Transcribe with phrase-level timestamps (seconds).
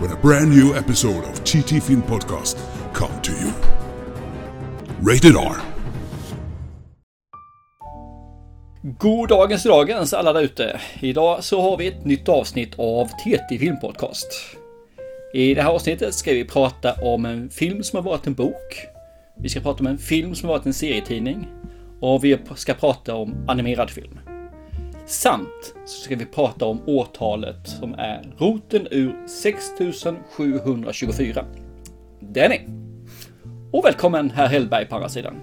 [0.00, 2.56] when a brand new episode of TT Film Podcast
[2.92, 3.52] come to you.
[5.02, 5.56] Rated R.
[8.98, 10.80] God dagens dagens alla där ute.
[11.00, 14.26] Idag så har vi ett nytt avsnitt av TT Film Podcast.
[15.34, 18.86] I det här avsnittet ska vi prata om en film som har varit en bok.
[19.38, 21.46] Vi ska prata om en film som har varit en serietidning.
[22.00, 24.18] Och vi ska prata om animerad film.
[25.06, 31.44] Samt så ska vi prata om årtalet som är roten ur 6724.
[32.20, 32.60] Danny.
[33.72, 35.34] Och välkommen herr Hellberg på andra sidan.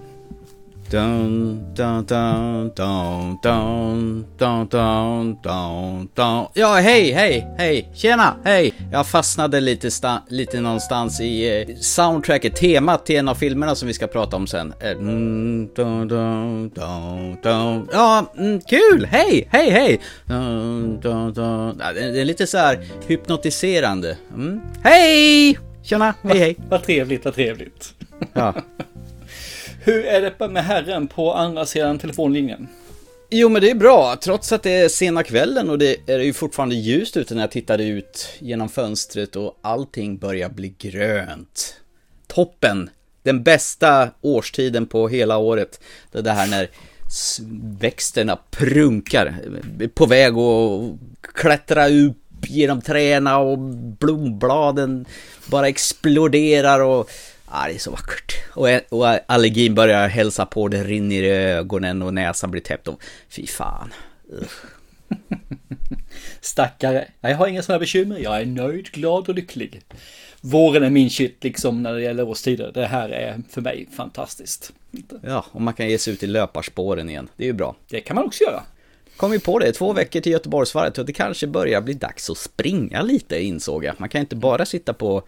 [0.92, 6.46] Dun, dun, dun, dun, dun, dun, dun, dun, dun.
[6.54, 8.72] Ja, hej, hej, hej, tjena, hej.
[8.92, 9.90] Jag fastnade lite,
[10.28, 14.46] lite någonstans i eh, soundtracket, temat till en av filmerna som vi ska prata om
[14.46, 14.74] sen.
[14.80, 17.88] Mm, dun, dun, dun, dun.
[17.92, 20.00] Ja, mm, kul, hej, hej, hej.
[20.26, 21.80] Dun, dun, dun.
[21.80, 24.16] Ja, det, det är lite så här hypnotiserande.
[24.34, 24.60] Mm.
[24.84, 25.58] Hej!
[25.82, 26.56] Tjena, hej, hej.
[26.68, 27.94] Vad trevligt, vad trevligt.
[28.32, 28.54] Ja.
[29.84, 32.68] Hur är det med herren på andra sidan telefonlinjen?
[33.30, 36.32] Jo men det är bra, trots att det är sena kvällen och det är ju
[36.32, 41.76] fortfarande ljust ute när jag tittade ut genom fönstret och allting börjar bli grönt.
[42.26, 42.90] Toppen!
[43.22, 45.80] Den bästa årstiden på hela året.
[46.12, 46.68] Det är det här när
[47.80, 49.34] växterna prunkar,
[49.94, 50.98] på väg att
[51.34, 53.58] klättra upp genom träna och
[53.98, 55.06] blombladen
[55.46, 57.10] bara exploderar och
[57.52, 58.34] Ja, det är så vackert.
[58.54, 62.88] Och, och allergin börjar hälsa på, det rinner i ögonen och näsan blir täppt.
[62.88, 63.94] Och, fy fan.
[66.40, 67.08] Stackare.
[67.20, 68.18] Jag har inga sådana bekymmer.
[68.18, 69.80] Jag är nöjd, glad och lycklig.
[70.40, 72.70] Våren är min shit liksom när det gäller årstider.
[72.74, 74.72] Det här är för mig fantastiskt.
[75.22, 77.28] Ja, och man kan ge sig ut i löparspåren igen.
[77.36, 77.76] Det är ju bra.
[77.88, 78.62] Det kan man också göra.
[79.16, 82.38] Kom ju på det, två veckor till Göteborgsvarvet och det kanske börjar bli dags att
[82.38, 83.94] springa lite insåg jag.
[83.98, 85.22] Man kan inte bara sitta på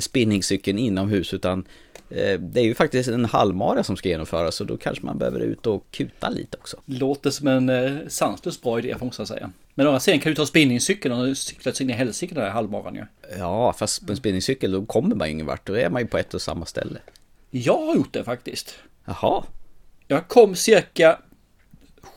[0.00, 1.64] spinningcykeln inomhus utan
[2.10, 5.40] eh, det är ju faktiskt en halvmara som ska genomföras så då kanske man behöver
[5.40, 6.76] ut och kuta lite också.
[6.84, 9.50] Låter som en eh, sanslöst bra idé får man säga.
[9.74, 12.44] Men å andra sidan kan du ta spinningcykeln och cykla så in i helsike den
[12.44, 13.04] här halvmaran ju.
[13.38, 16.18] Ja, fast på en spinningcykel då kommer man ingen vart, då är man ju på
[16.18, 16.98] ett och samma ställe.
[17.50, 18.74] Jag har gjort det faktiskt.
[19.04, 19.44] Jaha,
[20.06, 21.18] Jag kom cirka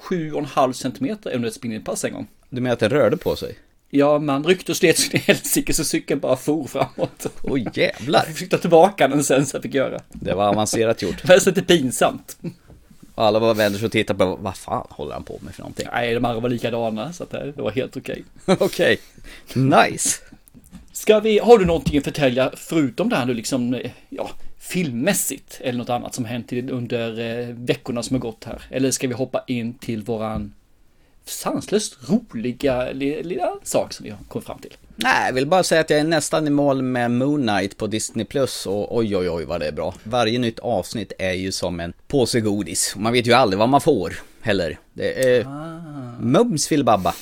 [0.10, 2.28] 7,5 centimeter under ett spinningpass en gång.
[2.50, 3.56] du menar att den rörde på sig?
[3.96, 7.26] Ja, man ryckte och slet så in i helsike så cykeln bara for framåt.
[7.44, 10.02] Oj jävlar, Jag fick ta tillbaka den sen så jag fick göra.
[10.12, 11.22] det var avancerat gjort.
[11.22, 12.38] Det var lite pinsamt.
[13.16, 15.88] Och alla var vänner och tittade på, vad fan håller han på med för någonting?
[15.94, 18.24] Nej, de andra var likadana så att det var helt okej.
[18.46, 18.98] Okej,
[19.54, 20.20] nice.
[20.92, 25.78] Ska vi, har du någonting att förtälja förutom det här nu liksom, ja, filmmässigt eller
[25.78, 28.62] något annat som hänt under eh, veckorna som har gått här?
[28.70, 30.54] Eller ska vi hoppa in till våran
[31.26, 34.74] sanslöst roliga li- lilla sak som vi har kommit fram till?
[34.96, 37.88] Nej, jag vill bara säga att jag är nästan i mål med Moon Knight på
[37.88, 39.94] Disney Plus och oj oj oj vad det är bra.
[40.04, 42.94] Varje nytt avsnitt är ju som en påse godis.
[42.98, 44.78] Man vet ju aldrig vad man får heller.
[44.94, 45.46] Det är
[46.20, 47.14] mums filibabba.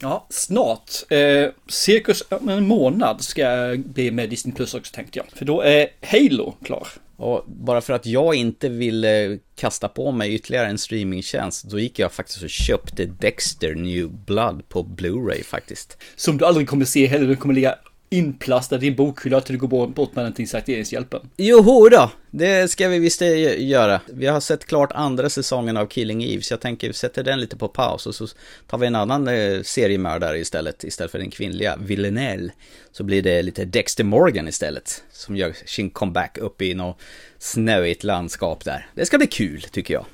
[0.00, 0.90] Ja, snart.
[1.08, 5.26] Eh, cirkus om en månad ska jag bli med Disney Plus också tänkte jag.
[5.38, 6.88] För då är Halo klar.
[7.18, 11.98] Och bara för att jag inte ville kasta på mig ytterligare en streamingtjänst, då gick
[11.98, 15.98] jag faktiskt och köpte Dexter New Blood på Blu-ray faktiskt.
[16.16, 17.74] Som du aldrig kommer se heller, den kommer ligga
[18.10, 21.30] inplastad i din bokhylla till du går bort med den till Sakteringshjälpen.
[21.36, 24.00] Joho då, det ska vi visst eh, göra.
[24.06, 27.40] Vi har sett klart andra säsongen av Killing Eve, så jag tänker vi sätter den
[27.40, 28.26] lite på paus och så
[28.66, 32.52] tar vi en annan eh, seriemördare istället, istället för den kvinnliga Villanelle.
[32.92, 37.00] Så blir det lite Dexter Morgan istället, som gör sin comeback upp i något
[37.38, 38.86] snöigt landskap där.
[38.94, 40.04] Det ska bli kul, tycker jag.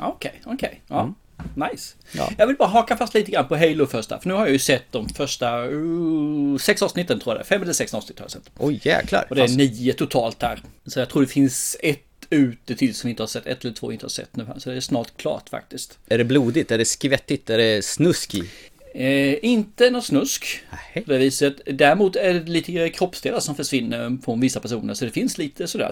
[0.00, 0.82] Okej, okej.
[0.88, 1.14] Ja.
[1.54, 1.94] Nice.
[2.12, 2.32] Ja.
[2.38, 4.58] Jag vill bara haka fast lite grann på Halo första, för nu har jag ju
[4.58, 7.48] sett de första uh, sex avsnitten tror jag det.
[7.48, 8.50] Fem eller sex avsnitt har jag sett.
[8.58, 9.26] Oj jäklar.
[9.30, 10.62] Och det är Fast- nio totalt här.
[10.86, 12.00] Så jag tror det finns ett
[12.30, 14.46] ute till som vi inte har sett, ett eller två inte har sett nu.
[14.58, 15.98] Så det är snart klart faktiskt.
[16.08, 16.70] Är det blodigt?
[16.70, 17.50] Är det skvättigt?
[17.50, 18.50] Är det snusk i?
[18.94, 21.04] Eh, inte något snusk Nej.
[21.04, 21.60] på det viset.
[21.66, 24.94] Däremot är det lite kroppsdelar som försvinner på vissa personer.
[24.94, 25.90] Så det finns lite sådär,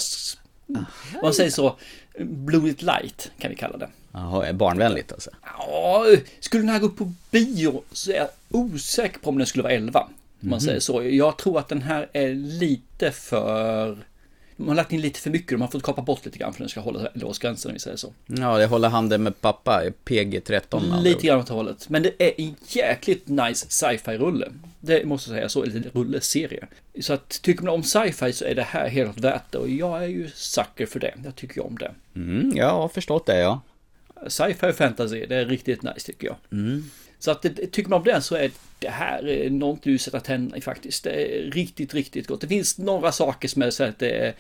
[0.67, 0.87] om
[1.23, 1.79] man säger så,
[2.19, 3.89] blodigt light kan vi kalla det.
[4.13, 5.31] Jaha, är barnvänligt alltså?
[5.43, 6.07] Ja,
[6.41, 9.73] skulle den här gå på bio så är jag osäker på om den skulle vara
[9.73, 10.09] 11.
[10.43, 11.03] Om man säger så.
[11.03, 13.99] Jag tror att den här är lite för...
[14.57, 16.57] De har lagt in lite för mycket, de har fått kapa bort lite grann för
[16.57, 18.13] att den ska hålla låsgränsen om vi säger så.
[18.27, 20.51] Ja, det håller handen med pappa, PG-13.
[20.51, 21.89] med andra Lite grann åt det hållet.
[21.89, 24.49] Men det är en jäkligt nice sci-fi rulle.
[24.81, 26.67] Det måste jag säga så, eller rulle-serie.
[27.01, 29.59] Så att tycker man om sci-fi så är det här helt värt det.
[29.59, 31.15] Och jag är ju sucker för det.
[31.25, 31.93] Jag tycker ju om det.
[32.17, 33.61] Mm, jag har förstått det, ja.
[34.29, 36.37] Sci-fi fantasy, det är riktigt nice tycker jag.
[37.19, 40.21] Så att det, tycker man om det så är det här eh, något du sätter
[40.21, 41.05] tänderna i faktiskt.
[41.05, 42.41] Det är riktigt, riktigt gott.
[42.41, 44.35] Det finns några saker som är så att det är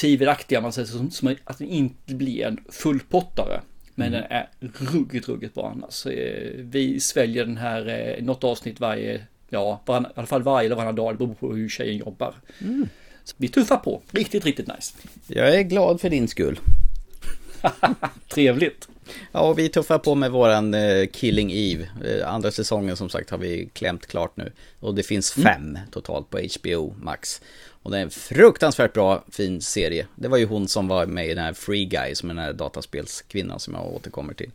[0.00, 3.60] tvivelaktiga, man säger som, som att det inte blir en fullpottare.
[3.94, 4.48] Men den är
[4.92, 6.06] ruggigt, ruggigt bra annars.
[6.06, 7.88] Eh, Vi sväljer den här
[8.18, 11.34] eh, något avsnitt varje, ja, varann, i alla fall varje eller varannan dag, det beror
[11.34, 12.34] på hur tjejen jobbar.
[13.24, 14.94] Så vi tuffar på, riktigt, riktigt nice.
[15.26, 16.60] Jag är glad för din skull.
[18.28, 18.88] Trevligt.
[19.32, 21.88] Ja, och vi tuffar på med våran eh, Killing Eve.
[22.04, 24.52] Eh, andra säsongen som sagt har vi klämt klart nu.
[24.80, 27.40] Och det finns fem totalt på HBO Max.
[27.82, 30.06] Och det är en fruktansvärt bra, fin serie.
[30.14, 32.44] Det var ju hon som var med i den här Free Guy, som är den
[32.44, 34.50] här dataspelskvinnan som jag återkommer till.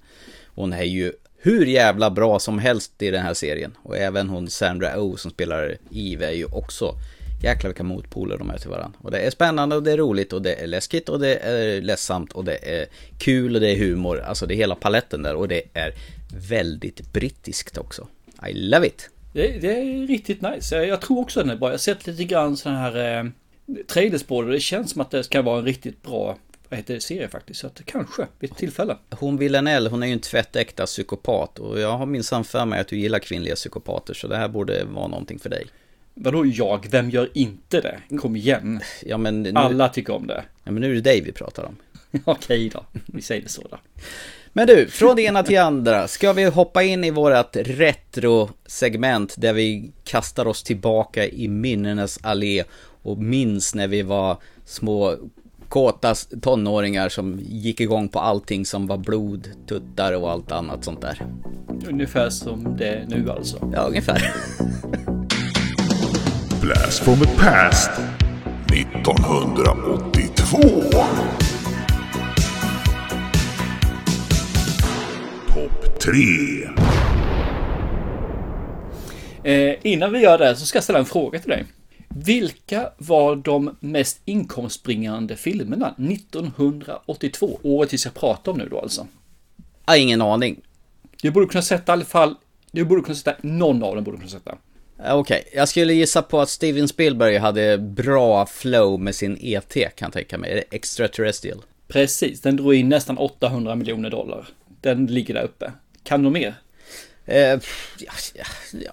[0.45, 3.77] Hon är ju hur jävla bra som helst i den här serien.
[3.83, 6.95] Och även hon Sandra Oh som spelar Eve är ju också
[7.43, 8.99] Jäklar vilka motpoler de är till varandra.
[9.01, 11.81] Och det är spännande och det är roligt och det är läskigt och det är
[11.81, 12.85] ledsamt och det är
[13.17, 14.19] kul och det är humor.
[14.19, 15.93] Alltså det är hela paletten där och det är
[16.49, 18.07] väldigt brittiskt också.
[18.49, 19.09] I love it!
[19.33, 20.75] Det, det är riktigt nice.
[20.75, 21.67] Jag, jag tror också den är bra.
[21.67, 23.29] Jag har sett lite grann sådana här eh,
[23.87, 24.51] trailers på det.
[24.51, 26.37] Det känns som att det ska vara en riktigt bra
[26.69, 27.59] vad heter det, serie faktiskt.
[27.59, 28.97] Så att kanske vid ett tillfälle.
[29.09, 32.87] Hon Villanelle, hon är ju en tvättäkta psykopat och jag har minsann för mig att
[32.87, 35.65] du gillar kvinnliga psykopater så det här borde vara någonting för dig.
[36.13, 36.87] Vadå jag?
[36.91, 38.17] Vem gör inte det?
[38.17, 38.79] Kom igen.
[39.05, 40.43] Ja men nu, Alla tycker om det.
[40.63, 41.75] ja, men nu är det dig vi pratar om.
[42.25, 42.85] Okej då.
[43.05, 43.77] Vi säger det så då.
[44.53, 46.07] Men du, från det ena till andra.
[46.07, 52.63] Ska vi hoppa in i vårat retro-segment där vi kastar oss tillbaka i minnenas allé
[53.01, 55.15] och minns när vi var små
[55.69, 61.01] kåta tonåringar som gick igång på allting som var blod, tuttar och allt annat sånt
[61.01, 61.21] där.
[61.87, 63.71] Ungefär som det är nu alltså.
[63.73, 64.33] Ja, ungefär.
[66.63, 67.91] Blast from the past
[68.73, 70.57] 1982.
[75.53, 76.13] Topp 3.
[79.43, 81.65] Eh, innan vi gör det så ska jag ställa en fråga till dig.
[82.07, 87.59] Vilka var de mest inkomstbringande filmerna 1982?
[87.63, 89.07] Året vi ska prata om nu då alltså.
[89.85, 90.61] Ja, ingen aning.
[91.21, 92.35] Du borde kunna sätta i alla fall,
[92.71, 94.55] du borde kunna sätta, någon av dem borde kunna sätta.
[95.05, 99.73] Ja, Okej, jag skulle gissa på att Steven Spielberg hade bra flow med sin ET
[99.73, 100.63] kan jag tänka mig.
[100.71, 101.61] Extraterrestrial?
[101.87, 104.47] Precis, den drog in nästan 800 miljoner dollar.
[104.81, 105.71] Den ligger där uppe.
[106.03, 106.55] Kan du mer?
[107.25, 107.59] Eh, ja,
[108.33, 108.91] ja, ja,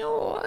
[0.00, 0.42] ja,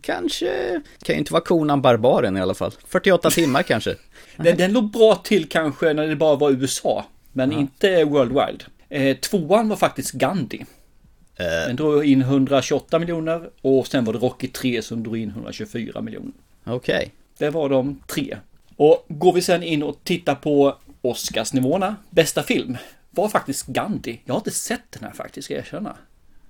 [0.00, 0.80] kanske.
[1.02, 2.72] Kan ju inte vara konan Barbaren i alla fall.
[2.86, 3.96] 48 timmar kanske.
[4.36, 8.64] Den, den låg bra till kanske när det bara var USA, men inte Worldwide.
[8.88, 10.64] Eh, tvåan var faktiskt Gandhi.
[11.36, 16.00] Den drog in 128 miljoner och sen var det Rocky 3 som drog in 124
[16.00, 16.32] miljoner.
[16.64, 17.10] Okej.
[17.38, 18.36] Det var de tre.
[18.76, 22.76] Och går vi sen in och tittar på Oscarsnivåerna, bästa film,
[23.10, 24.20] var faktiskt Gandhi.
[24.24, 25.96] Jag har inte sett den här faktiskt, ska jag erkänna.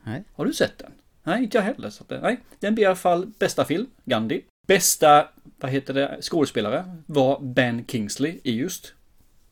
[0.05, 0.25] Nej.
[0.35, 0.91] Har du sett den?
[1.23, 1.91] Nej, inte jag heller.
[1.91, 4.43] Så det- nej, den blir i alla fall bästa film, Gandhi.
[4.67, 5.29] Bästa,
[5.61, 8.93] vad heter det, skådespelare var Ben Kingsley i just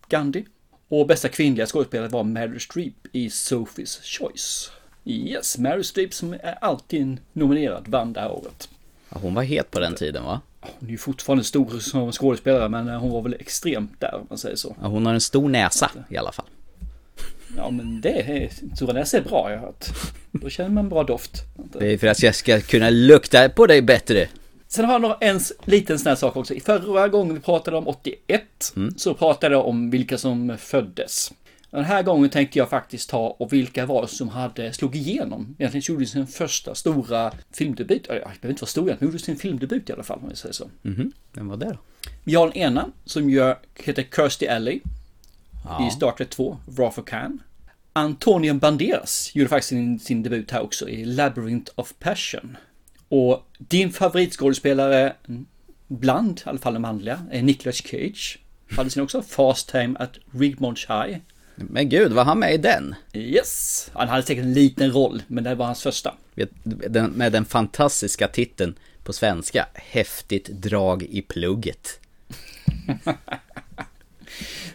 [0.09, 0.45] Gandhi.
[0.89, 4.71] Och bästa kvinnliga skådespelare var Meryl Streep i Sophie's Choice.
[5.05, 8.69] Yes, Meryl Streep som är alltid nominerad vann det här året.
[9.09, 10.41] Ja, hon var het på den tiden va?
[10.61, 14.39] Hon är ju fortfarande stor som skådespelare men hon var väl extremt där om man
[14.39, 14.77] säger så.
[14.81, 16.47] Ja, hon har en stor näsa i alla fall.
[17.57, 19.85] Ja men det är, Stora Näs är bra har jag hört.
[20.33, 21.43] Då känner man bra doft.
[21.73, 24.29] Det är för att jag ska kunna lukta på dig bättre.
[24.69, 26.55] Sen har jag några, en liten sån här sak också.
[26.65, 28.43] Förra gången vi pratade om 81
[28.97, 31.33] så pratade jag om vilka som föddes.
[31.75, 35.57] Den här gången tänkte jag faktiskt ta och vilka var det som hade slog igenom.
[35.59, 38.07] Egentligen gjorde sin första stora filmdebut.
[38.09, 40.37] Ja, det behöver inte vara stor, men gjorde sin filmdebut i alla fall om vi
[40.37, 40.71] säger så.
[40.83, 41.79] Mhm, vem var det då?
[42.25, 44.81] Vi har den ena som gör, heter Kirstie Alley
[45.65, 45.89] Ja.
[45.89, 47.43] i Star Trek 2, Wrath of Khan.
[47.93, 52.57] Antonio Banderas gjorde faktiskt sin, sin debut här också i Labyrinth of Passion.
[53.09, 55.13] Och din favoritskådespelare,
[55.89, 58.39] bland i alla fall den manliga, är Nicolas Cage.
[58.77, 61.17] Hade sin också Fast Time at Rigmond High.
[61.57, 62.95] Men gud, var han med i den?
[63.13, 63.91] Yes!
[63.93, 66.15] Han hade säkert en liten roll, men det var hans första.
[66.65, 69.67] Den, med den fantastiska titeln på svenska.
[69.75, 72.01] Häftigt drag i plugget.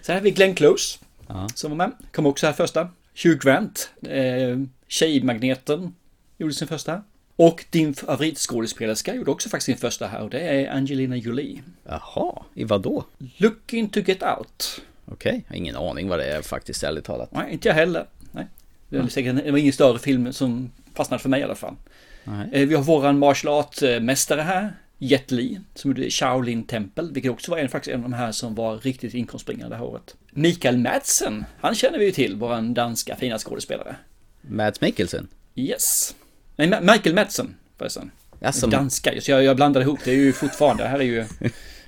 [0.01, 0.99] Sen har vi Glenn Close.
[1.27, 1.49] Ja.
[1.55, 1.91] Som var med.
[2.11, 2.89] Kom också här första.
[3.23, 3.89] Hugh Grant.
[4.01, 5.95] Eh, Tjejmagneten.
[6.37, 7.03] Gjorde sin första.
[7.35, 11.63] Och din favoritskådespelerska gjorde också faktiskt sin första här och det är Angelina Jolie.
[11.83, 13.05] Jaha, i vad då?
[13.37, 14.81] Looking to get out.
[15.11, 15.41] Okej, okay.
[15.47, 17.31] jag har ingen aning vad det är faktiskt, ärligt talat.
[17.31, 18.05] Nej, inte jag heller.
[18.31, 18.47] Nej.
[18.89, 21.75] Det, är säkert, det var ingen större film som fastnade för mig i alla fall.
[22.23, 22.49] Nej.
[22.51, 27.51] Eh, vi har våran martial art-mästare här, Jet Li, som gjorde Shaolin Tempel, vilket också
[27.51, 30.15] var en, faktiskt en av de här som var riktigt inkomstbringande det här året.
[30.31, 33.95] Mikael Madsen, han känner vi ju till, våran danska fina skådespelare.
[34.41, 35.27] Mads Mikkelsen?
[35.55, 36.15] Yes.
[36.55, 38.11] Nej, Michael Madsen förresten.
[38.41, 41.25] Alltså, Danska, så jag, jag blandade ihop, det är ju fortfarande, det här är ju...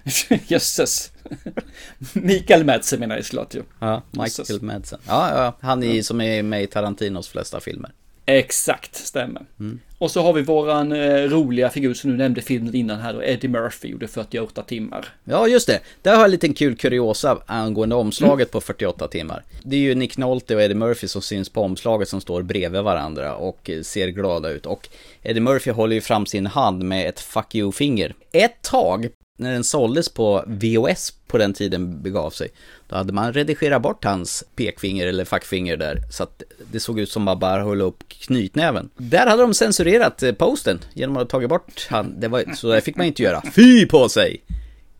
[0.47, 1.10] Jösses.
[2.13, 3.63] Mikael Madsen menar jag såklart ju.
[3.79, 4.99] Ja, Michael Madsen.
[5.07, 7.91] Ja, ja, han är, som är med i Tarantinos flesta filmer.
[8.25, 9.45] Exakt, stämmer.
[9.59, 9.79] Mm.
[9.97, 13.23] Och så har vi våran eh, roliga figur som du nämnde filmen innan här då,
[13.23, 15.07] Eddie Murphy gjorde 48 timmar.
[15.23, 15.79] Ja, just det.
[16.01, 18.51] Där har jag en liten kul kuriosa angående omslaget mm.
[18.51, 19.43] på 48 timmar.
[19.63, 22.81] Det är ju Nick Nolte och Eddie Murphy som syns på omslaget som står bredvid
[22.81, 24.65] varandra och ser glada ut.
[24.65, 24.89] Och
[25.23, 28.13] Eddie Murphy håller ju fram sin hand med ett fuck you-finger.
[28.31, 29.09] Ett tag
[29.41, 32.49] när den såldes på VOS på den tiden begav sig,
[32.89, 37.11] då hade man redigerat bort hans pekfinger eller fackfinger där, så att det såg ut
[37.11, 38.89] som man bara höll upp knytnäven.
[38.97, 42.71] Där hade de censurerat eh, posten genom att ha tagit bort han, det var, så
[42.71, 43.43] det fick man inte göra.
[43.51, 44.41] Fy på sig!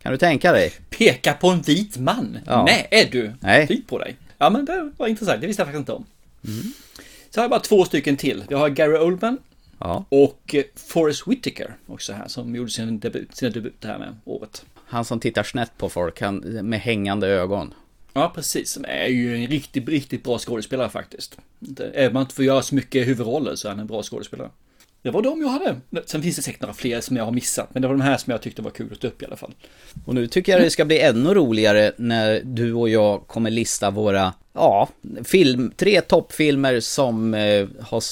[0.02, 0.72] Kan du tänka dig?
[0.90, 2.38] Peka på en vit man?
[2.46, 2.64] Ja.
[2.64, 3.32] Nej, är du?
[3.40, 3.66] Nej.
[3.66, 4.16] Fy på dig.
[4.38, 6.04] Ja, men det var intressant, det visste jag faktiskt inte om.
[6.48, 6.72] Mm.
[7.30, 8.44] Så har jag bara två stycken till.
[8.48, 9.38] Vi har Gary Oldman
[9.84, 10.04] Ja.
[10.08, 14.64] Och eh, Forrest Whitaker också här som gjorde sin debut, sina debut här med året.
[14.86, 17.74] Han som tittar snett på folk han, med hängande ögon.
[18.12, 18.76] Ja, precis.
[18.76, 21.38] Han är ju en riktigt, riktigt bra skådespelare faktiskt.
[21.78, 24.50] Även om man inte får göra så mycket huvudroller så är han en bra skådespelare.
[25.02, 25.80] Det var de jag hade.
[26.06, 28.16] Sen finns det säkert några fler som jag har missat, men det var de här
[28.16, 29.54] som jag tyckte var kul att ta upp i alla fall.
[30.04, 33.90] Och nu tycker jag det ska bli ännu roligare när du och jag kommer lista
[33.90, 34.88] våra, ja,
[35.24, 38.02] film, tre toppfilmer som eh, har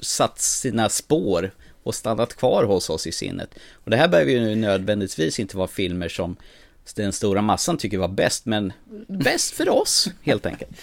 [0.00, 1.50] satt sina spår
[1.82, 3.50] och stannat kvar hos oss i sinnet.
[3.72, 6.36] Och det här behöver ju nödvändigtvis inte vara filmer som
[6.94, 8.72] den stora massan tycker var bäst, men
[9.06, 10.70] bäst för oss helt enkelt.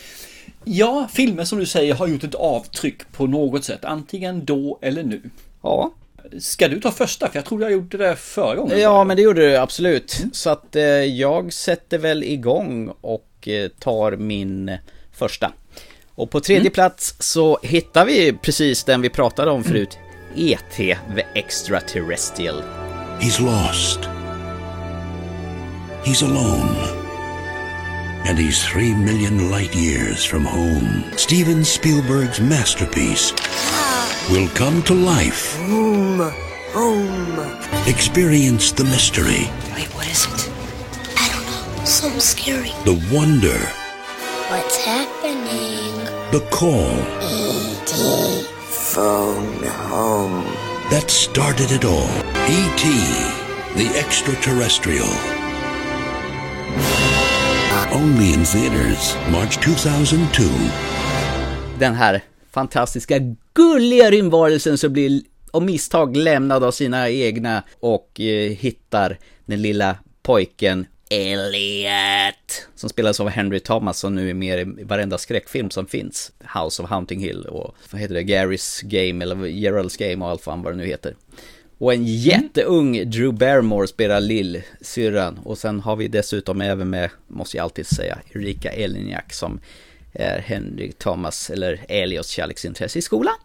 [0.67, 5.03] Ja, filmer som du säger har gjort ett avtryck på något sätt, antingen då eller
[5.03, 5.21] nu.
[5.61, 5.93] Ja.
[6.39, 7.29] Ska du ta första?
[7.29, 8.79] För jag tror jag gjorde det förra gången.
[8.79, 10.17] Ja, men det gjorde du absolut.
[10.19, 10.33] Mm.
[10.33, 14.77] Så att eh, jag sätter väl igång och eh, tar min
[15.11, 15.51] första.
[16.15, 16.71] Och på tredje mm.
[16.71, 19.97] plats så hittar vi precis den vi pratade om förut.
[20.35, 20.97] E.T.
[21.15, 22.63] The Extraterrestrial.
[23.19, 23.99] He's lost.
[26.03, 27.05] He's alone.
[28.27, 31.03] And he's three million light years from home.
[31.15, 33.33] Steven Spielberg's masterpiece
[34.29, 35.57] will come to life.
[35.57, 36.31] Home.
[36.73, 37.39] Home.
[37.87, 39.49] Experience the mystery.
[39.75, 40.51] Wait, what is it?
[41.17, 41.85] I don't know.
[41.85, 42.71] Something scary.
[42.83, 43.59] The wonder.
[44.49, 45.84] What's happening?
[46.35, 46.99] The call.
[47.21, 47.95] E.T.
[48.67, 50.43] Phone home.
[50.91, 52.09] That started it all.
[52.49, 52.83] E.T.
[53.75, 55.07] The extraterrestrial.
[57.93, 60.43] Only in theaters, March 2002.
[61.79, 63.15] Den här fantastiska,
[63.53, 69.97] gulliga rymdvarelsen som blir av misstag lämnad av sina egna och eh, hittar den lilla
[70.23, 72.67] pojken Elliot!
[72.75, 76.31] Som spelas av Henry Thomas som nu är med i varenda skräckfilm som finns.
[76.39, 80.45] House of Hunting Hill och vad heter det, Garys Game eller Geralds Game och allt
[80.45, 81.15] vad det nu heter.
[81.77, 85.39] Och en jätteung Drew Barrymore spelar lill-syrran.
[85.43, 89.59] Och sen har vi dessutom även med, måste jag alltid säga, Erika Eliniak som
[90.13, 93.35] är Henry Thomas eller Eliots kärleksintresse i skolan.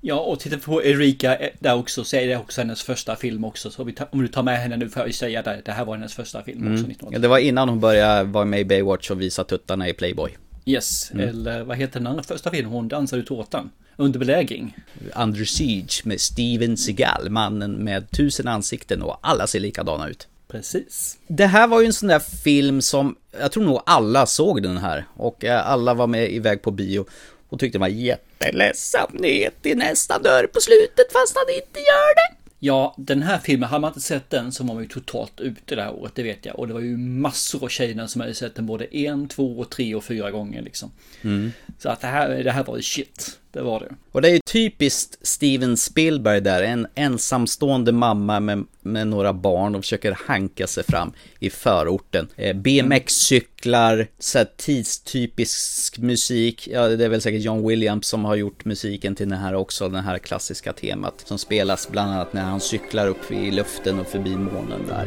[0.00, 3.44] Ja, och titta på Erika eh, där också, så är det också hennes första film
[3.44, 3.70] också.
[3.70, 6.14] Så om du tar med henne nu får jag säga att det här var hennes
[6.14, 6.84] första film också.
[6.84, 6.96] Mm.
[7.10, 10.36] Ja, det var innan hon började vara med i Baywatch och visa tuttarna i Playboy.
[10.64, 11.28] Yes, mm.
[11.28, 12.72] eller vad heter den andra första filmen?
[12.72, 13.70] Hon dansade tårtan.
[13.96, 14.76] Under belägring.
[15.16, 20.28] Under Siege med Steven Seagal, mannen med tusen ansikten och alla ser likadana ut.
[20.48, 21.18] Precis.
[21.26, 24.76] Det här var ju en sån där film som, jag tror nog alla såg den
[24.76, 25.04] här.
[25.14, 27.06] Och eh, alla var med iväg på bio
[27.50, 32.14] och tyckte den var jätteledsamt ner till nästa dörr på slutet fast han inte gör
[32.14, 32.36] det.
[32.62, 35.74] Ja, den här filmen, hade man inte sett den så var man ju totalt ute
[35.74, 36.58] det här året, det vet jag.
[36.58, 39.94] Och det var ju massor av tjejer som hade sett den både en, två, tre
[39.94, 40.90] och fyra gånger liksom.
[41.22, 41.52] Mm.
[41.78, 43.39] Så att det här, det här var ju shit.
[43.52, 43.94] Det var det.
[44.12, 49.74] Och det är ju typiskt Steven Spielberg där, en ensamstående mamma med, med några barn
[49.74, 52.28] och försöker hanka sig fram i förorten.
[52.36, 58.64] Eh, BMX-cyklar, så tidstypisk musik, ja det är väl säkert John Williams som har gjort
[58.64, 62.60] musiken till den här också, den här klassiska temat som spelas bland annat när han
[62.60, 65.06] cyklar upp i luften och förbi månen där.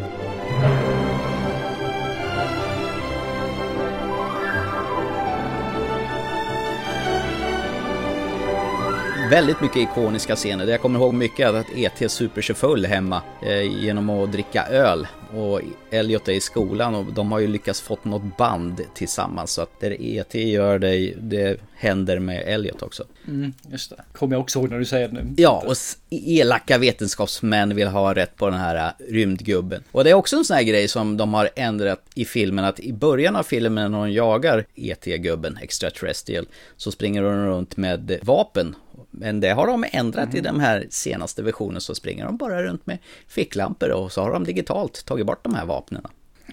[9.33, 10.67] Väldigt mycket ikoniska scener.
[10.67, 12.09] Jag kommer ihåg mycket att E.T.
[12.09, 15.07] super sig full hemma eh, genom att dricka öl.
[15.35, 15.61] Och
[15.91, 19.51] Elliot är i skolan och de har ju lyckats fått något band tillsammans.
[19.51, 20.51] Så att det E.T.
[20.51, 23.03] gör det, det händer med Elliot också.
[23.27, 24.03] Mm, just det.
[24.13, 25.33] Kommer jag också ihåg när du säger det nu.
[25.37, 25.75] Ja, och
[26.09, 29.83] elaka vetenskapsmän vill ha rätt på den här äh, rymdgubben.
[29.91, 32.79] Och det är också en sån här grej som de har ändrat i filmen, att
[32.79, 36.47] i början av filmen när hon jagar ET-gubben, extraterrestrial,
[36.77, 38.75] så springer hon runt med vapen.
[39.11, 40.37] Men det har de ändrat mm.
[40.37, 42.97] i den här senaste versionen, så springer de bara runt med
[43.27, 46.01] ficklampor och så har de digitalt tagit bort de här vapnen.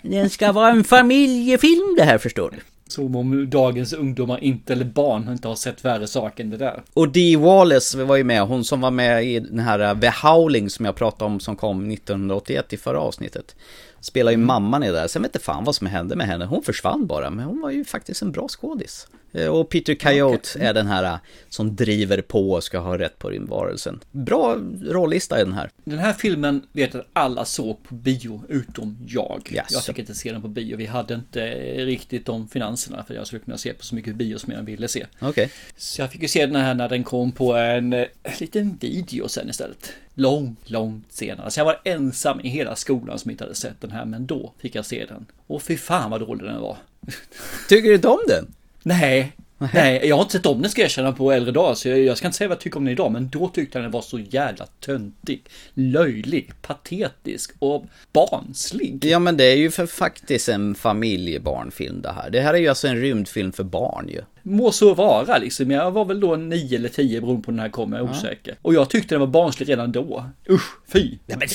[0.03, 2.57] Den ska vara en familjefilm det här förstår du.
[2.89, 6.83] Som om dagens ungdomar inte, eller barn, inte har sett värre saker än det där.
[6.95, 10.13] Och Dee Wallace var ju med, hon som var med i den här uh, The
[10.27, 13.57] Howling som jag pratade om som kom 1981 i förra avsnittet.
[14.01, 14.47] Spelar ju mm.
[14.47, 17.07] mamman i det där, sen vet inte fan vad som hände med henne, hon försvann
[17.07, 19.07] bara, men hon var ju faktiskt en bra skådis.
[19.33, 20.69] Eh, och Peter Coyote okay.
[20.69, 24.01] är den här äh, som driver på och ska ha rätt på rymdvarelsen.
[24.11, 25.71] Bra rollista i den här.
[25.85, 29.49] Den här filmen vet att alla såg på bio utom jag.
[29.53, 29.67] Yes.
[29.71, 30.77] Jag fick inte se den på bio.
[30.77, 31.41] Vi hade inte
[31.85, 34.89] riktigt de finanserna för jag skulle kunna se på så mycket bio som jag ville
[34.89, 35.07] se.
[35.21, 35.49] Okay.
[35.77, 38.77] Så jag fick ju se den här när den kom på en, en eh, liten
[38.81, 39.93] video sen istället.
[40.21, 41.51] Långt, långt senare.
[41.51, 44.53] Så jag var ensam i hela skolan som inte hade sett den här, men då
[44.59, 45.27] fick jag se den.
[45.47, 46.77] Och fy fan vad dålig den var.
[47.69, 48.55] Tycker du inte om den?
[48.83, 49.33] Nej,
[49.75, 52.19] Nej, jag har inte sett om den ska jag erkänna på äldre dagar, så jag,
[52.19, 54.03] ska inte säga vad jag tycker om den idag, men då tyckte jag den var
[54.03, 55.43] så jävla töntig,
[55.75, 59.05] löjlig, patetisk och barnslig.
[59.05, 62.31] Ja, men det är ju för faktiskt en familjebarnfilm det här.
[62.31, 64.23] Det här är ju alltså en rymdfilm för barn ju.
[64.51, 65.71] Må så vara liksom.
[65.71, 68.59] Jag var väl då 9 eller 10 beroende på när den kom, jag är osäker.
[68.63, 70.25] Och jag tyckte den var barnslig redan då.
[70.51, 71.19] Usch, fy.
[71.27, 71.49] Men,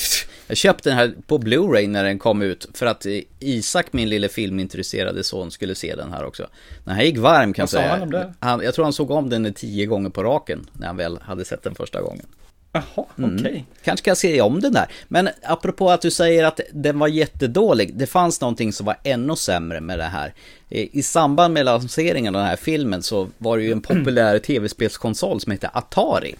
[0.46, 3.06] jag köpte den här på Blu-ray när den kom ut för att
[3.38, 6.46] Isak, min lille filmintresserade son, skulle se den här också.
[6.84, 7.88] Den här gick varm kan jag säga.
[7.88, 8.34] Han om det?
[8.38, 11.44] Han, jag tror han såg om den tio gånger på raken när han väl hade
[11.44, 12.26] sett den första gången.
[12.76, 13.34] Jaha, mm.
[13.34, 13.50] okej.
[13.50, 13.62] Okay.
[13.84, 14.86] Kanske ska jag se om den där.
[15.08, 17.94] Men apropå att du säger att den var jättedålig.
[17.94, 20.34] Det fanns någonting som var ännu sämre med det här.
[20.68, 25.40] I samband med lanseringen av den här filmen så var det ju en populär tv-spelskonsol
[25.40, 26.34] som hette Atari.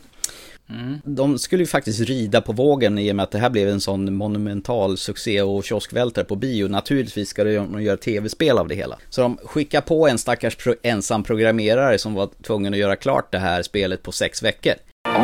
[0.70, 1.00] Mm.
[1.04, 3.80] De skulle ju faktiskt rida på vågen i och med att det här blev en
[3.80, 6.68] sån monumental succé och kioskvältare på bio.
[6.68, 8.98] Naturligtvis ska de göra tv-spel av det hela.
[9.10, 13.38] Så de skickar på en stackars ensam programmerare som var tvungen att göra klart det
[13.38, 14.74] här spelet på sex veckor.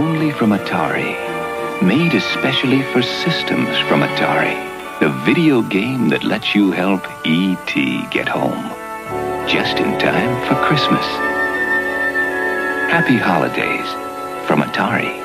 [0.03, 1.13] Only from Atari.
[1.81, 4.59] Made especially for systems from Atari.
[4.99, 8.09] The video game that lets you help E.T.
[8.11, 8.65] get home.
[9.47, 11.07] Just in time for Christmas.
[12.91, 13.89] Happy holidays
[14.49, 15.22] from Atari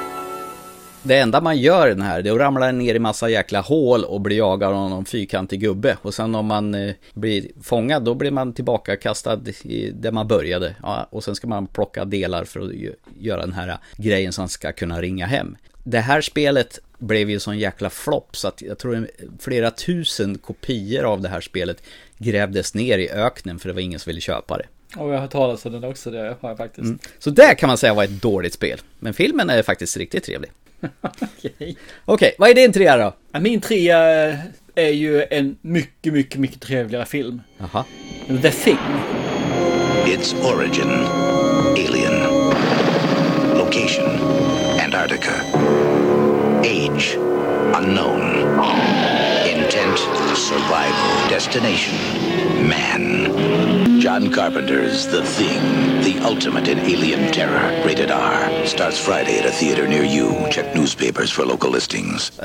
[1.07, 3.61] det enda man gör i den här, det är att ramla ner i massa jäkla
[3.61, 5.97] hål och bli jagad av någon fyrkantig gubbe.
[6.01, 10.27] Och sen om man eh, blir fångad, då blir man tillbaka kastad i där man
[10.27, 10.75] började.
[10.83, 12.71] Ja, och sen ska man plocka delar för att
[13.19, 15.57] göra den här grejen som ska kunna ringa hem.
[15.83, 19.07] Det här spelet blev ju sån jäkla flopp så att jag tror
[19.39, 21.83] flera tusen kopior av det här spelet
[22.17, 24.65] grävdes ner i öknen för det var ingen som ville köpa det.
[24.95, 26.85] Och jag har hört talas om den också, det har jag faktiskt.
[26.85, 26.99] Mm.
[27.19, 28.79] Så det kan man säga var ett dåligt spel.
[28.99, 30.51] Men filmen är faktiskt riktigt trevlig.
[30.81, 31.75] Okej, okay.
[32.05, 33.39] okay, vad är din trea då?
[33.39, 33.97] Min trea
[34.75, 37.41] är ju en mycket, mycket, mycket trevligare film.
[37.57, 37.85] Jaha.
[38.41, 38.77] The Thing.
[40.05, 40.91] Its origin,
[41.75, 42.23] alien.
[43.57, 44.05] Location,
[44.85, 45.31] Antarctica.
[46.63, 47.17] Age,
[47.75, 48.21] unknown.
[49.45, 49.99] Intent,
[50.35, 51.29] survival.
[51.29, 51.95] Destination,
[52.69, 53.66] man.
[54.07, 57.85] John Carpenter's The Thing, the ultimate in alien terror.
[57.85, 58.65] Rated R.
[58.65, 60.49] Starts Friday at a theater near you.
[60.49, 62.29] Check newspapers for local listings.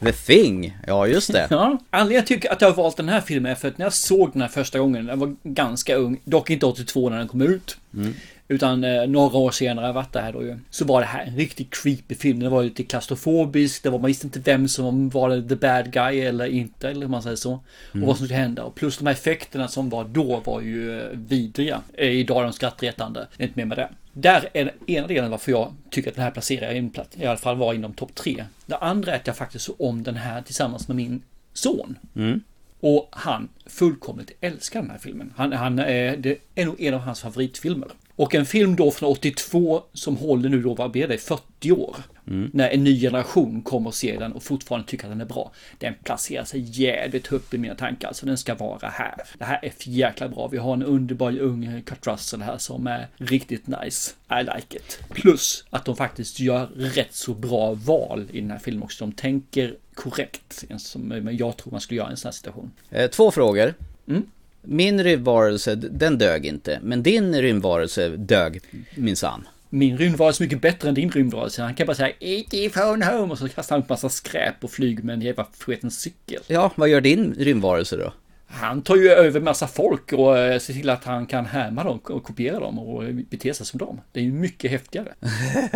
[0.00, 1.46] The Thing, ja just det.
[1.50, 3.86] Ja, anledningen jag tycker att jag har valt den här filmen är för att när
[3.86, 7.28] jag såg den här första gången, jag var ganska ung, dock inte 82 när den
[7.28, 7.76] kom ut.
[7.94, 8.14] Mm.
[8.52, 10.58] Utan eh, några år senare vart det här då ju.
[10.70, 12.40] Så var det här en riktigt creepy film.
[12.40, 13.82] Den var lite klaustrofobisk.
[13.82, 16.88] Det var, man visste inte vem som var the bad guy eller inte.
[16.88, 17.50] Eller hur man säger så.
[17.50, 18.02] Mm.
[18.02, 18.64] Och vad som skulle hända.
[18.64, 21.82] Och plus de här effekterna som var då var ju eh, vidriga.
[21.94, 23.26] Eh, idag är de skrattretande.
[23.38, 23.88] Inte mer med det.
[24.12, 26.92] Där är den ena delen varför jag tycker att den här placerar in.
[27.16, 28.44] I alla fall var inom topp tre.
[28.66, 31.98] Det andra är att jag faktiskt såg om den här tillsammans med min son.
[32.16, 32.40] Mm.
[32.80, 35.32] Och han fullkomligt älskar den här filmen.
[35.36, 37.88] Han, han är, det är nog en av hans favoritfilmer.
[38.16, 41.96] Och en film då från 82 som håller nu då, vad blir det, 40 år.
[42.26, 42.50] Mm.
[42.52, 45.52] När en ny generation kommer att se den och fortfarande tycker att den är bra.
[45.78, 49.14] Den placerar sig jävligt högt i mina tankar, så den ska vara här.
[49.38, 50.48] Det här är för jäkla bra.
[50.48, 54.12] Vi har en underbar ung Kurt Russell här som är riktigt nice.
[54.30, 55.00] I like it.
[55.10, 59.04] Plus att de faktiskt gör rätt så bra val i den här filmen också.
[59.04, 62.70] De tänker korrekt, som jag tror man skulle göra i en sån här situation.
[62.90, 63.74] Eh, två frågor.
[64.08, 64.22] Mm.
[64.62, 66.78] Min rymdvarelse, den dög inte.
[66.82, 68.60] Men din rymdvarelse dög
[68.94, 69.48] minsann.
[69.70, 71.62] Min rymdvarelse är mycket bättre än din rymdvarelse.
[71.62, 72.70] Han kan bara säga E.T.
[72.70, 75.90] phone home och så kastar han upp massa skräp och flyger med en jävla sketen
[75.90, 76.42] cykel.
[76.46, 78.12] Ja, vad gör din rymdvarelse då?
[78.46, 81.98] Han tar ju över massa folk och eh, ser till att han kan härma dem
[81.98, 84.00] och kopiera dem och bete sig som dem.
[84.12, 85.14] Det är ju mycket häftigare.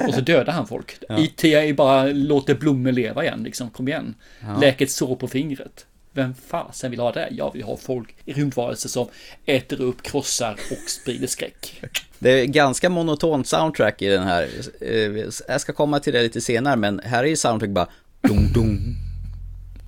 [0.08, 0.98] Och så dödar han folk.
[1.18, 4.14] IT är bara låter blommor leva igen liksom, kom igen.
[4.60, 5.86] Läk ett sår på fingret.
[6.16, 7.28] Vem fasen vill ha det?
[7.30, 9.08] Jag vill ha folk i rymdvarelser som
[9.46, 11.82] äter upp, krossar och sprider skräck.
[12.18, 14.48] Det är ganska monotont soundtrack i den här.
[14.80, 17.88] Eh, Jag ska komma till det lite senare, men här är ju soundtrack bara
[18.28, 18.96] dum dum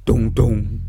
[0.06, 0.80] dum dum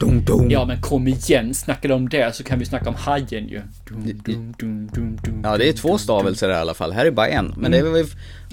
[0.00, 0.50] dum dum.
[0.50, 3.62] Ja men kom igen, snackar de om det så kan vi snacka om hajen ju.
[3.88, 4.88] Dum,
[5.44, 6.92] Ja, det är två stavelser i alla fall.
[6.92, 7.54] Här är bara en.
[7.56, 8.06] Men det är väl...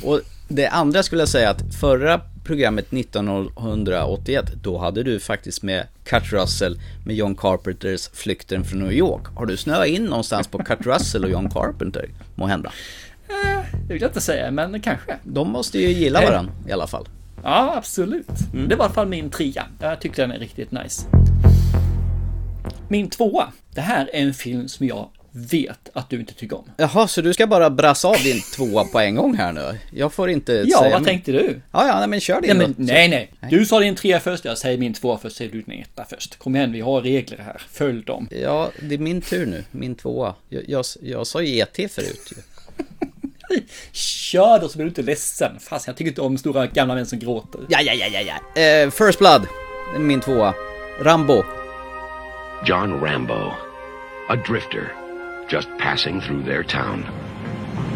[0.04, 5.88] Och det andra skulle jag säga att förra programmet 1981, då hade du faktiskt med
[6.03, 9.27] Kurt Russell med John Carpenters Flykten från New York.
[9.35, 12.09] Har du snöat in någonstans på Kurt Russell och John Carpenter?
[12.35, 12.71] Må hända.
[13.88, 15.17] Det vill jag inte säga, men kanske.
[15.23, 17.07] De måste ju gilla varandra i alla fall.
[17.43, 18.27] Ja, absolut.
[18.67, 19.65] Det var i alla fall min trea.
[19.79, 21.07] Jag tyckte den är riktigt nice.
[22.88, 23.47] Min tvåa.
[23.73, 26.72] Det här är en film som jag vet att du inte tycker om.
[26.78, 29.80] Jaha, så du ska bara brassa av din tvåa på en gång här nu?
[29.94, 31.62] Jag får inte Ja, säga vad min- tänkte du?
[31.72, 32.84] Ja, ja, nej, men kör Nej, din men, då.
[32.94, 33.32] nej, nej.
[33.50, 36.39] Du sa din trea först, jag säger min tvåa först, säger du din etta först.
[36.39, 37.62] Kom igen, vi har regler här.
[37.72, 38.28] Följ dem.
[38.32, 39.63] Ja, det är min tur nu.
[39.72, 40.36] Min tvåa.
[40.50, 42.42] Jag, jag, jag sa ju ET förut ju.
[43.92, 45.60] Kör då så blir du inte ledsen.
[45.60, 47.62] Fast jag tycker inte om stora gamla män som gråter.
[47.70, 48.20] Ja, ja, ja, ja,
[48.56, 48.62] ja.
[48.62, 49.48] Eh, First Blood.
[50.00, 50.54] Min tvåa.
[51.02, 51.44] Rambo.
[52.65, 53.52] John Rambo,
[54.30, 54.94] a drifter,
[55.49, 57.03] just passing through their town.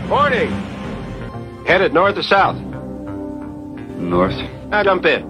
[0.08, 0.50] Morning.
[1.66, 2.58] Headed north or south?
[3.98, 4.36] North.
[4.70, 5.24] Now jump in.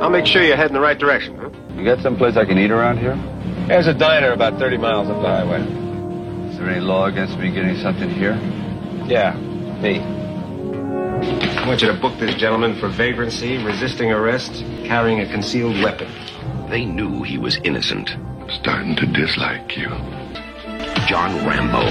[0.00, 1.36] I'll make sure you're heading the right direction.
[1.38, 1.50] Huh?
[1.74, 3.16] You got someplace I can eat around here?
[3.66, 5.62] There's a diner about 30 miles up the highway.
[6.50, 8.34] Is there any law against me getting something here?
[9.06, 9.34] Yeah,
[9.80, 10.00] me.
[10.00, 16.12] I want you to book this gentleman for vagrancy, resisting arrest, carrying a concealed weapon.
[16.68, 18.10] They knew he was innocent.
[18.48, 19.88] Starting to dislike you.
[21.06, 21.84] John Rambo,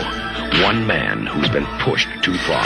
[0.65, 2.65] one man who's been pushed too far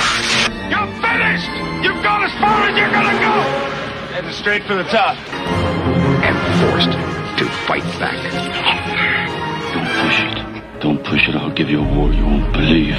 [0.67, 1.47] You're finished!
[1.85, 3.69] You've gone as far as you're gonna go!
[4.13, 5.15] Heading straight for the top.
[6.25, 6.91] and forced
[7.37, 8.17] to fight back.
[9.73, 10.81] Don't push it.
[10.81, 11.35] Don't push it.
[11.35, 12.97] I'll give you a war you won't believe.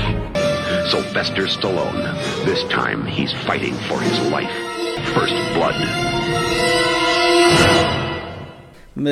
[0.89, 4.53] Sylvester Stallone, this time he's fighting for his life.
[5.13, 6.90] First blood.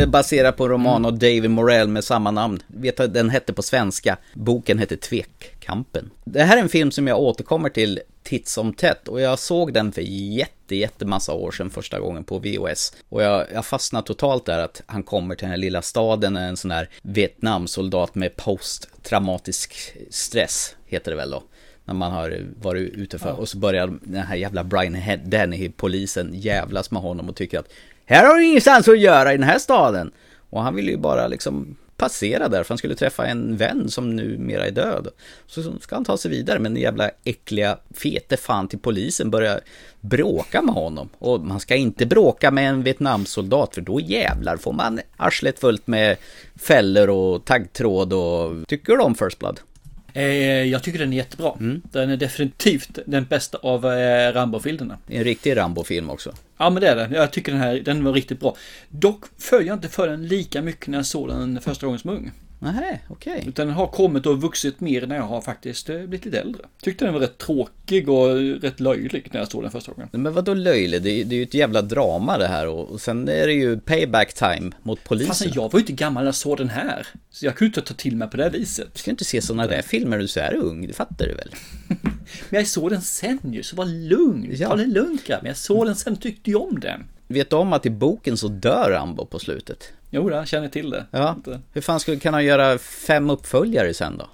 [0.08, 2.62] Baserad på en roman av David Morell med samma namn.
[2.66, 4.16] Vet att den hette på svenska.
[4.34, 6.10] Boken hette Tvekkampen.
[6.24, 9.72] Det här är en film som jag återkommer till titt som tätt och jag såg
[9.72, 12.92] den för jätte, jättemassa år sedan första gången på VHS.
[13.08, 16.56] Och jag, jag fastnade totalt där att han kommer till den här lilla staden, en
[16.56, 19.74] sån här Vietnamsoldat med posttraumatisk
[20.10, 21.42] stress, heter det väl då.
[21.84, 25.70] När man har varit ute för, och så börjar den här jävla Brian Head- Dennehy,
[25.76, 27.68] polisen, jävlas med honom och tycker att
[28.16, 30.10] här har du ingenstans att göra i den här staden.
[30.50, 34.16] Och han ville ju bara liksom passera där för han skulle träffa en vän som
[34.16, 35.08] numera är död.
[35.46, 39.60] Så ska han ta sig vidare men den jävla äckliga fete fan till polisen börjar
[40.00, 41.08] bråka med honom.
[41.18, 45.86] Och man ska inte bråka med en Vietnamsoldat för då jävlar får man arslet fullt
[45.86, 46.16] med
[46.56, 48.66] fällor och taggtråd och...
[48.66, 49.60] Tycker du om First Blood?
[50.12, 50.24] Eh,
[50.64, 51.52] jag tycker den är jättebra.
[51.60, 51.82] Mm.
[51.92, 54.98] Den är definitivt den bästa av eh, Rambo-filmerna.
[55.06, 56.32] En riktig Rambo-film också.
[56.58, 57.12] Ja men det är den.
[57.12, 58.56] Jag tycker den här, den var riktigt bra.
[58.88, 62.10] Dock följer jag inte för den lika mycket när jag såg den första gången som
[62.10, 62.32] ung.
[62.58, 63.44] Nej, okej.
[63.46, 66.62] Utan den har kommit och vuxit mer när jag har faktiskt eh, blivit lite äldre.
[66.82, 70.08] Tyckte den var rätt tråkig och rätt löjlig när jag såg den första gången.
[70.12, 71.02] Men vadå löjlig?
[71.02, 73.52] Det är, det är ju ett jävla drama det här och, och sen är det
[73.52, 75.28] ju payback time mot polisen.
[75.28, 77.06] Fast jag var ju inte gammal när jag såg den här.
[77.30, 78.88] Så jag kunde inte ta till mig på det viset.
[78.92, 81.34] Du ska inte se sådana där filmer när du så är ung, det fattar du
[81.34, 81.54] väl?
[82.50, 84.54] Men jag såg den sen ju, så var lugn.
[84.58, 84.68] Ja.
[84.68, 85.46] Ta det lugnt grabben.
[85.46, 87.04] Jag såg den sen tyckte jag om den.
[87.28, 89.92] Vet du om att i boken så dör Rambo på slutet?
[90.10, 91.06] Jo, jag känner till det.
[91.10, 91.36] Ja.
[91.72, 94.28] Hur fan skulle, kan han göra fem uppföljare sen då?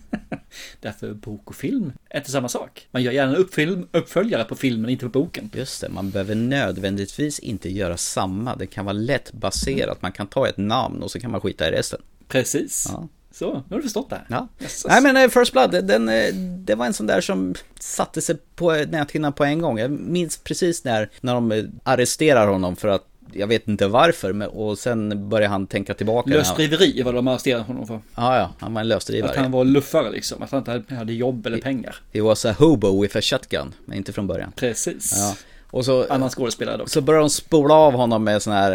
[0.80, 2.88] Därför bok och film är inte samma sak.
[2.90, 5.50] Man gör gärna en uppföljare på filmen, inte på boken.
[5.54, 8.56] Just det, man behöver nödvändigtvis inte göra samma.
[8.56, 10.02] Det kan vara lätt baserat.
[10.02, 12.00] Man kan ta ett namn och så kan man skita i resten.
[12.28, 12.86] Precis.
[12.92, 13.08] Ja.
[13.34, 14.24] Så, nu har du förstått det här.
[14.28, 14.48] Ja.
[14.88, 18.36] Nej men eh, First Blood, den, eh, det var en sån där som satte sig
[18.54, 19.78] på näthinnan på en gång.
[19.78, 24.32] Jag minns precis när, när de eh, arresterar honom för att jag vet inte varför,
[24.32, 26.30] men, och sen börjar han tänka tillbaka.
[26.30, 28.00] Lösdriveri var de arresterade honom för.
[28.16, 29.30] Ja, ja, han var en lösdrivare.
[29.30, 30.42] Att han var luffare liksom.
[30.42, 31.96] Att han inte hade- hade jobb eller pengar.
[32.12, 34.52] He was a hobo with a shotgun, men inte från början.
[34.56, 35.12] Precis.
[35.16, 35.34] Ja.
[35.70, 36.88] Och så, Annan skådespelare dock.
[36.88, 38.72] så börjar de spola av honom med sån här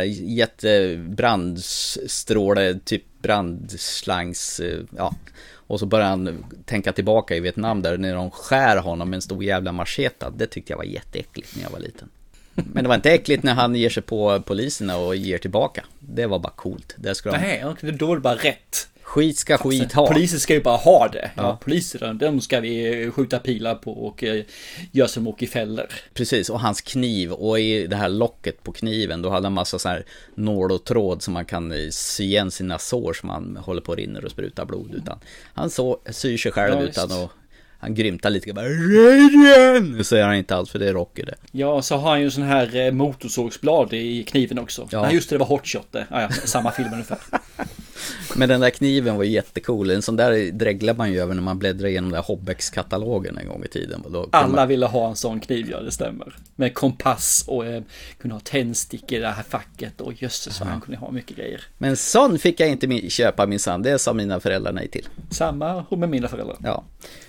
[1.39, 5.15] jättebrandstråle, typ brandslangs, eh, ja.
[5.51, 9.21] Och så börjar han tänka tillbaka i Vietnam där när de skär honom med en
[9.21, 10.29] stor jävla macheta.
[10.29, 12.09] Det tyckte jag var jätteäckligt när jag var liten.
[12.53, 15.85] Men det var inte äckligt när han ger sig på poliserna och ger tillbaka.
[15.99, 16.95] Det var bara coolt.
[16.97, 17.37] Det ska de...
[17.37, 18.87] Nej, okej, då är det bara rätt.
[19.09, 20.07] Skit ska skit ha.
[20.07, 21.31] Poliser ska ju bara ha det.
[21.35, 21.43] Ja.
[21.43, 21.57] Ja.
[21.61, 24.43] poliser, de ska vi skjuta pilar på och eh,
[24.91, 25.85] göra som åker i fällor.
[26.13, 29.79] Precis, och hans kniv och i det här locket på kniven då hade han massa
[29.79, 33.57] så här nål och tråd som man kan eh, sy igen sina sår som han
[33.57, 35.19] håller på och rinner och sprutar blod utan
[35.53, 37.31] han så, syr sig själv Ja, utan och
[37.79, 39.97] han grymtar lite bara Radian!
[39.97, 41.35] Det säger han inte alls för det är Rocky det.
[41.51, 44.87] Ja, så har han ju sån här eh, motorsågsblad i kniven också.
[44.91, 45.05] Ja.
[45.05, 46.07] Ja, just det, det var hotshot det.
[46.11, 47.17] Ja, ja, samma film ungefär.
[48.35, 51.59] Men den där kniven var jättecool, en sån där dreglar man ju över när man
[51.59, 54.03] bläddrar igenom den där Hobbex-katalogen en gång i tiden.
[54.31, 54.67] Alla man...
[54.67, 56.35] ville ha en sån kniv, ja det stämmer.
[56.55, 57.83] Med kompass och eh,
[58.17, 61.61] kunna ha tändstickor i det här facket och jösses vad han kunde ha mycket grejer.
[61.77, 65.07] Men sån fick jag inte min- köpa minsann, det sa mina föräldrar nej till.
[65.31, 66.57] Samma och med mina föräldrar.
[66.63, 66.83] Ja.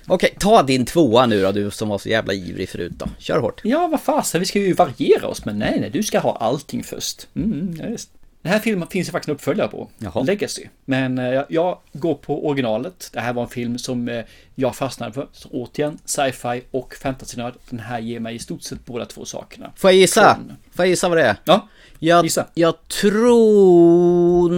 [0.06, 3.06] Okej, ta din tvåa nu då, du som var så jävla ivrig förut då.
[3.18, 3.60] Kör hårt.
[3.64, 6.82] Ja, vad fasen, vi ska ju variera oss, men nej, nej, du ska ha allting
[6.84, 7.28] först.
[7.34, 8.10] Mm, ja, just.
[8.42, 10.22] Den här filmen finns det faktiskt en uppföljare på, Jaha.
[10.22, 10.64] Legacy.
[10.84, 13.10] Men eh, jag, jag går på originalet.
[13.12, 14.24] Det här var en film som eh,
[14.54, 15.28] jag fastnade för.
[15.32, 17.54] Så återigen, sci-fi och fantasynörd.
[17.70, 19.72] Den här ger mig i stort sett båda två sakerna.
[19.76, 20.34] Får jag gissa?
[20.34, 20.56] Tron.
[20.74, 21.36] Får jag gissa vad det är?
[21.44, 22.46] Ja, Jag, Gissa.
[22.54, 24.52] jag tror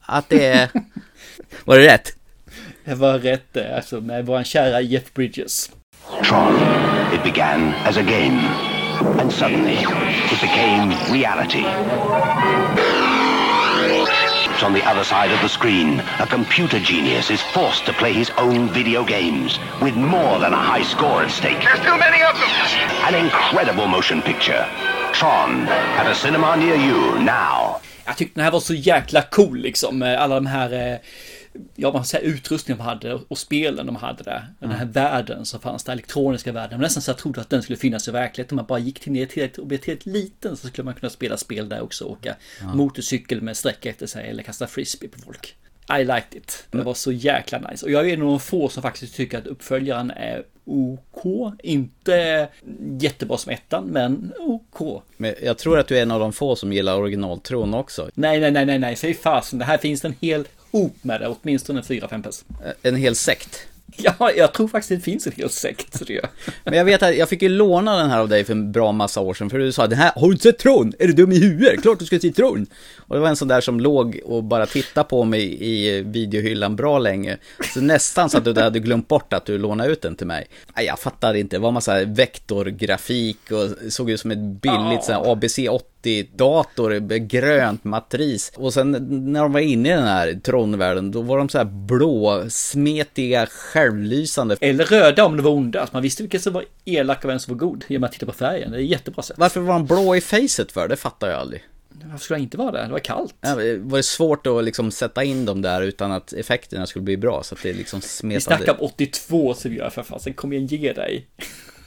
[0.00, 0.68] att det är...
[1.64, 2.12] Var det rätt?
[2.84, 5.70] det var rätt det, alltså med vår kära Jeff Bridges.
[6.28, 6.54] Tron.
[7.14, 8.40] It began as a game.
[9.20, 9.72] And suddenly,
[10.32, 11.64] it became reality.
[14.62, 18.30] On the other side of the screen, a computer genius is forced to play his
[18.38, 21.60] own video games with more than a high score at stake.
[21.60, 22.50] There's too many of them!
[23.06, 24.66] An incredible motion picture.
[25.12, 27.80] Tron, at a cinema near you now.
[28.04, 29.98] Jag tyckte den här var så jäkla cool liksom.
[29.98, 30.98] med Alla de här, eh,
[31.74, 34.46] ja man säger utrustningen de hade och spelen de hade där.
[34.58, 36.78] Den här världen som fanns där, elektroniska världen.
[36.78, 38.54] Var nästan så jag trodde att den skulle finnas i verkligheten.
[38.54, 41.10] Om man bara gick till ner till och blev tillräckligt liten så skulle man kunna
[41.10, 42.04] spela spel där också.
[42.04, 42.36] Åka
[42.74, 45.56] motorcykel med sträcka efter sig eller kasta frisbee på folk.
[46.00, 46.66] I liked it.
[46.70, 47.86] Det var så jäkla nice.
[47.86, 51.52] Och jag är en av de få som faktiskt tycker att uppföljaren är OK.
[51.62, 52.48] Inte
[53.00, 55.02] jättebra som ettan, men OK.
[55.16, 58.10] Men jag tror att du är en av de få som gillar originaltron också.
[58.14, 59.58] Nej, nej, nej, nej, nej, säg fasen.
[59.58, 60.44] Det här finns en hel
[60.76, 62.44] hop med det, åtminstone 4-5 pers.
[62.82, 63.66] En hel sekt.
[63.98, 66.02] Ja, jag tror faktiskt det finns en hel sekt.
[66.64, 68.92] Men jag vet att jag fick ju låna den här av dig för en bra
[68.92, 69.50] massa år sedan.
[69.50, 70.92] För du sa, den här, har du inte sett Tron?
[70.98, 71.82] Är du dum i huvudet?
[71.82, 72.66] Klart du ska se Tron!
[72.96, 76.76] Och det var en sån där som låg och bara tittade på mig i videohyllan
[76.76, 77.38] bra länge.
[77.74, 80.46] Så nästan så att du hade glömt bort att du lånade ut den till mig.
[80.76, 85.32] Nej, jag fattar inte, det var massa vektorgrafik och såg ut som ett billigt här
[85.32, 85.95] ABC 80-dator
[87.00, 88.52] med grönt matris.
[88.56, 88.90] Och sen
[89.32, 93.46] när de var inne i den här Tron-världen, då var de så här blå, smetiga,
[93.46, 94.56] självlysande.
[94.60, 95.88] Eller röda om det var onda.
[95.92, 98.32] Man visste vilken som var elak och vem som var god genom att titta på
[98.32, 98.70] färgen.
[98.70, 99.38] Det är jättebra sätt.
[99.38, 100.88] Varför var han blå i facet för?
[100.88, 101.64] Det fattar jag aldrig.
[102.04, 102.82] Varför skulle han inte vara det?
[102.86, 103.34] Det var kallt.
[103.40, 107.16] Ja, Var det svårt att liksom sätta in dem där utan att effekterna skulle bli
[107.16, 107.42] bra?
[107.42, 108.40] Så att det liksom Vi smetade.
[108.40, 110.34] snackar om 82 så vi gör för fasen.
[110.34, 111.26] Kom igen, ge dig.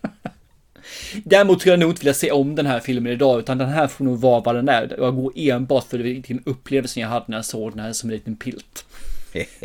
[1.23, 3.87] Däremot skulle jag nog inte vilja se om den här filmen idag, utan den här
[3.87, 4.95] får nog vara vad den är.
[4.97, 8.15] Jag går enbart för vilken upplevelse jag hade när jag såg den här som en
[8.15, 8.85] liten pilt.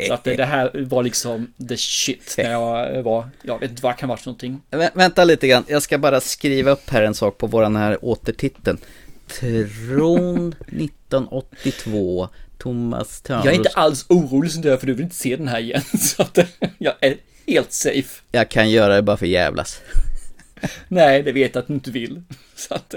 [0.07, 3.93] Så att det, här var liksom the shit när jag var, jag vet inte vad
[3.93, 4.61] det kan vara för någonting.
[4.71, 8.05] Vä- vänta lite grann, jag ska bara skriva upp här en sak på våran här
[8.05, 8.77] återtiteln.
[9.39, 13.45] Tron 1982, Thomas Törnros.
[13.45, 15.59] Jag är inte alls orolig som du är, för du vill inte se den här
[15.59, 15.81] igen.
[15.99, 16.37] Så att
[16.77, 17.15] jag är
[17.47, 18.21] helt safe.
[18.31, 19.81] Jag kan göra det bara för jävlas.
[20.87, 22.21] Nej, det vet jag att du inte vill.
[22.55, 22.95] Så att,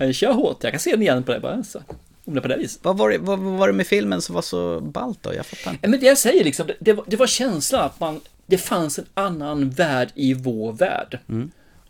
[0.00, 0.64] eh, kör hårt.
[0.64, 1.64] Jag kan se den igen på det bara.
[1.64, 1.82] Så.
[2.24, 2.84] Om det på det viset.
[2.84, 5.34] Vad var det, vad vad var det med filmen som var så ballt då?
[5.34, 5.88] Jag fattar inte.
[5.88, 8.98] Men det jag säger liksom, det, det, var, det var känslan att man, det fanns
[8.98, 11.18] en annan värld i vår värld.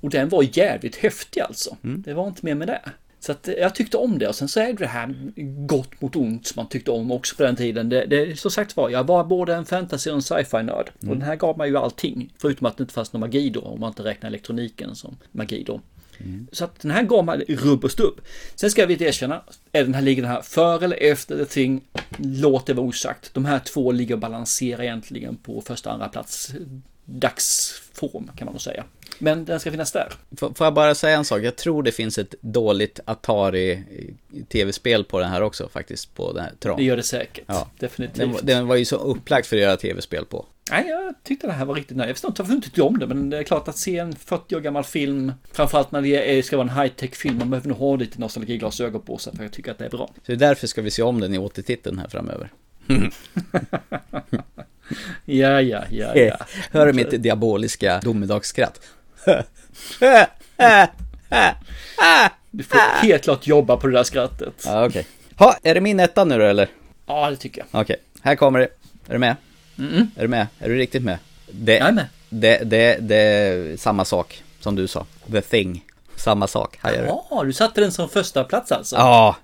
[0.01, 1.77] Och den var jävligt häftig alltså.
[1.83, 2.81] Det var inte mer med det.
[3.25, 5.15] Så att jag tyckte om det och sen så är det här
[5.67, 7.89] gott mot ont som man tyckte om också på den tiden.
[7.89, 10.91] Det, det så sagt var, jag var både en fantasy och en sci-fi nörd.
[11.01, 12.33] Och den här gav mig ju allting.
[12.39, 15.65] Förutom att det inte fanns någon magi då, om man inte räknar elektroniken som magi
[15.67, 15.81] då.
[16.53, 18.21] Så att den här gav mig rubb och stubb.
[18.55, 21.81] Sen ska vi erkänna, är den här ligger den här före eller efter The Thing?
[22.19, 23.35] Låt det vara osagt.
[23.35, 26.53] De här två ligger och balanserar egentligen på första och andra plats.
[27.05, 28.85] Dagsform kan man nog säga.
[29.18, 30.12] Men den ska finnas där.
[30.37, 31.40] Får får jag bara säga en sak?
[31.42, 33.83] Jag tror det finns ett dåligt Atari
[34.48, 36.77] tv-spel på den här också faktiskt, på den här Tron.
[36.77, 37.44] Det gör det säkert.
[37.46, 37.70] Ja.
[37.79, 38.16] Definitivt.
[38.18, 40.46] Den, var- den var ju så upplagd för att göra tv-spel på.
[40.70, 42.09] Nej, jag tyckte det här var riktigt nöjd.
[42.09, 43.98] Jag förstår inte varför du inte tyckte om det, men det är klart att se
[43.98, 47.51] en 40 år gammal film, framförallt när det är, ska vara en high-tech film, man
[47.51, 50.11] behöver nog ha lite nostalgiglasögon på sig, för jag tycker att det är bra.
[50.27, 52.48] Så därför ska vi se om den i återtiteln här framöver.
[55.25, 56.37] ja, ja, ja, ja.
[56.70, 58.81] Hör du mitt diaboliska domedagsskratt?
[62.51, 64.63] Du får helt klart jobba på det där skrattet.
[64.65, 65.07] Ja, okej.
[65.37, 66.69] Ha, är det min etta nu då eller?
[67.07, 67.81] Ja, det tycker jag.
[67.81, 68.69] Okej, här kommer det.
[69.09, 69.37] Är du med?
[69.77, 70.07] -mm.
[70.17, 70.47] Är du med?
[70.59, 71.19] Är du riktigt med?
[71.51, 72.07] Det, jag är med.
[72.29, 75.07] Det, det, det är samma sak som du sa.
[75.33, 75.85] The thing.
[76.23, 76.79] Samma sak.
[76.83, 78.97] Ja, du satte den som första plats alltså?
[78.97, 79.37] Ja,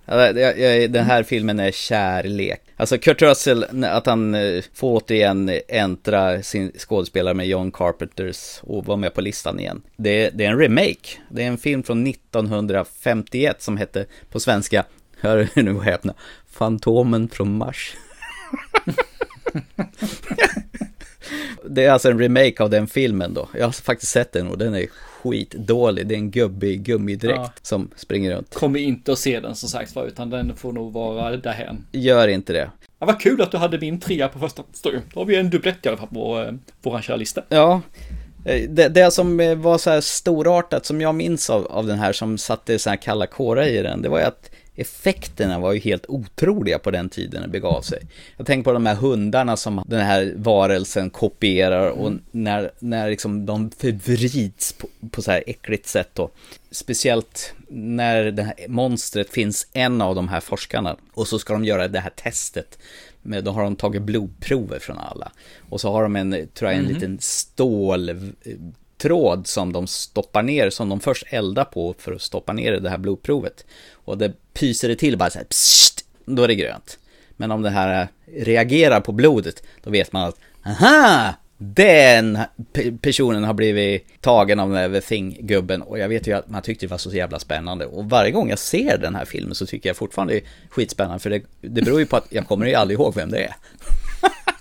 [0.88, 2.60] den här filmen är kärlek.
[2.76, 8.86] Alltså Kurt Russell, att han eh, får återigen äntra sin skådespelare med John Carpenters och
[8.86, 9.82] vara med på listan igen.
[9.96, 11.08] Det, det är en remake.
[11.30, 14.84] Det är en film från 1951 som hette på svenska,
[15.20, 16.14] hör nu och häpna,
[16.50, 17.96] Fantomen från Mars.
[21.64, 23.48] det är alltså en remake av den filmen då.
[23.54, 24.86] Jag har faktiskt sett den och den är
[25.22, 26.06] skitdålig.
[26.06, 27.52] Det är en gubbe i gummidräkt ja.
[27.62, 28.54] som springer runt.
[28.54, 31.86] Kommer inte att se den som sagt var, utan den får nog vara därhen.
[31.92, 32.70] Gör inte det.
[32.98, 34.82] Ja, vad kul att du hade min trea på första plats.
[34.82, 36.52] Då har vi en dubblett i alla fall på eh,
[36.82, 37.42] våran kära lista.
[37.48, 37.80] Ja.
[38.44, 41.98] Eh, det, det som eh, var så här storartat som jag minns av, av den
[41.98, 45.72] här som satte så här kalla kårar i den, det var ju att effekterna var
[45.72, 48.02] ju helt otroliga på den tiden det begav sig.
[48.36, 52.22] Jag tänker på de här hundarna som den här varelsen kopierar och mm.
[52.30, 56.30] när, när liksom de förvrids på, på så här äckligt sätt då.
[56.70, 61.64] Speciellt när det här monstret finns en av de här forskarna och så ska de
[61.64, 62.78] göra det här testet.
[63.22, 65.32] Med, då har de tagit blodprover från alla.
[65.68, 66.94] Och så har de en, tror jag, en mm.
[66.94, 68.32] liten stål
[68.98, 72.90] tråd som de stoppar ner, som de först eldar på för att stoppa ner det
[72.90, 73.66] här blodprovet.
[73.92, 76.98] Och det pyser det till bara så här, pssst, då är det grönt.
[77.36, 81.34] Men om det här reagerar på blodet, då vet man att, aha!
[81.60, 82.38] Den
[83.00, 86.86] personen har blivit tagen av den där Thing-gubben och jag vet ju att man tyckte
[86.86, 89.88] det var så jävla spännande och varje gång jag ser den här filmen så tycker
[89.88, 92.74] jag fortfarande det är skitspännande för det, det beror ju på att jag kommer ju
[92.74, 93.54] aldrig ihåg vem det är.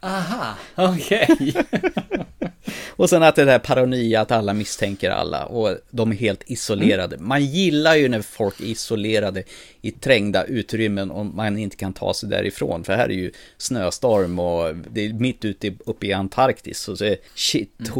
[0.00, 1.26] Aha, okej.
[1.30, 1.52] Okay.
[2.96, 7.16] och sen att det där paranoia att alla misstänker alla och de är helt isolerade.
[7.16, 7.28] Mm.
[7.28, 9.44] Man gillar ju när folk är isolerade
[9.82, 12.84] i trängda utrymmen och man inte kan ta sig därifrån.
[12.84, 16.78] För här är ju snöstorm och det är mitt ute uppe i Antarktis.
[16.78, 16.96] Så
[17.34, 17.92] shit, mm.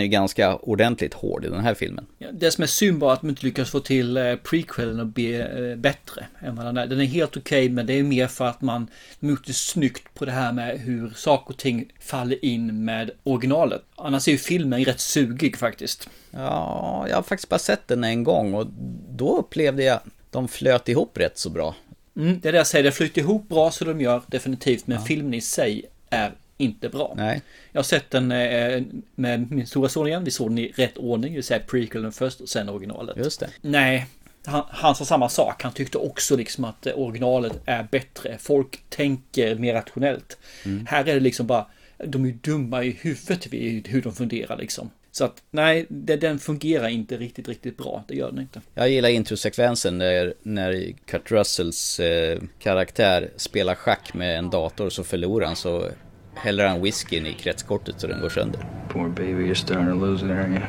[0.00, 2.06] är ganska ordentligt hård i den här filmen.
[2.18, 5.06] Ja, det som är synd bara att de inte lyckas få till eh, prequelen och
[5.06, 6.86] bli eh, bättre än vad den är.
[6.86, 8.86] Den är helt okej okay, men det är mer för att man
[9.20, 13.82] gjort det snyggt på det här med hur saker och ting faller in med originalet.
[13.96, 16.08] Annars är ju filmen rätt sugig faktiskt.
[16.30, 18.66] Ja, jag har faktiskt bara sett den en gång och
[19.10, 20.00] då upplevde jag
[20.34, 21.74] de flöt ihop rätt så bra.
[22.16, 24.96] Mm, det är det jag säger, det flyter ihop bra så de gör definitivt, men
[24.96, 25.04] ja.
[25.04, 27.14] filmen i sig är inte bra.
[27.16, 27.42] Nej.
[27.72, 28.82] Jag har sett den eh,
[29.14, 32.12] med min stora son igen, vi såg den i rätt ordning, det vill säga prequelen
[32.12, 33.16] först och sen originalet.
[33.16, 33.50] Just det.
[33.60, 34.06] Nej,
[34.44, 35.62] han, han sa samma sak.
[35.62, 38.38] Han tyckte också liksom att originalet är bättre.
[38.38, 40.38] Folk tänker mer rationellt.
[40.64, 40.86] Mm.
[40.86, 41.66] Här är det liksom bara,
[42.04, 44.90] de är dumma i huvudet vid hur de funderar liksom.
[45.16, 48.04] Så att nej, det, den fungerar inte riktigt, riktigt bra.
[48.08, 48.60] Det gör den inte.
[48.74, 55.04] Jag gillar introsekvensen när, när Kurt Russells eh, karaktär spelar schack med en dator så
[55.04, 55.88] förlorar han så
[56.34, 58.66] häller han whiskyn i kretskortet så den går sönder.
[58.88, 60.62] Poor baby, you're starting to lose it, aren't you?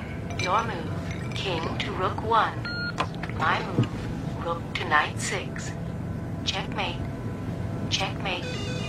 [0.43, 2.69] Your move, king to rook one.
[3.37, 3.87] My move,
[4.45, 5.71] rook to knight six.
[6.45, 7.01] Checkmate.
[7.89, 8.84] Checkmate.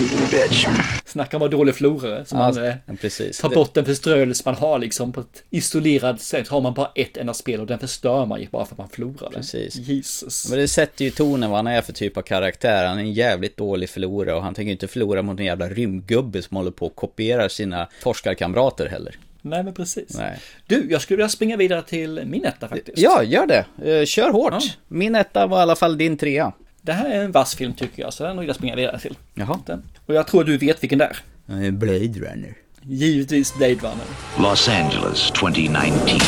[0.00, 0.66] Bitch.
[1.04, 2.24] Snacka om vad dålig förlorare.
[2.24, 3.38] Som ja, man eh, precis.
[3.38, 6.48] tar bort den förströelse man har liksom på ett isolerat sätt.
[6.48, 8.88] Har man bara ett enda spel och den förstör man ju bara för att man
[8.88, 9.76] förlorar Precis.
[9.76, 10.50] Jesus.
[10.50, 12.86] Men det sätter ju tonen vad han är för typ av karaktär.
[12.86, 16.42] Han är en jävligt dålig förlorare och han tänker inte förlora mot en jävla rymdgubbe
[16.42, 19.16] som håller på och kopierar sina forskarkamrater heller.
[19.42, 20.16] Nej men precis.
[20.18, 20.38] Nej.
[20.66, 22.98] Du, jag skulle vilja springa vidare till min etta faktiskt.
[22.98, 23.64] Ja, gör det.
[23.84, 24.52] Eh, kör hårt.
[24.52, 24.60] Ja.
[24.88, 26.52] Min etta var i alla fall din trea.
[26.84, 29.16] Det här är en vass film tycker jag, så den vill jag springa vidare till.
[29.34, 29.58] Jaha.
[30.06, 31.12] Och jag tror du vet vilken det
[31.46, 31.70] är.
[31.70, 32.54] Blade Runner.
[32.82, 34.06] Givetvis Blade Runner.
[34.38, 36.18] Los Angeles 2019.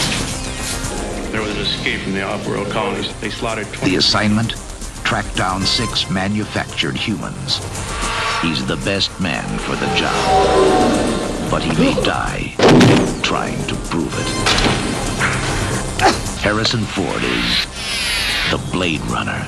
[1.30, 3.08] There was an escape from the off-world colonies.
[3.20, 3.90] They slaughtered 20...
[3.90, 4.54] The assignment?
[5.04, 7.60] Track down six manufactured humans.
[8.42, 11.24] He's the best man for the job.
[11.50, 12.54] but he may die
[13.22, 14.28] trying to prove it.
[16.40, 17.66] Harrison Ford is
[18.50, 19.46] the Blade Runner.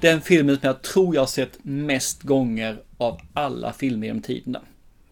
[0.00, 4.60] Den filmen som jag tror jag har sett mest gånger av alla filmer genom tiderna.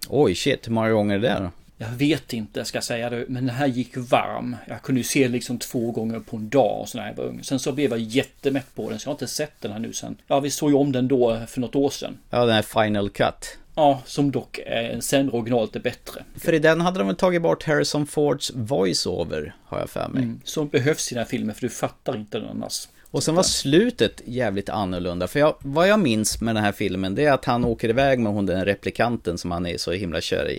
[0.08, 1.50] Oj, shit, hur många gånger är det då?
[1.78, 4.56] Jag vet inte, ska jag säga det, men den här gick varm.
[4.68, 7.44] Jag kunde ju se liksom två gånger på en dag och när jag var ung.
[7.44, 9.92] Sen så blev jag jättemätt på den, så jag har inte sett den här nu
[9.92, 10.16] sen.
[10.26, 12.18] Ja, vi såg ju om den då för något år sedan.
[12.30, 13.58] Ja, den här Final Cut.
[13.74, 16.24] Ja, som dock är sen originalet är bättre.
[16.36, 20.22] För i den hade de väl tagit bort Harrison Fords voice-over, har jag för mig.
[20.22, 22.88] Mm, som behövs i den här filmen, för du fattar inte den annars.
[23.14, 25.26] Och sen var slutet jävligt annorlunda.
[25.28, 28.18] För jag, vad jag minns med den här filmen, det är att han åker iväg
[28.18, 30.58] med hon den replikanten som han är så himla kär i.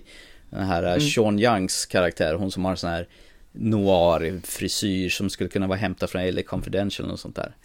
[0.49, 0.99] Den här mm.
[0.99, 3.07] Sean Youngs karaktär, hon som har en sån här
[3.51, 7.55] noir frisyr som skulle kunna vara hämtad från LA Confidential och sånt där.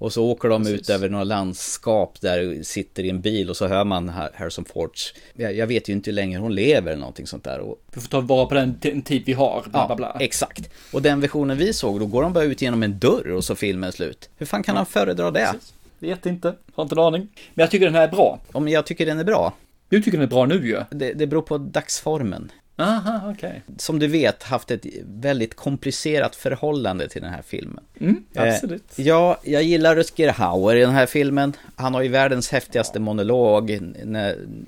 [0.00, 0.80] Och så åker de Precis.
[0.80, 5.14] ut över några landskap där sitter i en bil och så hör man Harrison Fords.
[5.34, 7.58] Jag, jag vet ju inte hur länge hon lever eller någonting sånt där.
[7.58, 7.82] Och...
[7.94, 9.64] Vi får ta vara på den, tid vi har.
[9.70, 10.10] Bla, bla, bla.
[10.14, 10.70] Ja, exakt.
[10.92, 13.54] Och den versionen vi såg, då går de bara ut genom en dörr och så
[13.54, 14.30] filmen slut.
[14.36, 14.76] Hur fan kan ja.
[14.76, 15.50] han föredra det?
[15.52, 15.74] Precis.
[15.98, 17.28] Vet inte, har inte en aning.
[17.54, 18.40] Men jag tycker den här är bra.
[18.52, 19.52] Om jag tycker den är bra?
[19.88, 20.80] Du tycker den är bra nu ju.
[20.90, 22.52] Det, det beror på dagsformen.
[22.80, 23.52] Aha, okay.
[23.76, 27.84] Som du vet haft ett väldigt komplicerat förhållande till den här filmen.
[28.00, 28.98] Mm, absolut.
[28.98, 31.52] Eh, ja, jag gillar Rutger Hauer i den här filmen.
[31.76, 33.78] Han har ju världens häftigaste monolog.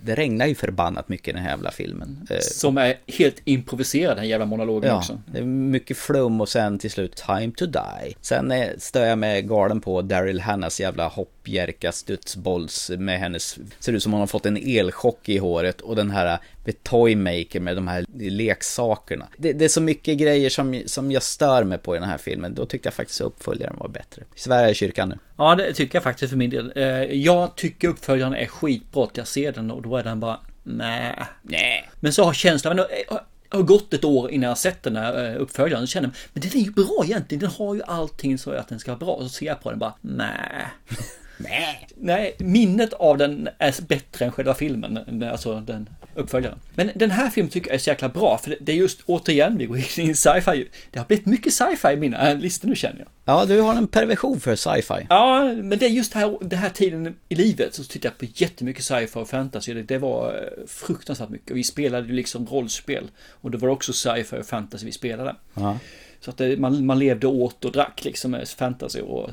[0.03, 2.27] Det regnar ju förbannat mycket i den här jävla filmen.
[2.31, 5.21] Eh, Som är helt improviserad den jävla monologen ja, också.
[5.27, 8.15] Det är mycket flum och sen till slut Time to Die.
[8.21, 11.09] Sen stör jag med galen på Daryl Hannas jävla
[11.43, 15.97] hoppjerka studsbolls med hennes, ser ut som hon har fått en elchock i håret och
[15.97, 19.29] den här The Toymaker med de här leksakerna.
[19.37, 22.19] Det, det, är så mycket grejer som, som jag stör mig på i den här
[22.19, 22.55] filmen.
[22.55, 24.23] Då tyckte jag faktiskt att uppföljaren var bättre.
[24.37, 25.19] Sverige i kyrkan nu.
[25.37, 26.73] Ja, det tycker jag faktiskt för min del.
[26.77, 29.09] Eh, jag tycker uppföljaren är skitbra.
[29.15, 31.19] Jag ser den och då är den bara nej.
[31.43, 31.91] Nej.
[32.01, 33.19] Men så har känslan, men eh,
[33.49, 36.57] har gått ett år innan jag sett den här eh, uppföljaren och känner men den
[36.57, 37.41] är ju bra egentligen.
[37.41, 39.19] Den har ju allting så att den ska vara bra.
[39.23, 40.67] Så ser jag på den bara nej.
[41.37, 41.89] Nej.
[41.97, 46.59] Nej, minnet av den är bättre än själva filmen, alltså den uppföljaren.
[46.75, 49.59] Men den här filmen tycker jag är så jäkla bra, för det är just återigen,
[49.59, 50.69] vi går in i sci-fi.
[50.91, 53.09] Det har blivit mycket sci-fi i mina listor nu känner jag.
[53.25, 55.07] Ja, du har en perversion för sci-fi.
[55.09, 58.35] Ja, men det är just här, den här tiden i livet så tittade jag på
[58.43, 59.75] jättemycket sci-fi och fantasy.
[59.75, 61.57] Det, det var eh, fruktansvärt mycket.
[61.57, 65.37] Vi spelade ju liksom rollspel och det var också sci-fi och fantasy vi spelade.
[65.55, 65.79] Ja.
[66.25, 69.31] Så att det, man, man levde åt och drack liksom med fantasy och,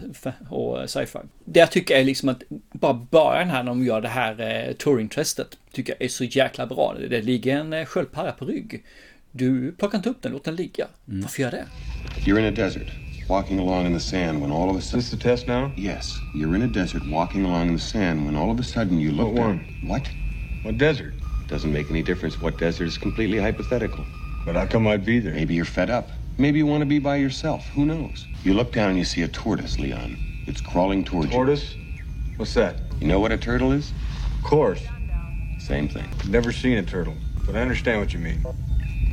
[0.49, 1.19] och sci-fi.
[1.45, 4.73] Det jag tycker är liksom att bara början här när de gör det här eh,
[4.73, 6.95] Turing-testet tycker jag är så jäkla bra.
[6.99, 8.83] Det, det ligger en eh, sköldpadda på rygg.
[9.31, 10.87] Du plockar inte upp den, låt den ligga.
[11.07, 11.21] Mm.
[11.21, 11.65] Varför gör det?
[12.25, 12.87] You're in a desert,
[13.29, 14.99] walking along in the sand when all of a sudden...
[14.99, 15.71] Is this the test now?
[15.77, 16.13] Yes.
[16.35, 19.11] You're in a desert, walking along in the sand when all of a sudden you
[19.11, 19.59] look What one?
[19.87, 20.07] What?
[20.65, 21.13] What desert?
[21.47, 22.87] Doesn't make any difference what desert.
[22.87, 24.03] It's completely hypothetical.
[24.45, 25.33] But how come I'd be there?
[25.33, 26.07] Maybe you're fed up.
[26.39, 27.67] Maybe you want to be by yourself.
[27.75, 28.25] Who knows?
[28.45, 30.15] You look down and you see a tortoise, Leon.
[30.47, 31.73] It's crawling towards tortoise?
[31.73, 31.81] you.
[31.81, 32.37] Tortoise?
[32.37, 32.77] What's that?
[33.01, 33.91] You know what a turtle is?
[34.37, 34.81] Of course.
[35.57, 36.09] Same thing.
[36.29, 37.13] Never seen a turtle,
[37.45, 38.41] but I understand what you mean.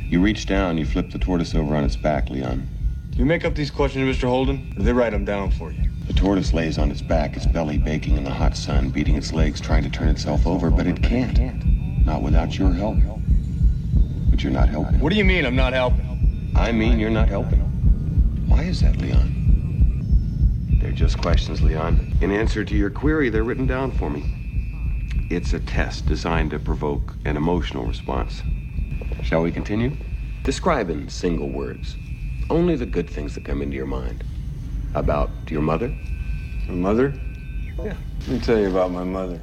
[0.07, 2.65] You reach down, you flip the tortoise over on its back, Leon.
[3.11, 4.29] Do you make up these questions, Mr.
[4.29, 4.71] Holden?
[4.71, 5.83] Or do they write them down for you?
[6.05, 9.33] The tortoise lays on its back, its belly baking in the hot sun, beating its
[9.33, 12.05] legs, trying to turn itself over, but it can't.
[12.05, 12.95] Not without your help.
[14.29, 15.01] But you're not helping.
[15.01, 16.16] What do you mean I'm not helping?
[16.57, 17.59] I mean you're not helping.
[18.47, 20.77] Why is that, Leon?
[20.81, 22.17] They're just questions, Leon.
[22.19, 24.23] In answer to your query, they're written down for me.
[25.29, 28.41] It's a test designed to provoke an emotional response.
[29.21, 29.91] Shall we continue?
[30.43, 31.95] Describe in single words
[32.49, 34.23] only the good things that come into your mind.
[34.95, 35.93] About your mother?
[36.67, 37.13] My mother?
[37.77, 37.95] Yeah.
[38.21, 39.39] Let me tell you about my mother.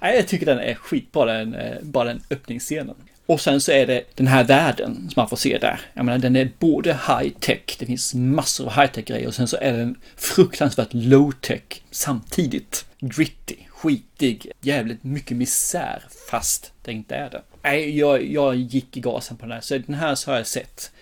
[0.00, 2.94] Nej, jag tycker den är skitbra, den, eh, bara den öppningsscenen.
[3.26, 5.80] Och sen så är det den här världen som man får se där.
[5.94, 9.34] Jag menar, den är både high tech, det finns massor av high tech grejer och
[9.34, 12.86] sen så är den fruktansvärt low tech samtidigt.
[13.00, 17.42] Gritty, skitig, jävligt mycket misär fast det inte är det.
[17.62, 20.46] Nej, jag, jag gick i gasen på den här, så den här så har jag
[20.46, 20.92] sett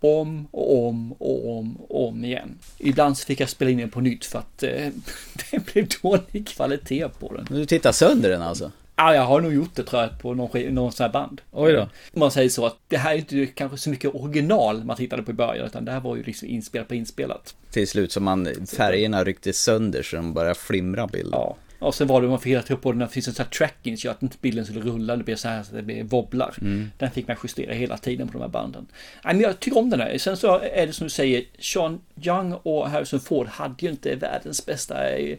[0.00, 2.58] om och om och om och om igen.
[2.78, 4.70] Ibland så fick jag spela in den på nytt för att eh,
[5.50, 7.46] det blev dålig kvalitet på den.
[7.50, 8.72] Men du tittar sönder den alltså?
[8.96, 11.40] Ja, jag har nog gjort det tror jag på någon, någon sån här band.
[11.52, 11.80] Oj då.
[11.82, 15.22] Om man säger så att det här är inte kanske så mycket original man tittade
[15.22, 17.54] på i början, utan det här var ju liksom inspelat på inspelat.
[17.70, 21.32] Till slut så man, färgerna ryckte sönder så de började flimra bilden.
[21.32, 21.56] Ja.
[21.78, 23.50] Och sen var det man fick hela tiden på den, det finns en sån här
[23.50, 26.54] tracking så att inte bilden skulle rulla, det blir så här så det blir wobblar.
[26.60, 26.90] Mm.
[26.98, 28.86] Den fick man justera hela tiden på de här banden.
[29.24, 30.18] Nej, men jag tycker om den här.
[30.18, 34.14] Sen så är det som du säger, Sean Young och Harrison Ford hade ju inte
[34.14, 35.36] världens bästa eh,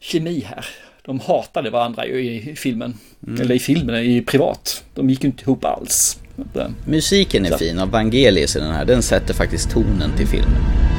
[0.00, 0.66] kemi här.
[1.02, 2.94] De hatade varandra ju i filmen.
[3.26, 3.40] Mm.
[3.40, 4.84] Eller i filmen, i privat.
[4.94, 6.18] De gick ju inte ihop alls.
[6.86, 7.58] Musiken är så.
[7.58, 10.97] fin och Vangelis i den här, den sätter faktiskt tonen till filmen.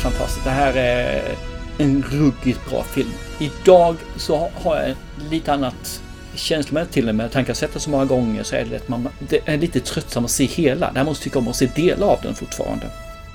[0.00, 0.44] Fantastiskt.
[0.44, 1.34] Det här är
[1.78, 3.12] en ruggigt bra film.
[3.38, 4.96] Idag så har jag
[5.30, 6.02] lite annat
[6.34, 8.88] känslomässigt till det med tanke att sett det så många gånger så är det att
[8.88, 10.92] man det är lite tröttsamt att se hela.
[10.92, 12.86] Det här måste tycka om att se delar av den fortfarande.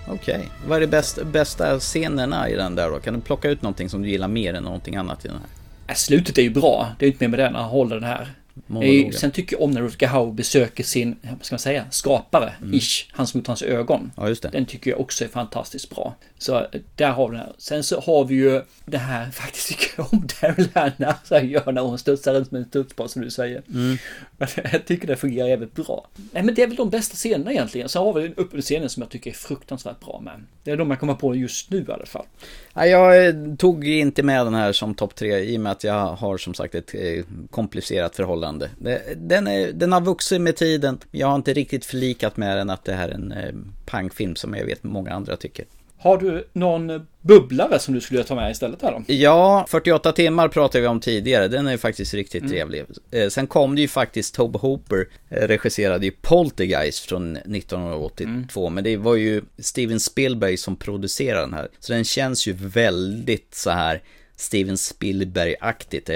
[0.07, 0.35] Okej.
[0.35, 0.47] Okay.
[0.67, 2.99] Vad är de bästa, bästa scenerna i den där då?
[2.99, 5.95] Kan du plocka ut någonting som du gillar mer än någonting annat i den här?
[5.95, 6.87] Slutet är ju bra.
[6.99, 8.33] Det är inte mer med det när han håller den här
[8.67, 9.13] Monologen.
[9.13, 12.73] Sen tycker jag om när Rutger Hauer besöker sin, vad ska man säga, skapare, mm.
[12.73, 14.11] ish, han som gjort hans ögon.
[14.17, 14.49] Ja, just det.
[14.49, 16.15] Den tycker jag också är fantastiskt bra.
[16.37, 17.53] Så där har vi den.
[17.57, 21.71] Sen så har vi ju det här, faktiskt tycker jag om Daryl Hannah, så gör
[21.71, 23.61] när hon studsar runt med en studsboll som du säger.
[23.73, 23.97] Mm.
[24.71, 26.07] Jag tycker det fungerar jävligt bra.
[26.31, 27.89] Nej men det är väl de bästa scenerna egentligen.
[27.89, 30.43] Sen har vi den scenen som jag tycker är fruktansvärt bra med.
[30.63, 32.25] Det är de jag kommer på just nu i alla fall.
[32.73, 36.15] Ja, jag tog inte med den här som topp tre i och med att jag
[36.15, 38.69] har som sagt ett eh, komplicerat förhållande.
[39.15, 40.97] Den, är, den har vuxit med tiden.
[41.11, 43.53] Jag har inte riktigt förlikat med den att det här är en eh,
[43.85, 45.65] pangfilm som jag vet många andra tycker.
[45.97, 49.13] Har du någon bubblare som du skulle ta med istället här då?
[49.13, 51.47] Ja, 48 timmar pratade vi om tidigare.
[51.47, 52.51] Den är ju faktiskt riktigt mm.
[52.51, 52.85] trevlig.
[53.11, 58.67] Eh, sen kom det ju faktiskt Tobe Hooper eh, regisserade ju Poltergeist från 1982.
[58.67, 58.73] Mm.
[58.73, 61.67] Men det var ju Steven Spielberg som producerade den här.
[61.79, 64.01] Så den känns ju väldigt så här
[64.37, 66.09] Steven Spielberg-aktigt.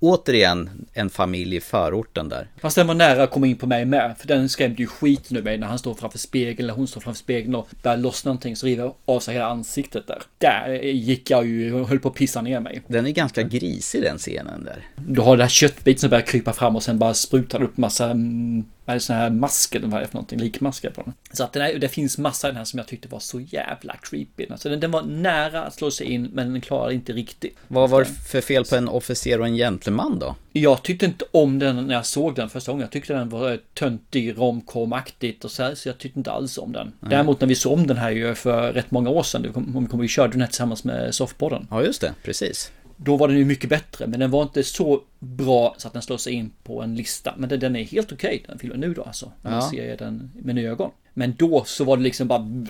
[0.00, 2.48] Återigen en familj i förorten där.
[2.60, 4.14] Fast den var nära att komma in på mig med.
[4.18, 7.00] För den skrämde ju skit nu mig när han står framför spegeln, eller hon står
[7.00, 10.22] framför spegeln och börjar lossna någonting så river av sig hela ansiktet där.
[10.38, 12.82] Där gick jag ju och höll på att pissa ner mig.
[12.86, 14.86] Den är ganska grisig den scenen där.
[14.96, 18.10] Du har det här köttbiten som börjar krypa fram och sen bara sprutar upp massa
[18.10, 21.02] mm, vad är det sån här mask eller vad är det för någonting, likmasker på
[21.02, 21.14] den.
[21.32, 23.40] Så att den är, det finns massa i den här som jag tyckte var så
[23.40, 24.46] jävla creepy.
[24.50, 27.56] Alltså den, den var nära att slå sig in men den klarade inte riktigt.
[27.68, 30.34] Vad var det för fel på en officer och en gentleman då?
[30.52, 32.82] Jag tyckte inte om den när jag såg den första gången.
[32.82, 36.72] Jag tyckte den var töntig, romcomaktigt och så här, så jag tyckte inte alls om
[36.72, 36.82] den.
[36.82, 36.94] Mm.
[37.00, 39.90] Däremot när vi såg om den här ju för rätt många år sedan, om vi
[39.90, 41.66] kommer vi körde den här tillsammans med softboarden.
[41.70, 42.72] Ja, just det, precis.
[43.04, 46.02] Då var den ju mycket bättre, men den var inte så bra så att den
[46.02, 47.34] slår sig in på en lista.
[47.36, 49.32] Men den, är helt okej okay, den filmen nu då alltså.
[49.42, 50.90] När man ser den med nya ögon.
[51.14, 52.64] Men då så var det liksom bara...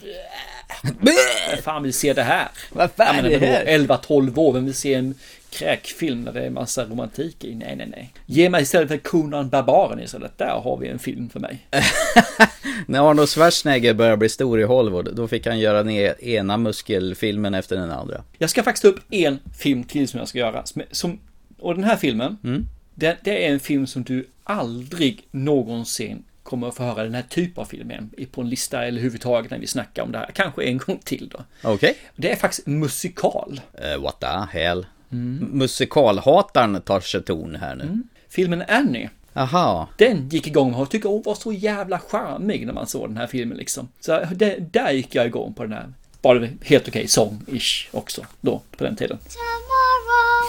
[0.83, 2.49] Vem fan vill se det här?
[2.73, 3.65] Vad fan är det här?
[3.67, 5.15] 11-12 år, vem vill se en
[5.53, 7.55] kräkfilm där det är massa romantik i?
[7.55, 8.13] Nej, nej, nej.
[8.27, 10.39] Ge mig istället för Conan Barbaren istället.
[10.39, 11.67] Där har vi en film för mig.
[12.87, 17.55] När Arnold Schwarzenegger började bli stor i Hollywood, då fick han göra den ena muskelfilmen
[17.55, 18.23] efter den andra.
[18.39, 20.65] Jag ska faktiskt ta upp en film till som jag ska göra.
[20.91, 21.19] Som,
[21.59, 22.67] och den här filmen, mm.
[22.95, 27.23] det, det är en film som du aldrig någonsin kommer att få höra den här
[27.23, 30.31] typen av film igen på en lista eller överhuvudtaget när vi snackar om det här.
[30.35, 31.45] Kanske en gång till då.
[31.63, 31.75] Okej.
[31.75, 31.95] Okay.
[32.17, 33.61] Det är faktiskt musikal.
[33.85, 34.87] Uh, what the hell?
[35.13, 35.49] Mm.
[35.53, 37.85] Musikalhataren tar sig ton här nu.
[37.85, 38.03] Mm.
[38.29, 39.11] Filmen Annie.
[39.35, 39.89] Aha.
[39.99, 43.27] Den gick igång och tyckte hon var så jävla charmig när man såg den här
[43.27, 43.89] filmen liksom.
[44.01, 45.93] Så det, där gick jag igång på den här.
[46.23, 49.19] Bara helt okej okay, sång-ish också då på den tiden.
[49.19, 50.43] Tomorrow,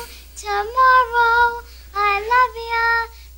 [0.43, 1.63] tomorrow,
[1.95, 2.93] I love you.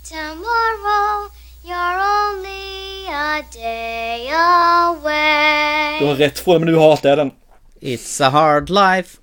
[0.10, 1.32] Tomorrow,
[1.64, 6.00] you're only a day away.
[6.00, 7.32] Du har rätt från men nu hatar jag den.
[7.82, 9.18] It's a hard life.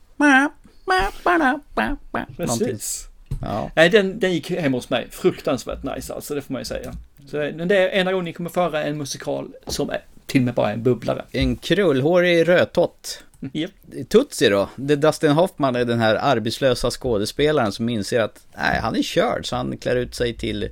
[2.37, 3.09] Precis.
[3.43, 3.71] Ja.
[3.77, 5.07] Nej, den, den gick hem hos mig.
[5.11, 6.93] Fruktansvärt nice alltså, det får man ju säga.
[7.27, 10.55] Så det är enda gången ni kommer föra en musikal som är till och med
[10.55, 11.25] bara en bubblare.
[11.33, 13.25] En krullhårig rödtott.
[13.53, 13.71] Yep.
[14.09, 18.97] Tutsi då, det Dustin Hoffman är den här arbetslösa skådespelaren som inser att nej, han
[18.97, 20.69] är körd så han klär ut sig till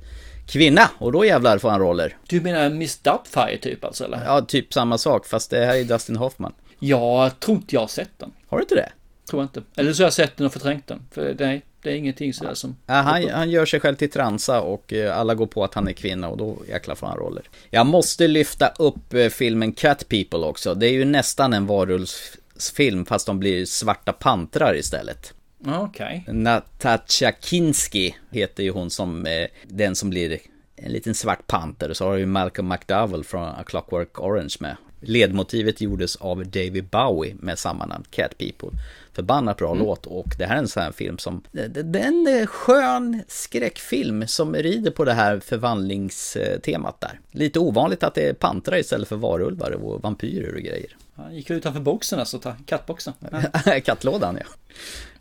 [0.47, 2.17] kvinna och då jävlar får han roller.
[2.27, 4.25] Du menar Miss Doubtfire typ alltså eller?
[4.25, 6.53] Ja, typ samma sak fast det här är Dustin Hoffman.
[6.79, 8.31] Jag tror inte jag har sett den.
[8.47, 8.89] Har du inte det?
[9.29, 9.63] Tror jag inte.
[9.75, 10.99] Eller så har jag sett den och förträngt den.
[11.11, 12.75] För nej, det är ingenting sådär som...
[12.85, 15.87] Ja, han, han gör sig själv till transa och eh, alla går på att han
[15.87, 17.43] är kvinna och då jäklar får han roller.
[17.69, 20.73] Jag måste lyfta upp eh, filmen Cat People också.
[20.73, 25.33] Det är ju nästan en varulvsfilm fast de blir svarta pantrar istället.
[25.65, 26.23] Okej.
[26.23, 26.35] Okay.
[26.35, 30.39] Natasha Kinski heter ju hon som eh, den som blir
[30.75, 31.93] en liten svart panter.
[31.93, 34.75] Så har du ju Malcolm McDowell från A Clockwork Orange med.
[35.01, 38.69] Ledmotivet gjordes av David Bowie med samma namn, Cat People.
[39.13, 39.83] Förbannat bra mm.
[39.83, 44.27] låt och det här är en sån här film som, det är en skön skräckfilm
[44.27, 47.19] som rider på det här förvandlingstemat där.
[47.31, 50.95] Lite ovanligt att det är pantrar istället för varulvar och vampyrer och grejer.
[51.15, 53.13] Han gick utanför boxen alltså, kattboxen.
[53.65, 53.79] Ja.
[53.79, 54.45] Kattlådan ja.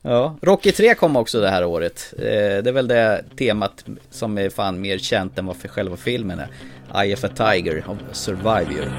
[0.03, 2.15] Ja, Rocky 3 kom också det här året.
[2.19, 5.97] Eh, det är väl det temat som är fan mer känt än vad för själva
[5.97, 6.49] filmen är.
[6.95, 8.91] Eye of a Tiger of Survivor.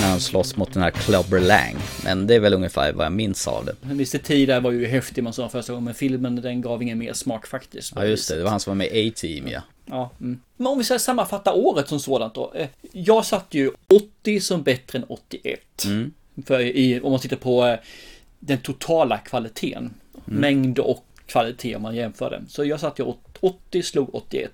[0.00, 1.76] När han slåss mot den här Clubber Lang.
[2.04, 3.74] Men det är väl ungefär vad jag minns av det.
[3.82, 6.98] Mr T där var ju häftig man sa första gången, men filmen den gav ingen
[6.98, 7.92] mer smak faktiskt.
[7.96, 9.60] Ja just det, det var han som var med i A-Team ja.
[9.86, 10.40] Ja, mm.
[10.56, 12.52] Men om vi ska sammanfatta året som sådant då.
[12.54, 13.70] Eh, Jag satte ju
[14.22, 15.60] 80 som bättre än 81.
[15.84, 16.12] Mm.
[16.46, 17.78] För i, om man tittar på eh,
[18.38, 19.94] den totala kvaliteten.
[20.24, 22.46] Mängd och kvalitet om man jämför dem.
[22.48, 24.50] Så jag satte ju 80 slog 81.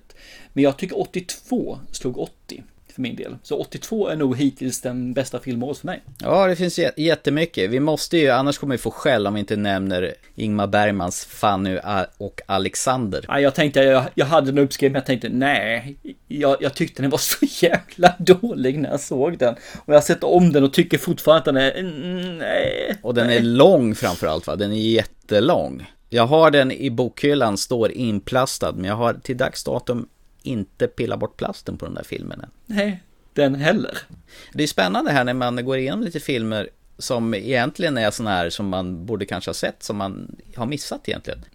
[0.53, 2.63] Men jag tycker 82 slog 80
[2.97, 3.35] för min del.
[3.43, 6.03] Så 82 är nog hittills den bästa filmåret för mig.
[6.19, 7.69] Ja, det finns jä- jättemycket.
[7.69, 11.79] Vi måste ju, annars kommer vi få skäll om vi inte nämner Ingmar Bergmans Fanny
[12.17, 13.25] och Alexander.
[13.27, 15.97] Ja, jag tänkte, jag, jag hade den uppskriven, men jag tänkte nej.
[16.27, 19.53] Jag, jag tyckte den var så jävla dålig när jag såg den.
[19.85, 22.95] Och jag har sett om den och tycker fortfarande att den är, mm, nej.
[23.01, 24.55] Och den är lång framförallt va?
[24.55, 25.91] Den är jättelång.
[26.09, 30.07] Jag har den i bokhyllan, står inplastad, men jag har till dags datum
[30.47, 32.49] inte pillat bort plasten på den där filmen än.
[32.65, 33.97] Nej, den heller.
[34.53, 38.49] Det är spännande här när man går igenom lite filmer som egentligen är sådana här
[38.49, 41.45] som man borde kanske ha sett, som man har missat egentligen.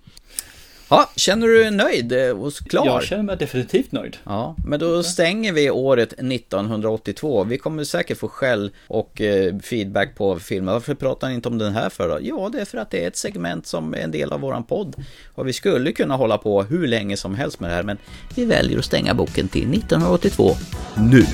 [0.92, 2.86] Ja, känner du dig nöjd eh, och klar?
[2.86, 4.16] Jag känner mig definitivt nöjd.
[4.24, 7.44] Ja, men då stänger vi året 1982.
[7.44, 10.74] Vi kommer säkert få skäll och eh, feedback på filmen.
[10.74, 12.18] Varför pratar ni inte om den här för då?
[12.22, 14.64] Ja, det är för att det är ett segment som är en del av våran
[14.64, 14.94] podd.
[15.34, 17.98] Och vi skulle kunna hålla på hur länge som helst med det här, men
[18.34, 20.50] vi väljer att stänga boken till 1982
[20.96, 21.26] nu.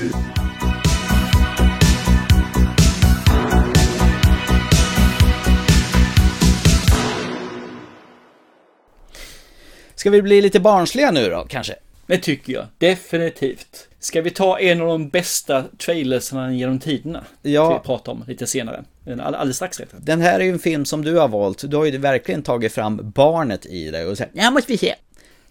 [9.99, 11.75] Ska vi bli lite barnsliga nu då, kanske?
[12.07, 12.65] Det tycker jag.
[12.77, 13.87] Definitivt.
[13.99, 17.23] Ska vi ta en av de bästa trailersarna genom tiderna?
[17.41, 17.65] Ja.
[17.65, 18.83] Ska vi prata om lite senare.
[19.07, 19.89] All- Alldeles strax rätt.
[19.97, 21.71] Den här är ju en film som du har valt.
[21.71, 24.95] Du har ju verkligen tagit fram barnet i dig och sagt, ja måste vi se.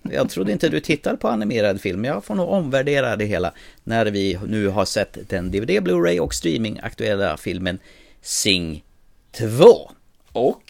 [0.02, 3.52] Jag trodde inte du tittade på animerad film, jag får nog omvärdera det hela
[3.84, 7.78] när vi nu har sett den DVD, Blu-ray och streaming aktuella filmen
[8.22, 8.84] Sing
[9.32, 9.90] 2.
[10.32, 10.62] Och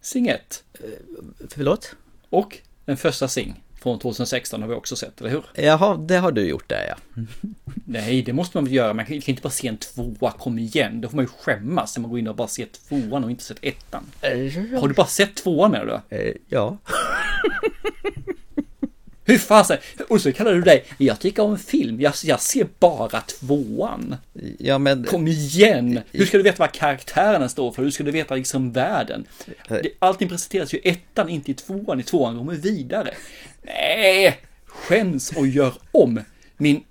[0.00, 0.64] Sing 1.
[1.48, 1.94] Förlåt?
[2.30, 5.44] Och den första Sing från 2016 har vi också sett, eller hur?
[5.54, 7.22] Jaha, det har du gjort där ja.
[7.86, 8.94] Nej, det måste man väl göra.
[8.94, 11.00] Man kan kan inte bara se en tvåa, kom igen.
[11.00, 13.44] Då får man ju skämmas när man går in och bara ser tvåan och inte
[13.44, 14.04] sett ettan.
[14.80, 16.16] Har du bara sett tvåan menar du?
[16.16, 16.78] Eh, Ja.
[19.26, 19.78] Hur fasen?
[20.08, 24.16] Och så kallar du dig, jag tycker om film, jag, jag ser bara tvåan.
[24.58, 25.04] Ja men...
[25.04, 26.00] Kom igen!
[26.12, 27.82] Hur ska du veta vad karaktärerna står för?
[27.82, 29.26] Hur ska du veta liksom världen?
[29.98, 32.00] Allting presenteras ju ettan, inte i tvåan.
[32.00, 33.14] I tvåan går man vidare.
[33.62, 34.40] Nej!
[34.66, 36.20] Skäms och gör om
[36.56, 36.82] min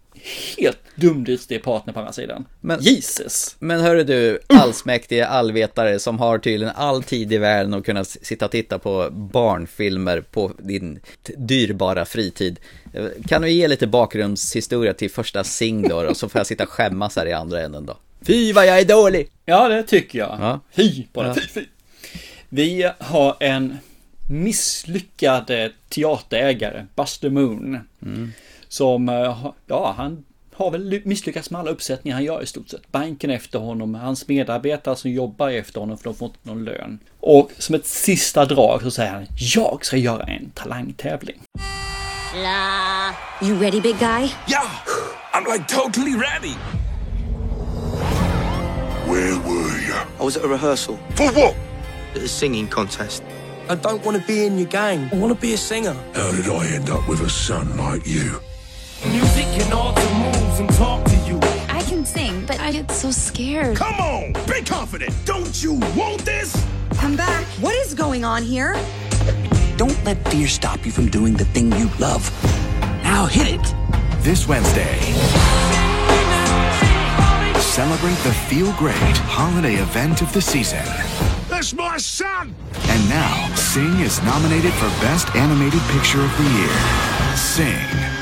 [0.57, 2.45] helt dumdristiga partner på andra sidan.
[2.61, 3.55] Men- Jesus!
[3.59, 8.45] Men hörru du, allsmäktige allvetare som har tydligen all tid i världen att kunna sitta
[8.45, 10.99] och titta på barnfilmer på din
[11.37, 12.59] dyrbara fritid.
[12.93, 16.63] Eh, Kan du ge lite bakgrundshistoria till första Sing då, då så får jag sitta
[16.63, 17.97] och skämmas här i andra änden då.
[18.21, 19.29] Fy vad jag är dålig!
[19.45, 20.37] Ja, det tycker jag.
[20.39, 20.59] Ja.
[20.71, 21.33] Fy bara, Ja.
[21.33, 21.65] fy, fy.
[22.49, 23.77] Vi har en
[24.29, 25.51] misslyckad
[25.89, 27.79] teaterägare, Buster Moon.
[28.73, 30.23] Som, eh, ja, han
[30.55, 32.91] har väl ly- misslyckats med alla uppsättningar han gör i stort sett.
[32.91, 36.99] Banken efter honom, hans medarbetare som jobbar efter honom för de får inte någon lön.
[37.19, 41.41] Och som ett sista drag så säger han, jag ska göra en talangtävling.
[42.35, 43.47] La.
[43.47, 44.29] You ready, big guy?
[44.49, 44.71] Yeah,
[45.33, 46.55] I'm like totally ready.
[49.07, 49.95] Where were you?
[50.19, 50.97] I was at a rehearsal.
[51.15, 51.55] For what?
[52.15, 53.23] At a singing contest.
[53.69, 55.09] I don't want to be in your gang.
[55.13, 55.95] I want to be a singer.
[56.15, 58.31] How did I end up with a son like you?
[59.11, 61.37] Music can alter moves and talk to you.
[61.69, 63.75] I can sing, but I get so scared.
[63.75, 65.13] Come on, be confident.
[65.25, 66.55] Don't you want this?
[66.95, 67.45] Come back.
[67.59, 68.73] What is going on here?
[69.75, 72.31] Don't let fear stop you from doing the thing you love.
[73.03, 73.75] Now hit it.
[74.23, 74.99] This Wednesday.
[77.59, 80.85] Celebrate the Feel Great holiday event of the season.
[81.49, 82.55] That's my son!
[82.87, 87.35] And now, Sing is nominated for Best Animated Picture of the Year.
[87.35, 88.12] Sing.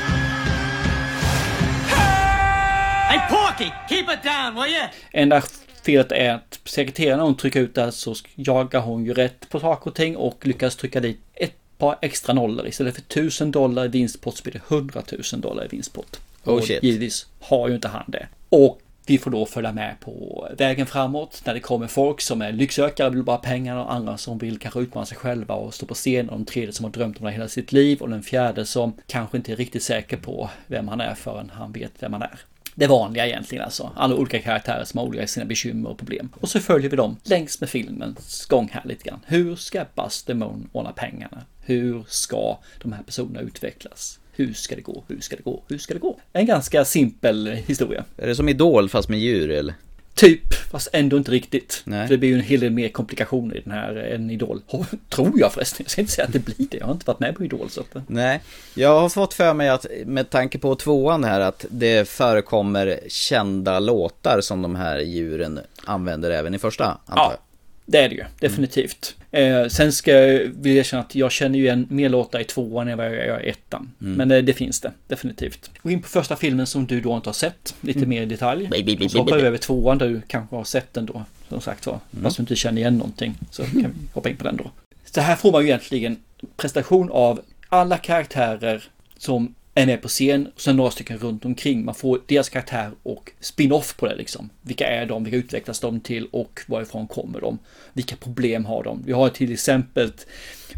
[3.52, 4.88] Porky, keep it down, will you?
[5.12, 5.42] Enda
[5.82, 9.90] felet är att sekreteraren hon trycker ut det så jagar hon ju rätt på saker
[9.90, 12.66] och ting och lyckas trycka dit ett par extra nollor.
[12.66, 16.20] Istället för 1000 dollar i vinstpott så blir det 100 000 dollar i vinstpott.
[16.44, 16.82] Oh, och shit.
[16.82, 18.26] givetvis har ju inte han det.
[18.48, 22.52] Och vi får då följa med på vägen framåt när det kommer folk som är
[22.52, 25.86] lycksökare och vill bara pengar och andra som vill kanske utmana sig själva och stå
[25.86, 28.22] på scen och den tredje som har drömt om det hela sitt liv och den
[28.22, 32.12] fjärde som kanske inte är riktigt säker på vem han är förrän han vet vem
[32.12, 32.40] han är.
[32.74, 33.90] Det vanliga egentligen alltså.
[33.96, 36.28] Alla olika karaktärer som har olika sina bekymmer och problem.
[36.40, 39.20] Och så följer vi dem längs med filmens gång här lite grann.
[39.26, 41.44] Hur ska Buster Moon ordna pengarna?
[41.64, 44.18] Hur ska de här personerna utvecklas?
[44.32, 45.04] Hur ska det gå?
[45.08, 45.62] Hur ska det gå?
[45.68, 46.20] Hur ska det gå?
[46.32, 48.04] En ganska simpel historia.
[48.16, 49.74] Är det som Idol fast med djur eller?
[50.14, 51.82] Typ, fast ändå inte riktigt.
[51.84, 52.06] Nej.
[52.06, 54.60] För det blir ju en hel del mer komplikationer i den här än Idol.
[55.08, 55.84] Tror jag förresten.
[55.84, 56.76] Jag ska inte säga att det blir det.
[56.76, 58.08] Jag har inte varit med på Idol så att...
[58.08, 58.40] Nej,
[58.74, 63.78] jag har fått för mig att med tanke på tvåan här att det förekommer kända
[63.78, 67.32] låtar som de här djuren använder även i första, antar jag.
[67.32, 67.38] Ja,
[67.86, 68.24] det är det ju.
[68.38, 69.14] Definitivt.
[69.34, 72.88] Eh, sen ska jag vilja erkänna att jag känner ju en mer låtar i tvåan
[72.88, 73.92] än vad jag gör i ettan.
[74.00, 74.14] Mm.
[74.14, 75.70] Men eh, det finns det, definitivt.
[75.82, 78.08] Gå in på första filmen som du då inte har sett, lite Mm.
[78.08, 78.68] mer i detalj.
[79.08, 81.98] Så hoppar vi över tvåan där du kanske har sett den då, som sagt var.
[82.12, 82.24] Mm.
[82.24, 83.34] Fast du inte känner igen någonting.
[83.50, 84.70] Så kan vi hoppa in på den då.
[85.04, 86.16] Så här får man ju egentligen
[86.56, 88.84] prestation av alla karaktärer
[89.18, 91.84] som är med på scen och sen några stycken runt omkring.
[91.84, 94.50] Man får deras karaktär och spin-off på det liksom.
[94.62, 95.24] Vilka är de?
[95.24, 96.26] Vilka utvecklas de till?
[96.30, 97.58] Och varifrån kommer de?
[97.92, 99.02] Vilka problem har de?
[99.06, 100.12] Vi har till exempel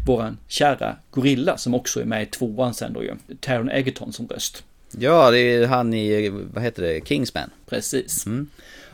[0.05, 3.15] våran kära Gorilla som också är med i tvåan sen då ju.
[3.39, 4.63] Taron Egerton som röst.
[4.99, 7.49] Ja, det är han i, vad heter det, Kingsman.
[7.65, 8.25] Precis.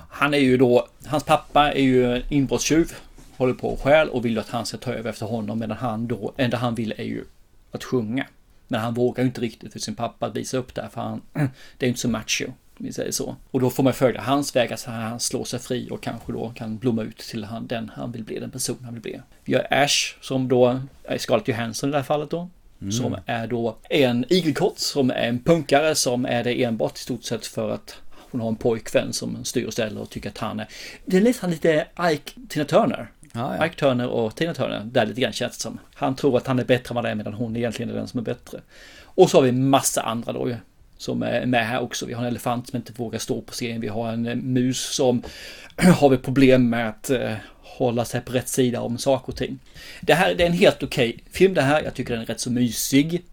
[0.09, 2.91] Han är ju då, hans pappa är ju en inbrottstjuv.
[3.37, 5.59] Håller på och stjäl och vill att han ska ta över efter honom.
[5.59, 7.23] Medan han då, enda han vill är ju
[7.71, 8.27] att sjunga.
[8.71, 11.21] Men han vågar ju inte riktigt för sin pappa att visa upp det för han,
[11.33, 12.45] det är ju inte så macho.
[12.77, 13.35] Vi säger så.
[13.51, 16.49] Och då får man följa hans väg, att han slår sig fri och kanske då
[16.55, 19.21] kan blomma ut till han, den han vill bli, den person han vill bli.
[19.43, 22.49] Vi har Ash som då är Scarlett Johansson i det här fallet då.
[22.81, 22.91] Mm.
[22.91, 27.23] Som är då en igelkott som är en punkare som är det enbart i stort
[27.23, 27.95] sett för att
[28.31, 30.67] hon har en pojkvän som styr och ställer och tycker att han är...
[31.05, 33.11] Det är nästan lite Ike Tina Turner.
[33.33, 33.63] Ja, ja.
[33.63, 35.79] Mike Turner och Tina Turner, där lite grann känns det som.
[35.93, 38.07] Han tror att han är bättre än vad det är medan hon egentligen är den
[38.07, 38.61] som är bättre.
[39.03, 40.55] Och så har vi massa andra då ju.
[40.97, 42.05] Som är med här också.
[42.05, 43.81] Vi har en elefant som inte vågar stå på scen.
[43.81, 45.23] Vi har en eh, mus som
[45.99, 49.59] har vi problem med att eh, hålla sig på rätt sida om saker och ting.
[50.01, 51.81] Det här det är en helt okej film det här.
[51.83, 53.23] Jag tycker den är rätt så mysig.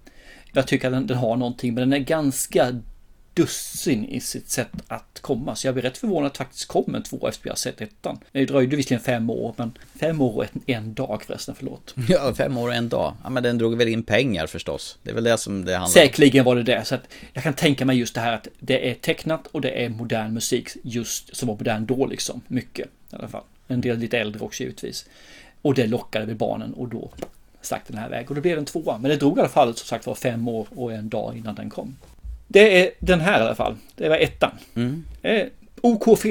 [0.53, 2.81] Jag tycker att den, den har någonting, men den är ganska
[3.39, 5.57] dussin i sitt sätt att komma.
[5.57, 7.81] Så jag blir rätt förvånad att det faktiskt kom en två efter jag har sett
[7.81, 8.19] ettan.
[8.33, 11.95] Det dröjde visserligen fem år, men fem år och en, en dag förresten, förlåt.
[12.09, 13.15] Ja, fem år och en dag.
[13.25, 14.99] Ja, men den drog väl in pengar förstås.
[15.03, 15.91] Det är väl det som det handlar om.
[15.91, 16.85] Säkerligen var det det.
[16.85, 19.85] Så att jag kan tänka mig just det här att det är tecknat och det
[19.85, 22.41] är modern musik just som var modern då liksom.
[22.49, 23.45] Mycket i alla fall.
[23.69, 25.07] En del lite äldre också givetvis.
[25.63, 27.11] Och det lockade väl barnen och då
[27.61, 28.29] stack den här väg.
[28.29, 28.99] Och det blev en tvåa.
[28.99, 31.55] Men det drog i alla fall som sagt var fem år och en dag innan
[31.55, 31.97] den kom.
[32.49, 33.77] Det är den här i alla fall.
[33.95, 34.51] Det var ettan.
[34.75, 35.05] Mm.
[35.23, 35.47] Eh,
[35.81, 36.23] OK.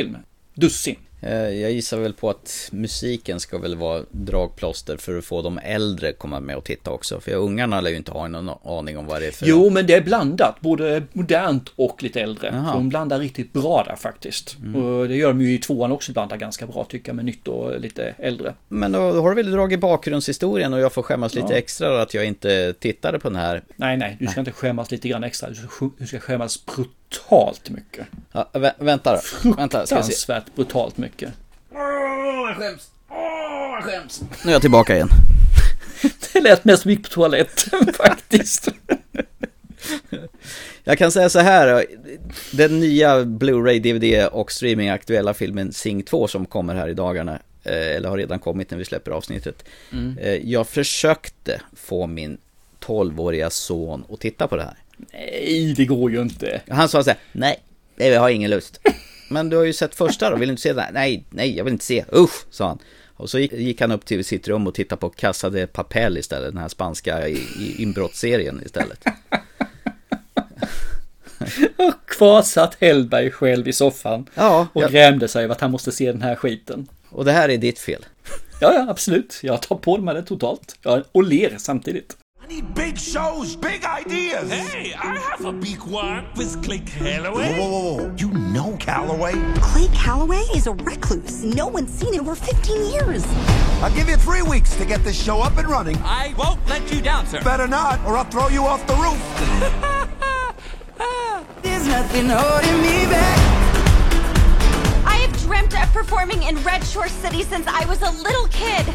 [0.53, 0.95] Dussin.
[1.21, 5.57] Eh, Jag gissar väl på att musiken ska väl vara dragplåster för att få de
[5.63, 7.19] äldre komma med och titta också.
[7.19, 9.45] För ungarna lär ju inte ha någon aning om vad det är för...
[9.45, 10.61] Jo, men det är blandat.
[10.61, 12.51] Både modernt och lite äldre.
[12.73, 14.57] De blandar riktigt bra där faktiskt.
[14.63, 14.83] Mm.
[14.83, 17.47] Och det gör de ju i tvåan också, blandar ganska bra tycker jag, med nytt
[17.47, 18.53] och lite äldre.
[18.67, 21.57] Men då har du väl dragit bakgrundshistorien och jag får skämmas lite Ja.
[21.57, 23.63] extra att jag inte tittade på den här.
[23.75, 25.49] Nej, nej, du ska inte skämmas lite grann extra.
[25.97, 26.57] Du ska, skämmas
[27.09, 28.07] brutalt mycket.
[28.31, 29.49] Ja, vä- vänta då.
[29.55, 30.11] Vänta, ska jag se.
[30.11, 31.33] Fruktansvärt brutalt mycket.
[31.71, 31.79] Åh,
[32.47, 32.89] jag skäms.
[33.09, 33.17] Åh,
[33.75, 34.21] jag skäms.
[34.43, 35.09] Nu är jag tillbaka igen.
[36.33, 38.67] Det lät mest som gick på toaletten faktiskt.
[40.83, 41.85] Jag kan säga så här,
[42.53, 47.95] den nya Blu-ray, DVD och streamingaktuella filmen Sing 2 som kommer här i dagarna, eh,
[47.95, 49.63] eller har redan kommit när vi släpper avsnittet.
[49.91, 50.17] Mm.
[50.17, 52.37] Eh, Jag försökte få min
[52.79, 54.77] 12-åriga son att titta på det här.
[55.13, 56.61] Nej, det går ju inte.
[56.69, 57.59] Han sa så här, nej,
[57.95, 58.79] jag har ingen lust.
[59.29, 60.93] Men du har ju sett första då, vill du inte se den?
[60.93, 62.05] Nej, nej, jag vill inte se.
[62.15, 62.79] Usch, sa han.
[63.15, 66.17] Och så gick, gick han upp till sitt rum och tittade på Casa de Papel
[66.17, 67.27] istället, den här spanska
[67.77, 69.03] inbrottsserien istället.
[71.77, 74.29] Och kvar satt Hellberg själv i soffan.
[74.35, 76.87] Ja, Och jag- grämde sig över att han måste se den här skiten.
[77.09, 78.05] Och det här är ditt fel.
[78.61, 79.39] Ja, ja, absolut.
[79.43, 80.75] Jag tar på mig det totalt.
[80.81, 82.17] Ja, och ler samtidigt.
[82.47, 84.49] Big shows, big ideas.
[84.49, 87.59] Hey, I have a big one with Click Calloway.
[87.59, 88.15] Whoa, whoa, whoa, whoa.
[88.15, 89.33] You know Calloway?
[89.55, 91.43] Clay Calloway is a recluse.
[91.43, 93.25] No one's seen him in over 15 years.
[93.81, 95.97] I'll give you three weeks to get this show up and running.
[95.97, 97.43] I won't let you down, sir.
[97.43, 99.19] Better not, or I'll throw you off the roof.
[101.63, 103.37] There's nothing holding me back.
[105.05, 108.85] I have dreamt of performing in Red Shore City since I was a little kid.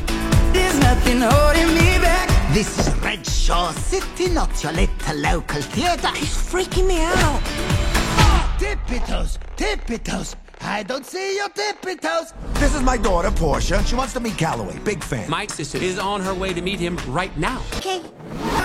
[0.55, 2.28] There's nothing holding me back.
[2.53, 6.11] This is Red Shore City, not your little local theater.
[6.14, 7.43] He's freaking me out.
[8.57, 10.36] Tippy toes, tippy toes.
[10.61, 12.34] I don't see your tippy toes.
[12.61, 13.82] This is my daughter, Portia.
[13.82, 14.78] She wants to meet Calloway.
[14.84, 15.28] Big fan.
[15.28, 17.61] My sister is on her way to meet him right now.
[17.78, 18.01] Okay.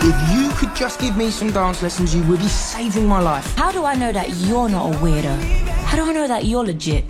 [0.03, 3.55] If you could just give me some dance lessons, you would be saving my life.
[3.55, 5.41] How do I know that you're not a weirdo?
[5.87, 7.09] How do I know that you're legit?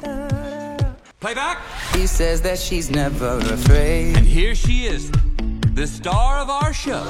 [1.19, 1.57] Playback.
[1.91, 4.15] She says that she's never afraid.
[4.15, 5.11] And here she is,
[5.77, 7.03] the star of our show,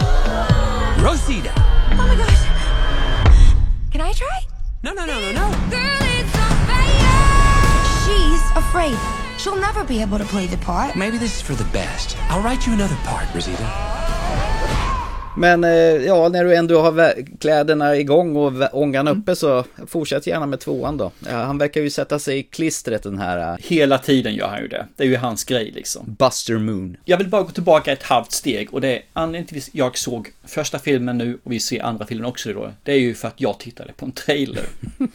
[1.01, 1.53] Rosita.
[1.55, 2.43] Oh my gosh.
[3.91, 4.41] Can I try?
[4.84, 5.49] No, no, no, no, no.
[5.70, 8.03] Girl, it's on fire.
[8.03, 8.97] She's afraid afraid.
[9.38, 10.95] She'll never be able to play the part.
[10.95, 12.18] Maybe this is for the best.
[12.30, 13.63] I'll write you another part, Rosita.
[15.38, 15.70] Men eh,
[16.06, 20.98] ja, när du ändå har kläderna igång och ångan uppe så fortsätt gärna med tvåan
[20.98, 21.12] då.
[21.30, 24.62] Ja, han verkar ju sätta sig i klistret den här eh, Hela tiden gör han
[24.62, 24.88] ju det.
[24.96, 26.16] Det är ju hans grej liksom.
[26.20, 26.98] Buster Moon.
[27.06, 29.98] Jag vill bara gå tillbaka ett halvt steg och det är anledningen till att jag
[29.98, 32.72] såg första filmen nu och vi ser andra filmen också då.
[32.84, 34.66] Det är ju för att jag tittade på en trailer.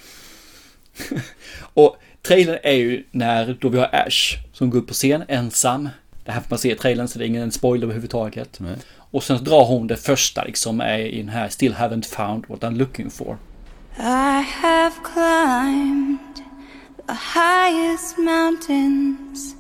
[1.75, 5.89] och trailern är ju när då vi har Ash som går upp på scen ensam.
[6.25, 8.61] Det här får man se i trailern så det är ingen spoiler överhuvudtaget.
[9.13, 12.77] Och sen drar hon det första liksom i den här Still haven't found what I'm
[12.77, 13.39] looking for.
[13.99, 16.43] I have climbed
[17.07, 19.55] the highest mountains.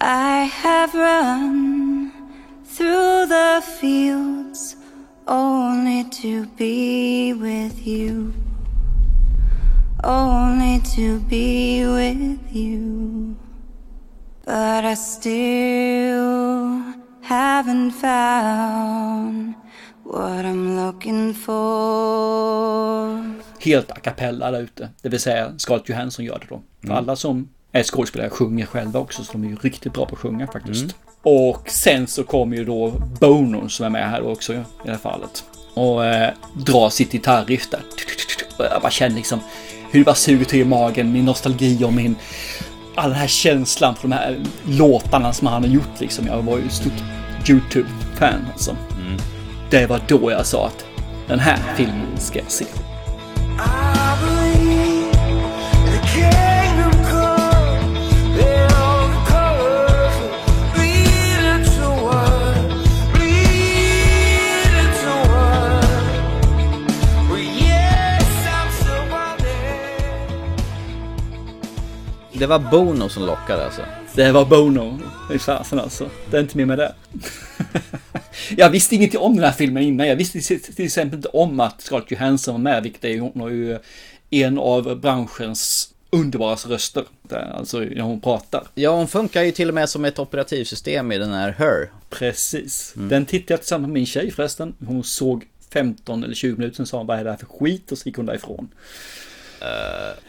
[0.00, 2.10] I have run
[2.76, 4.76] through the fields
[5.26, 8.32] only to be with you.
[10.04, 13.36] Only to be with you.
[14.44, 16.82] But I still
[17.28, 19.54] haven't found
[20.04, 23.32] what I'm looking for.
[23.60, 24.88] Helt a cappella där ute.
[25.02, 26.62] Det vill säga Scarlett Johansson gör det då.
[26.80, 26.96] För Mm.
[26.98, 30.20] alla som är skådespelare sjunger själva också så de är ju riktigt bra på att
[30.20, 30.82] sjunga faktiskt.
[30.82, 30.94] Mm.
[31.22, 34.98] Och sen så kommer ju då Bono som är med här också i det här
[34.98, 35.44] fallet.
[35.74, 36.30] Och eh,
[36.66, 37.80] drar sitt gitarriff där.
[38.58, 39.40] Jag bara känner liksom
[39.90, 42.16] hur det bara suger till i magen, min nostalgi och min...
[42.94, 46.26] All den här känslan för de här låtarna som han har gjort liksom.
[46.26, 47.02] Jag var ju stort
[47.48, 48.76] YouTube-fan alltså.
[49.70, 50.84] Det var då jag sa att
[51.28, 52.64] den här filmen ska jag se.
[72.42, 73.82] Det var Bono som lockade alltså.
[74.14, 74.98] Det var Bono.
[75.28, 76.10] Fy fasen alltså.
[76.30, 76.94] Det är inte mer med det.
[78.56, 80.08] jag visste ingenting om den här filmen innan.
[80.08, 83.78] Jag visste till exempel inte om att Scarlett Johansson var med, vilket är hon ju
[84.30, 87.04] en av branschens underbaraste röster.
[87.30, 88.66] Alltså när hon pratar.
[88.74, 91.90] Ja, hon funkar ju till och med som ett operativsystem i den här Her.
[92.10, 92.92] Precis.
[92.96, 94.74] Den tittade jag tillsammans med min tjej förresten.
[94.86, 97.92] Hon såg 15 eller 20 minuter, sen sa hon vad är det här för skit
[97.92, 98.68] och så gick hon därifrån.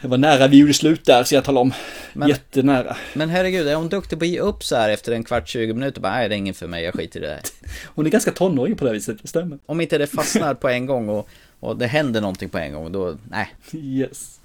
[0.00, 1.72] Det var nära vi gjorde slut där, så jag talar om.
[2.12, 2.96] Men- Jättenära.
[3.14, 5.72] Men herregud, är hon duktig på att ge upp så här efter en kvart, 20
[5.74, 6.00] minuter?
[6.00, 7.40] Bara, nej, det är ingen för mig, jag skiter i det här.
[7.94, 9.58] Hon är ganska tonårig på det viset, det stämmer.
[9.66, 11.28] Om inte det fastnar på en gång och,
[11.60, 13.54] och det händer någonting på en gång, då, nej.
[13.72, 14.40] Yes.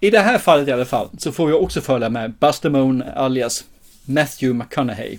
[0.00, 3.02] I det här fallet i alla fall så får vi också följa med Buster Moon
[3.16, 3.64] alias
[4.04, 5.18] Matthew McConaughey.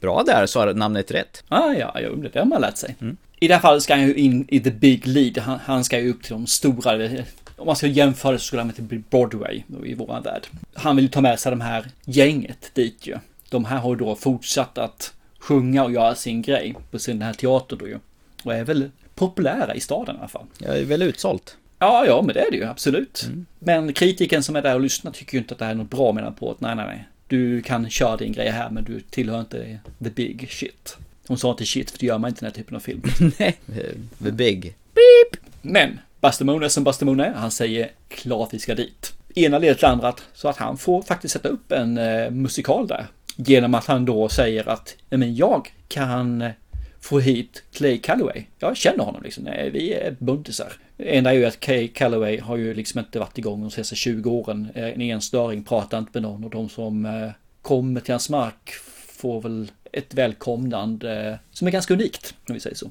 [0.00, 1.44] Bra där, så har namnet rätt.
[1.48, 2.94] Ah, ja, jo, det har man lärt sig.
[3.40, 5.38] I det här fallet ska han ju in i the big lead.
[5.38, 7.08] Han, han ska ju upp till de stora.
[7.56, 10.46] Om man ska jämföra så skulle han till Broadway i våran värld.
[10.74, 13.18] Han vill ju ta med sig de här gänget dit ju.
[13.48, 17.32] De här har ju då fortsatt att sjunga och göra sin grej på sin här
[17.32, 17.98] teater då ju.
[18.42, 20.46] Och är väl populära i staden i alla fall.
[20.58, 21.56] Jag är väl utsålt.
[21.78, 23.28] Ja, ja, men det är det ju absolut.
[23.58, 25.90] Men kritiken som är där och lyssnar tycker ju inte att det här är något
[25.90, 27.08] bra menar på att nej, nej, nej.
[27.28, 30.96] Du kan köra din grej här men du tillhör inte the big shit.
[31.26, 33.02] Hon sa inte shit för det gör man inte i den här typen av film.
[33.38, 33.56] nej,
[34.24, 34.74] the big.
[35.62, 37.32] Men Buster Moon är som Buster Moon är.
[37.32, 39.12] Han säger klart vi ska dit.
[39.34, 43.06] Ena ledet till andra så att han får faktiskt sätta upp en eh, musikal där.
[43.36, 46.50] Genom att han då säger att men jag kan eh,
[47.00, 48.44] få hit Clay Calloway.
[48.58, 49.44] Jag känner honom liksom.
[49.44, 50.72] Nej, vi är buntisar.
[50.96, 53.94] Det enda är ju att Clay Calloway har ju liksom inte varit igång de senaste
[53.94, 54.68] 20 åren.
[54.74, 57.30] Eh, en enstöring, pratar inte med någon och de som eh,
[57.62, 58.70] kommer till hans mark
[59.06, 62.90] får väl ett välkomnande eh, som är ganska unikt, om vi säger så.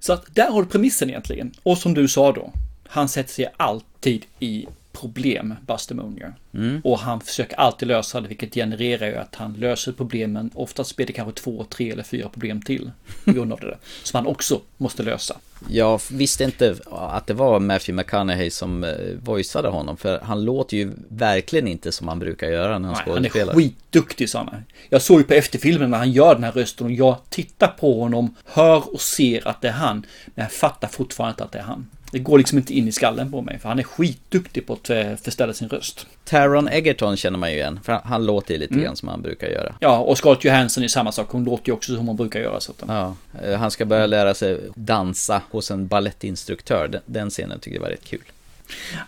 [0.00, 1.52] Så att där har du premissen egentligen.
[1.62, 2.52] Och som du sa då,
[2.88, 6.34] han sätter sig alltid i problem, Buster Moon gör.
[6.54, 6.80] Mm.
[6.84, 10.50] Och han försöker alltid lösa det, vilket genererar ju att han löser problemen.
[10.54, 12.90] Oftast blir det kanske två, tre eller fyra problem till
[13.24, 13.78] på grund av det.
[14.02, 15.36] Som han också måste lösa.
[15.68, 18.90] Jag visste inte att det var Matthew McConaughey som eh,
[19.22, 23.14] voiceade honom, för han låter ju verkligen inte som han brukar göra när han Nej,
[23.14, 23.54] han är skådespelar.
[23.54, 24.64] skitduktig sa han.
[24.88, 28.00] Jag såg ju på efterfilmen när han gör den här rösten och jag tittar på
[28.00, 30.06] honom, hör och ser att det är han.
[30.34, 31.86] Men jag fattar fortfarande inte att det är han.
[32.12, 34.86] Det går liksom inte in i skallen på mig, för han är skitduktig på att
[35.22, 36.06] förställa sin röst.
[36.24, 38.84] Taron Egerton känner man ju igen, för han låter ju lite Mm.
[38.84, 39.74] grann som han brukar göra.
[39.80, 41.28] Ja, och Scarlett Johansson är samma sak.
[41.30, 42.60] Hon låter ju också som hon brukar göra.
[42.60, 47.00] Så att, Ja, eh, han ska börja lära sig dansa hos en ballettinstruktör.
[47.06, 48.22] Den, scenen tycker jag var rätt kul.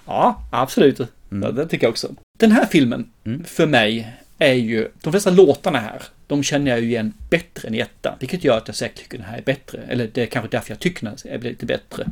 [0.07, 1.01] Ja, absolut.
[1.29, 2.09] Ja, det tycker jag också.
[2.39, 3.11] Den här filmen,
[3.45, 4.89] för mig, är ju...
[5.03, 8.15] De flesta låtarna här, de känner jag ju igen bättre än i ettan.
[8.21, 9.81] Vilket gör att jag säkert tycker den här är bättre.
[9.89, 12.07] Eller det är kanske därför jag tycker den är lite bättre.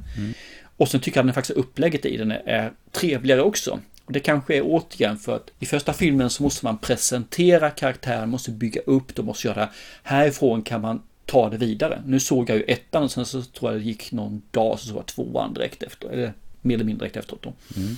[0.81, 3.81] Och sen tycker jag att den faktiskt upplägget i den är trevligare också.
[4.05, 8.31] Och det kanske är återigen för att i första filmen så måste man presentera karaktären,
[8.31, 9.69] måste bygga upp, de måste göra
[10.03, 12.03] härifrån kan man ta det vidare.
[12.07, 14.95] Nu såg jag ju ettan och sen så tror jag det gick någon dag så
[14.95, 17.53] var tvåan direkt efter, eller mer eller mindre direkt efteråt då.
[17.77, 17.97] Mm.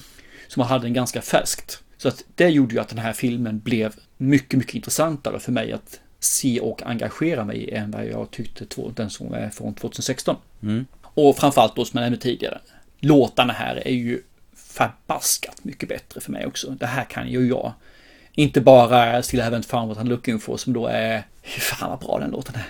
[0.48, 1.82] Så man hade den ganska färskt.
[1.96, 5.72] Så att det gjorde ju att den här filmen blev mycket, mycket intressantare för mig
[5.72, 8.64] att se och engagera mig i än vad jag tyckte
[8.94, 10.36] den som är från 2016.
[10.62, 10.86] Mm.
[11.14, 12.58] Och framförallt då som jag nämnde tidigare,
[13.00, 14.22] låtarna här är ju
[14.56, 16.70] förbaskat mycket bättre för mig också.
[16.70, 17.72] Det här kan ju jag.
[18.34, 22.18] Inte bara Still Haven't Found What I'm Looking For som då är, fan vad bra
[22.18, 22.64] den låten är.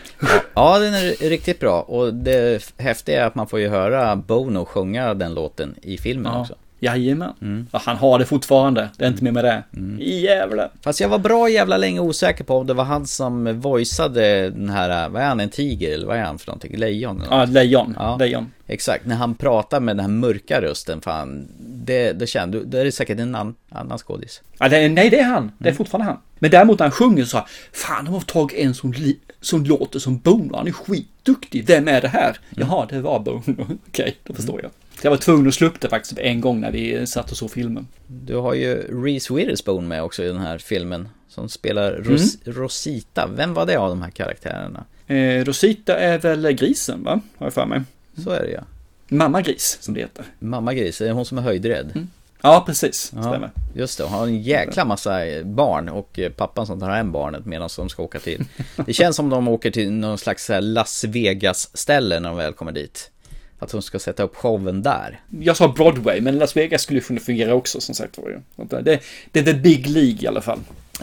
[0.55, 4.64] Ja, den är riktigt bra och det häftiga är att man får ju höra Bono
[4.64, 6.40] sjunga den låten i filmen Ja.
[6.40, 6.55] också.
[6.83, 7.33] Jajamän.
[7.43, 7.66] Mm.
[7.72, 8.89] Ja, han har det fortfarande.
[8.99, 9.62] Det är inte mer med det.
[10.05, 10.70] Jävlar.
[10.83, 14.68] Fast jag var bra jävla länge osäker på om det var han som voiceade den
[14.70, 16.76] här, vad är han, en tiger eller vad är han för någonting?
[16.76, 17.16] Lejon?
[17.20, 17.49] eller Ja, något?
[17.49, 17.97] lejon.
[17.99, 18.16] Ja.
[18.16, 18.51] Lejon.
[18.66, 22.80] Exakt, när han pratar med den här mörka rösten, fan, det, det kände du, det
[22.80, 24.43] är säkert en annan, annan skådis.
[24.59, 25.53] Ja, det, nej, det är han.
[25.59, 25.76] Det är Mm.
[25.76, 26.18] fortfarande han.
[26.39, 29.64] Men däremot när han sjunger så här, fan de har tagit en som, li, som
[29.64, 30.57] låter som Bono.
[30.57, 31.64] Han är skitduktig.
[31.66, 32.38] Vem är det här?
[32.57, 32.68] Mm.
[32.68, 33.43] Jaha, det var Bono.
[33.88, 34.70] Okej, då förstår jag.
[35.03, 37.51] Jag var tvungen att slå upp det faktiskt en gång när vi satt och såg
[37.51, 37.86] filmen.
[38.07, 38.74] Du har ju
[39.05, 43.28] Reese Witherspoon med också i den här filmen, som spelar Ros- Rosita.
[43.36, 44.84] Vem var det av de här karaktärerna?
[45.07, 47.20] Eh, Rosita är väl grisen, va?
[47.38, 47.80] Har jag för mig.
[48.24, 48.62] Så är det ja.
[49.09, 50.24] Mamma Gris, som det heter.
[50.38, 52.07] Mamma Gris, är hon som är höjdrädd?
[52.43, 53.12] Ja, precis.
[53.16, 53.51] Ja, Stämmer.
[53.74, 57.47] just det, hon har en jäkla massa barn och eh, pappan som tar hem barnet
[57.47, 58.45] medan de ska åka till.
[58.86, 62.72] Det känns som de åker till någon slags här Las Vegas-ställe när de väl kommer
[62.72, 63.11] dit.
[63.59, 65.20] Att hon ska sätta upp showen där.
[65.40, 68.38] Jag sa Broadway, men Las Vegas skulle kunna fungera också som sagt var ju.
[68.82, 69.01] Det,
[69.32, 70.59] det är the big League i alla fall.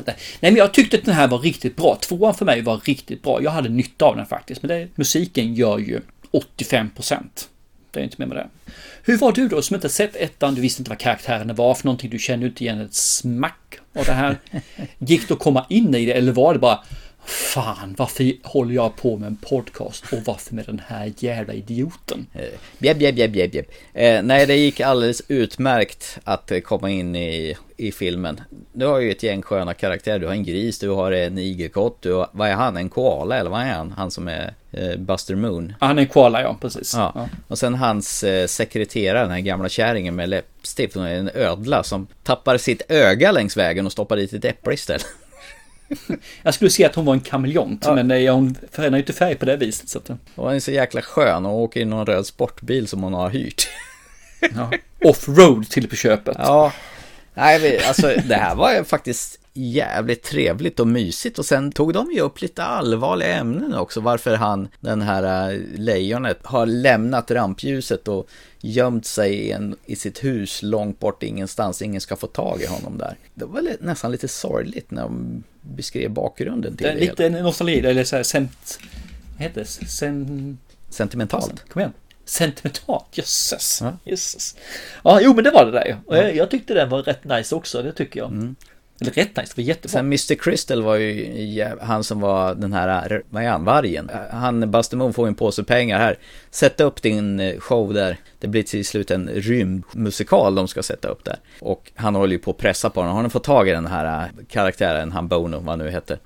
[0.06, 1.98] Nej, men jag tyckte att den här var riktigt bra.
[2.02, 3.44] Tvåan för mig var riktigt bra.
[3.44, 4.62] Jag hade nytta av den faktiskt.
[4.62, 7.50] Men det, musiken gör ju 85 procent.
[7.92, 8.48] Det är inte mer med det.
[9.04, 10.56] Hur var du då som inte sett ettan?
[10.56, 12.10] Du visste inte vad karaktärerna var för någonting.
[12.10, 14.38] Du kände inte igen ett smack av det här.
[14.98, 16.80] Gick det att komma in i det eller var det bara
[17.26, 22.28] Fan, varför håller jag på med en podcast och varför med den här jävla idioten?
[22.78, 23.66] Bjäbb, bjäbb, bjäbb, bjäbb, bjäbb.
[23.94, 28.42] Eh, nej, det gick alldeles utmärkt att eh, komma in i, i filmen.
[28.74, 30.20] Du har ju ett gäng sköna karaktärer.
[30.20, 32.78] Du har en gris, du har en igelkott, du har, vad är han?
[32.78, 33.92] En koala eller vad är han?
[33.92, 35.74] Han som är eh, Buster Moon.
[35.80, 36.94] Han är en koala, ja, precis.
[36.96, 37.12] Ja.
[37.16, 37.30] Ja.
[37.48, 41.84] Och sen hans eh, sekreterare, den här gamla kärringen med läppstift, hon är en ödla
[41.84, 45.06] som tappar sitt öga längs vägen och stoppar dit ett äpple istället.
[46.44, 47.96] Jag skulle säga att hon var en kameleont, Ja.
[47.96, 49.90] men eh, hon förändrar ju inte färg på det viset.
[49.90, 53.04] Så att, Och hon är så jäkla skön och åker i någon röd sportbil som
[53.04, 53.68] hon har hyrt.
[54.56, 54.72] ja.
[55.04, 56.36] Offroad till på köpet.
[56.40, 56.74] Ja,
[57.34, 62.20] nej alltså det här var faktiskt jävligt trevligt och mysigt och sen tog de ju
[62.20, 68.28] upp lite allvarliga ämnen också varför han, den här äh, lejonet, har lämnat rampljuset och
[68.62, 72.66] gömt sig i, en, i sitt hus långt bort ingenstans, ingen ska få tag i
[72.66, 73.16] honom där.
[73.34, 77.42] Det var nästan lite sorgligt när de beskrev bakgrunden till Det det, lite hela.
[77.42, 78.80] nostalgi, eller så här sent...
[79.38, 79.88] Vad heter det?
[79.88, 80.58] Sen...
[80.90, 81.70] Sentimentalt.
[81.70, 81.94] Kom igen.
[82.26, 83.84] Sentimentalt, jösses.
[84.04, 84.56] jösses.
[85.04, 85.96] Ja, jo men det var det där ju.
[86.06, 88.56] Och jag, jag tyckte den var rätt nice också, det tycker jag.
[89.02, 89.92] Eller rätt nice, det var jättebra.
[89.92, 90.36] Sen Mr.
[90.36, 94.12] Crystal var ju han som var den här, vad är han, vargen?
[94.32, 96.18] Han, Buster Moon får en påse pengar här.
[96.52, 98.18] Sätt upp din eh, show där.
[98.40, 101.38] Det blir till slut en rymdmusikal de ska sätta upp där.
[101.60, 103.16] Och han håller ju på att pressa på honom.
[103.16, 106.20] Har ni fått tag i den här eh, karaktären, han Bono, vad nu heter?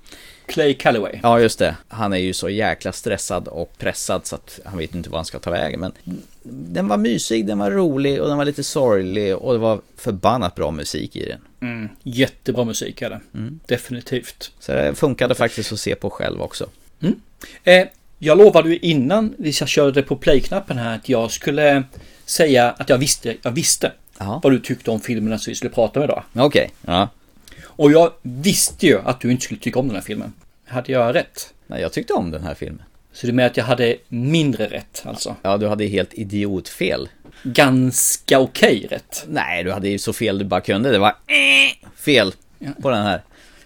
[0.45, 1.19] Clay Calloway.
[1.24, 1.76] Ja, just det.
[1.88, 5.26] Han är ju så jäkla stressad och pressad så att han vet inte vad han
[5.26, 5.80] ska ta vägen.
[5.80, 5.91] Men
[6.43, 10.55] den var mysig, den var rolig och den var lite sorglig och det var förbannat
[10.55, 11.39] bra musik i den.
[11.64, 13.20] Mm, jättebra musik är det.
[13.66, 14.51] Definitivt.
[14.59, 16.70] Så det funkade faktiskt att se på själv också.
[17.64, 17.88] Eh,
[18.20, 21.84] jag lovade ju innan vi körde på play-knappen här att jag skulle
[22.26, 23.91] säga att jag visste, jag visste
[24.43, 26.24] vad du tyckte om filmerna som vi skulle prata om idag.
[26.36, 27.09] Okej, ja.
[27.64, 30.34] Och jag visste ju att du inte skulle tycka om den här filmen.
[30.66, 31.53] Hade jag rätt?
[31.68, 32.82] Nej, jag tyckte om den här filmen.
[33.14, 35.36] Så det med att jag hade mindre rätt alltså?
[35.41, 37.09] Ja, du hade helt idiotfel.
[37.43, 39.26] Ganska okej rätt.
[39.28, 40.91] Nej, du hade ju så fel du bara kunde.
[40.91, 42.34] Det var eh, fel
[42.82, 43.22] på den här.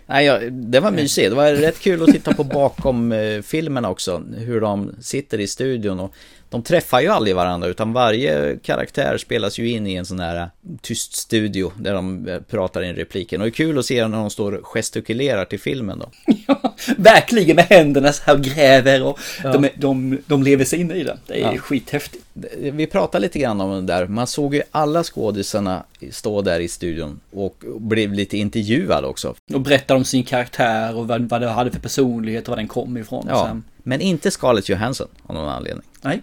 [0.06, 1.30] Nej, jag, det var mysigt.
[1.30, 4.24] Det var rätt kul att titta på bakom eh, filmerna också.
[4.38, 6.14] Hur de sitter i studion och
[6.50, 10.36] de träffar ju aldrig varandra utan varje karaktär spelas ju in i en sån här
[10.42, 10.48] eh,
[10.82, 13.42] tyst studio där de eh, pratar in repliken.
[13.42, 16.10] Och det är kul att se när de står och gestikulerar till filmen då.
[16.98, 19.54] Verkligen med händerna så här och gräver och Ja.
[19.58, 21.18] de, de, de lever sig in i det.
[21.28, 21.58] Det är Ja.
[21.58, 22.24] skithäftigt.
[22.60, 24.08] Vi pratade lite grann om det där.
[24.08, 29.36] Man såg ju alla skådisarna stå där i studion och blev lite intervjuade också.
[29.54, 32.68] Och berättar om sin karaktär och vad, vad det hade för personlighet och var den
[32.68, 33.26] kom ifrån.
[33.30, 35.84] Ja, men inte Scarlett Johansson av någon anledning.
[36.02, 36.22] nej.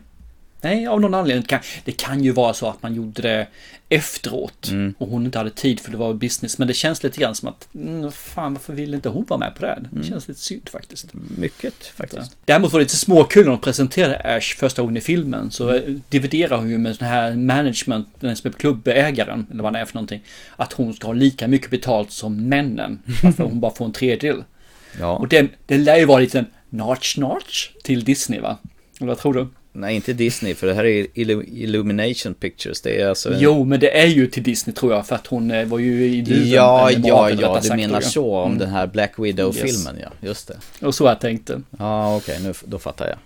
[0.64, 1.42] Nej, av någon anledning.
[1.42, 3.46] Det kan, det kan ju vara så att man gjorde det
[3.88, 6.58] efteråt och hon inte hade tid för det var business.
[6.58, 9.54] Men det känns lite grann som att, mm, fan varför vill inte hon vara med
[9.54, 9.66] på det?
[9.66, 9.88] här?
[9.90, 11.06] Det känns lite synd faktiskt.
[11.38, 12.36] Mycket faktiskt.
[12.44, 15.50] Däremot var det lite småkul när de presenterade Ash första gången i filmen.
[15.50, 16.02] Så mm.
[16.08, 19.84] dividerar hon ju med sån här management, den som är klubbägaren, eller vad det är
[19.84, 20.22] för någonting.
[20.56, 23.02] Att hon ska ha lika mycket betalt som männen.
[23.22, 24.44] Varför hon bara får en tredjedel.
[25.00, 25.16] Ja.
[25.16, 28.58] Och det, det lär ju vara lite en notch notch till Disney va?
[29.00, 29.48] Eller vad tror du?
[29.76, 32.80] Nej, inte Disney, för det här är Illu- Illumination Pictures.
[32.80, 33.32] Det är alltså...
[33.34, 33.40] En...
[33.40, 36.04] Jo, men det är ju till Disney tror jag, för att hon eh, var ju
[36.06, 36.48] i luven.
[36.50, 38.58] Ja, ja, Marvel, ja, du sagt, menar så om Mm.
[38.58, 40.08] den här Black Widow-filmen, ja.
[40.20, 40.86] Just det.
[40.86, 41.62] Och så jag tänkte.
[41.78, 43.18] Ja, okej, nu då fattar jag.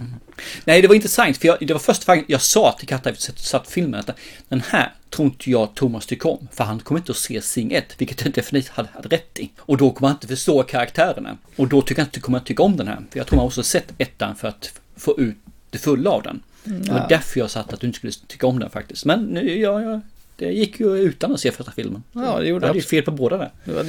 [0.64, 3.32] Nej, det var intressant, för jag, det var första gången jag sa till Katta efter
[3.32, 4.10] att satt filmen att
[4.48, 7.72] den här tror inte jag Thomas tycker om, för han kommer inte att se Sing
[7.72, 9.50] 1, vilket jag definitivt hade, hade rätt i.
[9.58, 11.38] Och då kommer han inte förstå karaktärerna.
[11.56, 13.44] Och då tycker jag inte kommer att tycka om den här, för jag tror man
[13.46, 15.36] måste ha sett ettan för att få ut
[15.70, 16.40] det fulla av den.
[16.64, 19.04] Det var därför jag satt att du inte skulle tycka om den faktiskt.
[19.04, 20.00] Men nu, ja, ja,
[20.36, 22.02] det gick ju utan att se första filmen.
[22.12, 23.50] Ja, det gjorde jag hade ju fel på båda där.
[23.64, 23.84] Det var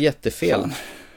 [0.00, 0.60] jättefel.
[0.60, 0.72] Fan.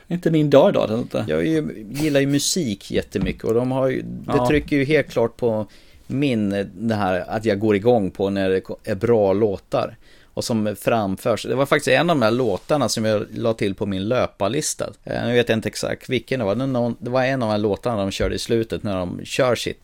[0.07, 0.89] Inte min dag idag.
[0.89, 1.26] Det inte.
[1.28, 4.47] Jag ju, gillar ju musik jättemycket och de har ju, det Ja.
[4.47, 5.68] trycker ju helt klart på
[6.07, 9.97] min, det här att jag går igång på när det är bra låtar.
[10.34, 11.43] Och som framförs.
[11.43, 14.89] Det var faktiskt en av de här låtarna som jag la till på min löparlista.
[15.03, 16.55] Eh, Nu vet jag inte exakt vilken det var.
[16.55, 18.95] Det var någon- Det var en av de här låtarna de körde i slutet när
[18.97, 19.81] de kör sitt,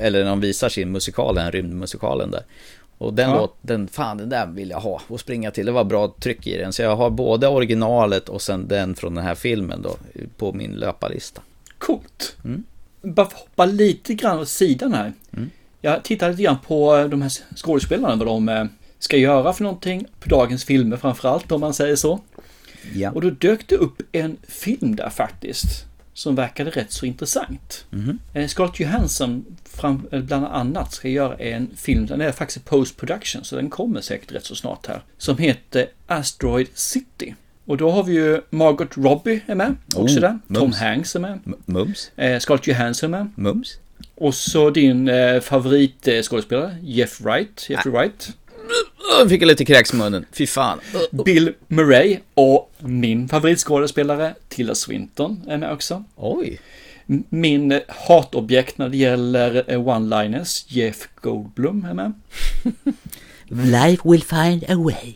[0.00, 2.42] eller när de visar sin musikal, den rymdmusikalen där.
[2.98, 3.36] Och den Ja.
[3.36, 5.66] låt, den, fan den där vill jag ha och springa till.
[5.66, 6.72] Det var bra tryck i den.
[6.72, 9.96] Så jag har både originalet och sen den från den här filmen då
[10.36, 11.40] på min löparlista.
[11.78, 12.36] Coolt.
[13.02, 15.12] Bara för att hoppa lite grann åt sidan här.
[15.80, 18.64] Jag tittade lite grann på de här skådespelarna, vad de eh,
[19.02, 22.20] ska göra för någonting på dagens filmer framförallt om man säger så.
[22.94, 23.10] Ja.
[23.10, 25.84] Och då dök det upp en film där faktiskt.
[26.14, 27.84] Som verkade rätt så intressant.
[27.90, 28.18] Mhm.
[28.34, 32.96] Eh, Scarlett Johansson fram, eh, bland annat ska göra en film, den är faktiskt post
[32.96, 35.02] production så den kommer säkert rätt så snart här.
[35.18, 37.34] Som heter Asteroid City.
[37.64, 40.38] Och då har vi ju Margot Robbie är med också Oh, där.
[40.54, 40.76] Tom mums.
[40.76, 41.38] Hanks är med.
[41.64, 42.10] Mums?
[42.16, 43.30] Eh, Scarlett Johansson är med.
[43.34, 43.78] Mums?
[44.14, 47.66] Och så din eh, favoritskådespelare, Jeff Wright.
[47.70, 48.30] Jeffrey Wright.
[49.28, 50.24] Fick jag lite kräks i munnen.
[50.32, 50.78] Fy fan.
[51.24, 56.04] Bill Murray och min favoritskådespelare Tilda Swinton är med också.
[56.16, 56.60] Oj.
[57.28, 62.12] Min hatobjekt när det gäller eh, one-liners, Jeff Goldblum är med.
[63.48, 65.14] Life will find a way.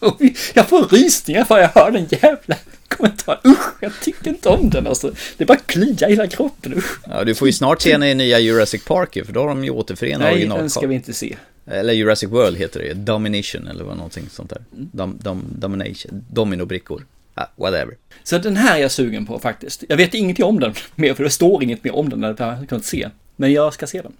[0.00, 2.56] Oj, Jag får rysningar för jag hör den jävla
[2.88, 3.38] kommentaren.
[3.44, 5.12] Usch, jag tycker inte om den alltså.
[5.36, 6.74] Det bara kliar i hela kroppen.
[6.78, 6.98] Usch.
[7.10, 9.64] Ja, du får ju snart se den i nya Jurassic Park för då har de
[9.64, 10.58] ju återförenat Nej, original.
[10.58, 11.36] den ska vi inte se.
[11.66, 12.94] Eller Jurassic World heter det ju.
[12.94, 14.62] Domination eller vad någonting sånt där.
[14.70, 16.24] Dom, dom, domination.
[16.30, 17.06] Dominobrickor.
[17.34, 17.96] Ah, whatever.
[18.24, 19.84] Så den här är jag sugen på faktiskt.
[19.88, 22.22] Jag vet ingenting om den mer, för det står inget mer om den.
[22.22, 23.08] Jag har kunnat se.
[23.36, 24.12] Men jag ska se den.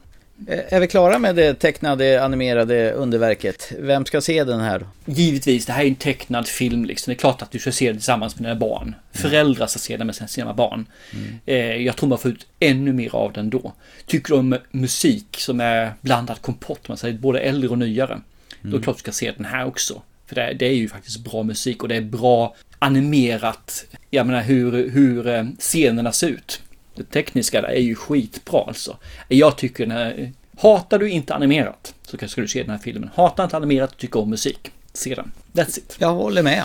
[0.49, 3.73] Eh, Är vi klara med det tecknade animerade underverket?
[3.79, 4.87] Vem ska se den här?
[5.05, 7.11] Givetvis, det här är en tecknad film liksom.
[7.11, 8.95] Det är klart att du ska se den tillsammans med dina barn.
[9.13, 10.87] Föräldrar ska se den med sina barn.
[11.47, 13.73] Eh, jag tror man får ut ännu mer av den då.
[14.07, 18.21] Tycker du om musik som är blandad kompott, man säger både äldre och nyare.
[18.63, 20.03] Då är det klart du ska se den här också.
[20.27, 23.85] För det, det är ju faktiskt bra musik och det är bra animerat.
[24.11, 26.61] Jag menar hur, hur eh, scenerna ser ut.
[26.95, 28.97] Det tekniska där är ju skitbra alltså.
[29.29, 33.11] Jag tycker den här, hatar du inte animerat så ska du se den här filmen.
[33.15, 35.33] Hatar inte animerat och tycker om musik, se den.
[35.53, 35.97] That's it.
[35.99, 36.65] Jag håller med.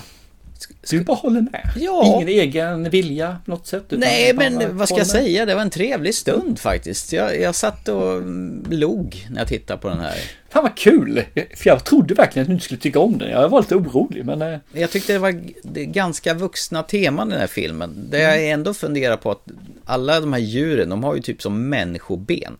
[0.91, 1.70] Vi bara håller med?
[1.76, 2.03] Ja.
[2.16, 3.84] Ingen egen vilja på något sätt?
[3.89, 5.45] Nej, men vad ska jag säga?
[5.45, 7.14] Det var en trevlig stund faktiskt.
[7.14, 10.16] Jag, jag satt och mm, log när jag tittade på den här.
[10.50, 11.24] Fan vad kul!
[11.55, 13.29] För jag trodde verkligen att du inte skulle tycka om den.
[13.29, 14.42] Jag var lite orolig, men...
[14.42, 15.42] eh, Jag tyckte det var
[15.84, 18.08] ganska vuxna teman i den här filmen.
[18.09, 19.43] Det jag ändå funderar på att
[19.86, 22.58] alla de här djuren, de har ju typ som människoben.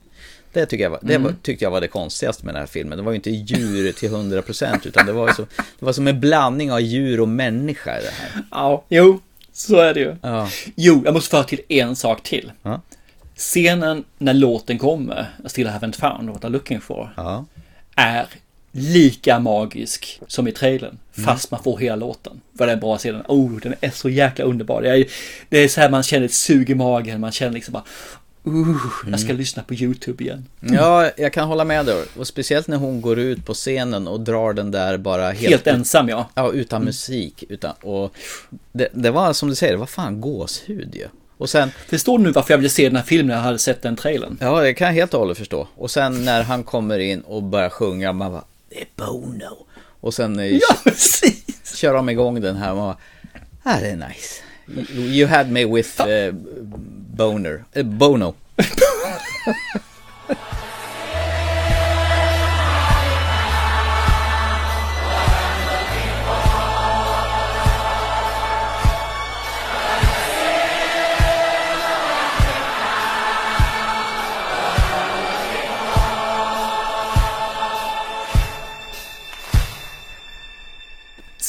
[0.58, 1.36] Det, tycker jag var, det var, Mm.
[1.42, 2.98] tyckte jag var det konstigaste med den här filmen.
[2.98, 5.42] Det var ju inte djur till 100% utan det var, så,
[5.80, 8.44] det var som en blandning av djur och människa i det här.
[8.52, 9.20] Ja, jo,
[9.54, 10.16] så är det ju.
[10.22, 10.50] Ja.
[10.76, 12.52] Jo, jag måste föra till en sak till.
[12.64, 12.82] Ja.
[13.36, 17.46] Scenen när låten kommer, I still haven't found what I'm looking for, Ja.
[17.96, 18.26] är
[18.72, 20.98] lika magisk som i trailern.
[21.18, 21.26] Mm.
[21.26, 22.42] Fast man får hela låten.
[22.52, 23.24] Vad det är bra scenen.
[23.28, 24.82] Oh, den är så jäkla underbar.
[24.82, 25.06] Det är,
[25.50, 27.20] det är så här man känner ett sug i magen.
[27.22, 27.84] Man känner liksom bara,
[28.48, 28.78] uh,
[29.12, 30.46] jag ska lyssna på YouTube igen.
[30.60, 32.06] Ja, jag kan hålla med dig.
[32.18, 35.52] Och speciellt när hon går ut på scenen och drar den där bara helt...
[35.52, 36.30] Helt ensam, ja.
[36.34, 37.44] Ja, utan musik.
[37.50, 38.16] Utan, och
[38.72, 41.08] det, det var som du säger, det var fan gåshud ju.
[41.38, 41.72] Och sen...
[41.88, 43.96] Förstår du nu varför jag ville se den här filmen när jag hade sett den
[43.96, 44.38] trailern?
[44.42, 45.68] Ja, det kan jag helt och hållet förstå.
[45.76, 49.66] Och sen när han kommer in och börjar sjunga, man bara, det är Bono.
[50.00, 51.76] Och sen Ja, precis.
[51.76, 52.98] kör de igång den här, man bara,
[53.64, 54.42] ah, det är nice.
[54.94, 56.34] You, had me with eh,
[57.18, 58.36] Boner, eh, Bono.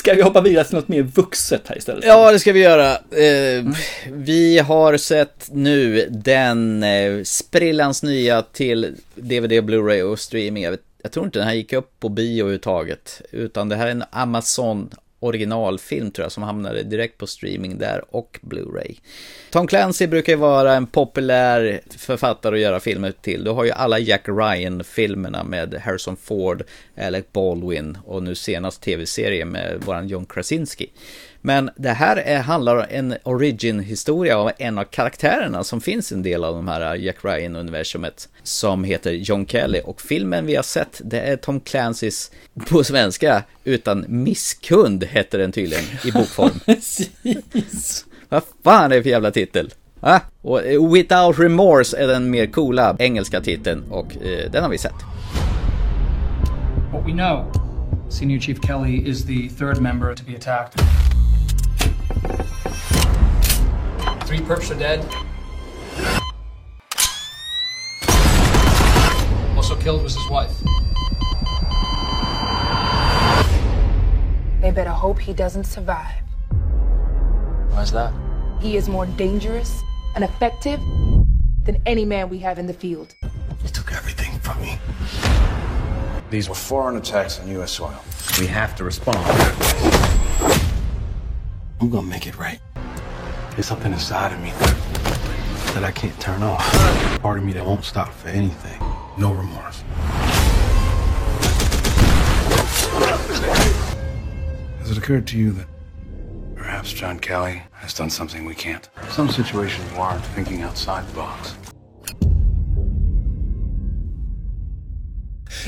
[0.09, 2.05] Ska vi hoppa vidare till något mer vuxet här istället?
[2.05, 2.93] Ja, det ska vi göra.
[2.93, 3.65] Eh,
[4.13, 10.63] vi har sett nu den eh, sprillans nya till DVD, Blu-ray och streaming.
[10.63, 13.23] Jag, vet, jag tror inte den här gick upp på bio överhuvudtaget.
[13.31, 14.91] Utan det här är en Amazon
[15.21, 18.97] originalfilm tror jag som hamnade direkt på streaming där och Blu-ray.
[19.51, 23.45] Tom Clancy brukar ju vara en populär författare att göra filmer till.
[23.45, 26.63] Du har ju alla Jack Ryan-filmerna med Harrison Ford,
[26.97, 30.91] Alec Baldwin och nu senast tv-serien med våran John Krasinski.
[31.41, 36.15] Men det här är, handlar om en origin-historia av en av karaktärerna som finns i
[36.15, 40.63] en del av de här Jack Ryan-universumet som heter John Kelly och filmen vi har
[40.63, 42.31] sett det är Tom Clancys
[42.69, 46.51] på svenska utan misskund heter den tydligen i bokform.
[46.67, 48.05] Precis.
[48.29, 49.73] Vad fan är det för jävla titel?
[50.01, 50.21] Va?
[50.43, 54.79] Och eh, Without Remorse är den mer coola engelska titeln och eh, den har vi
[54.79, 54.95] sett.
[56.93, 57.53] What we know,
[58.11, 61.08] Senior Chief Kelly is the third member to be attacked.
[64.29, 65.01] Three perps are dead.
[69.57, 70.55] Also killed was his wife.
[74.61, 76.21] They better hope he doesn't survive.
[77.71, 78.13] Why's that?
[78.61, 79.81] He is more dangerous
[80.15, 80.79] and effective
[81.65, 83.15] than any man we have in the field.
[83.63, 84.79] They took everything from me.
[86.29, 87.71] These were foreign attacks on U.S.
[87.71, 87.99] soil.
[88.39, 89.17] We have to respond.
[91.81, 92.61] I'm gonna make it right.
[93.59, 94.53] There's something inside of me
[95.75, 96.65] that I can't turn off.
[97.21, 98.81] Part of me that won't stop for anything.
[99.19, 99.83] No remorse.
[104.79, 105.67] Has it occurred to you that
[106.55, 108.89] perhaps John Kelly has done something we can't?
[109.11, 111.57] Some situations warrant thinking outside the box.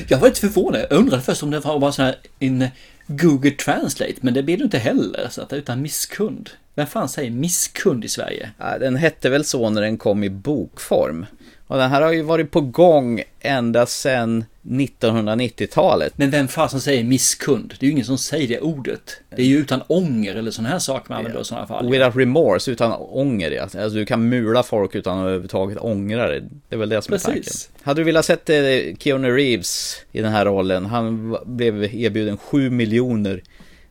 [0.09, 0.81] Jag var lite förvånad.
[0.81, 2.69] Jag undrade först om det var bara sån här en
[3.07, 5.29] Google Translate, men det blir det inte heller.
[5.31, 6.51] Så att det utan misskund.
[6.75, 8.51] Vem fan säger misskund i Sverige?
[8.59, 11.27] Ja, den hette väl så när den kom i bokform.
[11.67, 16.13] Och den här har ju varit på gång ända sedan 1990-talet.
[16.17, 17.75] Men vem fan som säger misskund?
[17.81, 19.21] Det är ju ingen som säger det ordet.
[19.37, 21.91] Det är ju utan ånger eller sådana här saker man använder i sådana fall.
[21.91, 23.51] Without remorse, utan ånger.
[23.51, 23.63] ja.
[23.63, 26.41] Alltså du kan mula folk utan att överhuvudtaget ångra det.
[26.41, 27.65] Det är väl det som är Precis.
[27.67, 27.83] tanken.
[27.83, 28.57] Hade du velat sett eh,
[28.99, 30.87] Keanu Reeves i den här rollen?
[30.87, 33.43] Han blev erbjuden 7 miljoner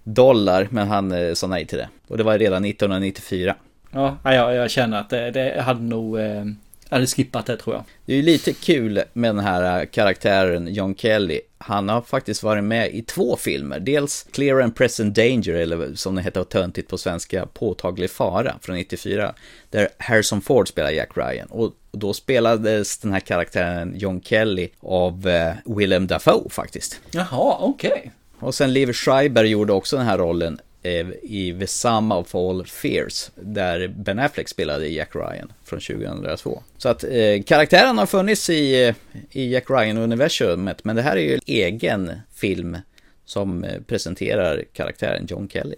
[0.03, 1.89] dollar, men han eh, sa nej till det.
[2.07, 3.55] Och det var redan 1994.
[3.91, 6.19] Ja, jag, jag känner att det, det hade nog...
[6.19, 6.45] Eh,
[6.89, 7.83] hade skippat det tror jag.
[8.05, 11.41] Det är ju lite kul med den här äh, karaktären John Kelly.
[11.57, 13.79] Han har faktiskt varit med i två filmer.
[13.79, 18.75] Dels Clear and Present Danger, eller som det heter töntigt på svenska, Påtaglig fara från
[18.75, 19.33] 94.
[19.69, 21.47] Där Harrison Ford spelar Jack Ryan.
[21.47, 27.01] Och då spelades den här karaktären John Kelly av eh, Willem Dafoe faktiskt.
[27.11, 28.11] Jaha, okej.
[28.39, 32.65] Och sen Liv Schreiber gjorde också den här rollen eh, i The Sum of All
[32.65, 36.63] Fears, där Ben Affleck spelade Jack Ryan från 2002.
[36.77, 38.95] Så att eh, karaktären har funnits i, eh,
[39.31, 42.77] i Jack Ryan-universumet, men det här är ju en egen film
[43.25, 45.75] som eh, presenterar karaktären John Kelly.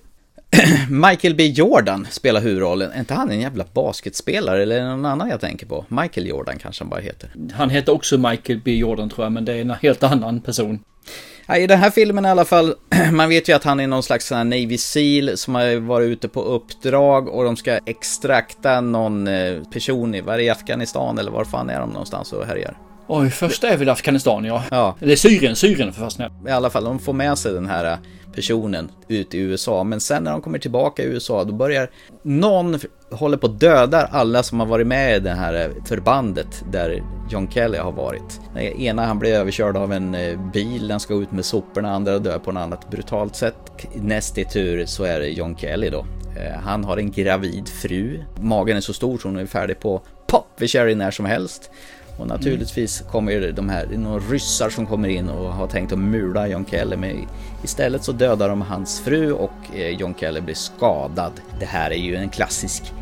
[0.89, 2.91] Michael B Jordan spelar huvudrollen.
[2.91, 5.85] Är inte han en jävla basketspelare eller är det någon annan jag tänker på?
[5.87, 7.29] Michael Jordan kanske han bara heter.
[7.53, 10.79] Han heter också Michael B Jordan tror jag, men det är en helt annan person.
[11.57, 12.75] I den här filmen i alla fall,
[13.11, 16.07] man vet ju att han är någon slags sån här Navy Seal som har varit
[16.07, 21.31] ute på uppdrag och de ska extrakta någon eh, person i, det, i Afghanistan eller
[21.31, 22.77] var fan är de någonstans och härjar?
[23.07, 24.63] Oj, första är väl Afghanistan ja.
[24.71, 24.95] Ja.
[24.99, 26.31] Det är Syrien, Syrien för fastna.
[26.47, 27.97] I alla fall, de får med sig den här
[28.35, 29.83] personen ut i USA.
[29.83, 31.89] Men sen när de kommer tillbaka i USA, då börjar
[32.21, 32.79] någon
[33.11, 37.03] håller på att döda alla som har varit med i det här eh, förbandet där
[37.29, 38.41] John Kelly har varit.
[38.53, 42.19] Den ena han blir överkörd av en eh, bil, den ska ut med soporna, andra
[42.19, 43.55] dör på något annat brutalt sätt.
[43.95, 46.05] Näst i tur så är det John Kelly då.
[46.37, 48.19] Eh, han har en gravid fru.
[48.41, 51.71] Magen är så stor så hon är färdig på pop vid Cherry när som helst.
[52.21, 55.91] Och naturligtvis kommer de här, det är några ryssar som kommer in och har tänkt
[55.91, 57.27] att mula John Kelly men
[57.63, 61.31] istället så dödar de hans fru och eh, John Kelly blir skadad.
[61.59, 62.93] Det här är ju en klassisk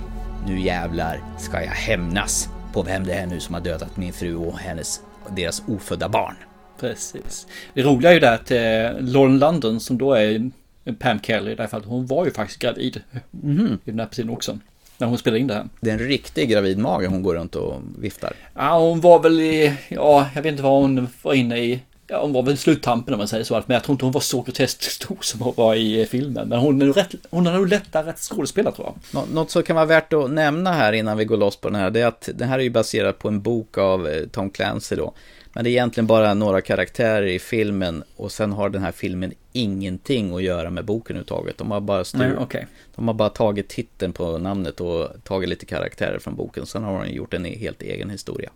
[0.47, 4.35] nu jävlar ska jag hämnas på vem det är nu som har dödat min fru
[4.35, 5.01] och hennes
[5.35, 6.35] deras ofödda barn.
[6.79, 7.47] Precis.
[7.73, 10.51] Det roliga är ju det att eh, Lauren London som då är
[10.99, 13.01] Pam Kelly i det här fallet, hon var ju faktiskt gravid.
[13.31, 13.79] Mhm.
[13.85, 14.59] I den här tiden också.
[14.99, 15.65] När hon spelade in det här.
[15.81, 18.33] Det är en riktig gravidmage hon går runt och viftar.
[18.55, 21.79] Ja, hon var väl i, ja, jag vet inte vad hon var inne i.
[22.07, 23.63] Ja, hon var väl i sluttampen om man säger så.
[23.65, 26.49] Men jag tror inte hon var så groteskt stor som hon var i eh, filmen.
[26.49, 28.95] Men hon är rätt, hon har nog lättare att skådespela tror jag.
[29.21, 31.79] Nå- Något som kan vara värt att nämna här innan vi går loss på den
[31.81, 34.49] här, det är att den här är ju baserad på en bok av eh, Tom
[34.49, 35.13] Clancy då.
[35.53, 39.33] Men det är egentligen bara några karaktärer i filmen och sen har den här filmen
[39.51, 41.57] ingenting att göra med boken överhuvudtaget.
[41.57, 42.19] De har bara, styr...
[42.19, 42.67] Nej, okej.
[42.95, 46.65] de har bara tagit titeln på namnet och tagit lite karaktärer från boken.
[46.65, 48.49] Sen har de gjort en helt egen historia.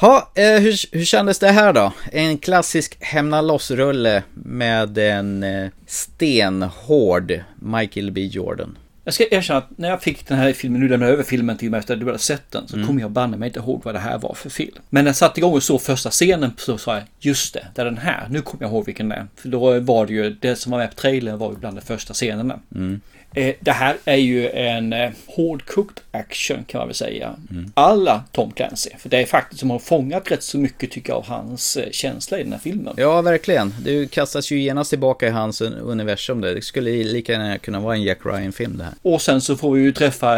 [0.00, 1.92] Ha, eh, hur, hur kändes det här då?
[2.12, 8.78] En klassisk hämna loss-rulle med en eh, stenhård Michael B Jordan.
[9.10, 11.56] Jag ska erkänna att när jag fick den här filmen, nu lämnade jag över filmen
[11.56, 12.86] till mig efter att du hade sett den, så Mm.
[12.86, 14.74] kommer jag banne mig inte ihåg vad det här var för film.
[14.90, 17.80] Men när jag satte igång och såg första scenen så sa jag, just det, det
[17.80, 18.26] är den här.
[18.30, 19.26] Nu kommer jag ihåg vilken det är.
[19.36, 21.80] För då var det ju, det som var med på trailern var ju bland de
[21.80, 22.58] första scenerna.
[22.74, 23.00] Mm.
[23.34, 27.36] Eh, Det här är ju en eh, hårdkokt action kan man väl säga.
[27.74, 28.90] Alla Tom Clancy.
[28.98, 31.90] För det är faktiskt som har fångat rätt så mycket tycker jag av hans eh,
[31.90, 32.94] känsla i den här filmen.
[32.96, 33.74] Ja, verkligen.
[33.84, 36.54] Det kastas ju genast tillbaka i hans universum där.
[36.54, 38.94] Det skulle lika gärna kunna vara en Jack Ryan-film det här.
[39.02, 40.36] Och sen så får vi ju träffa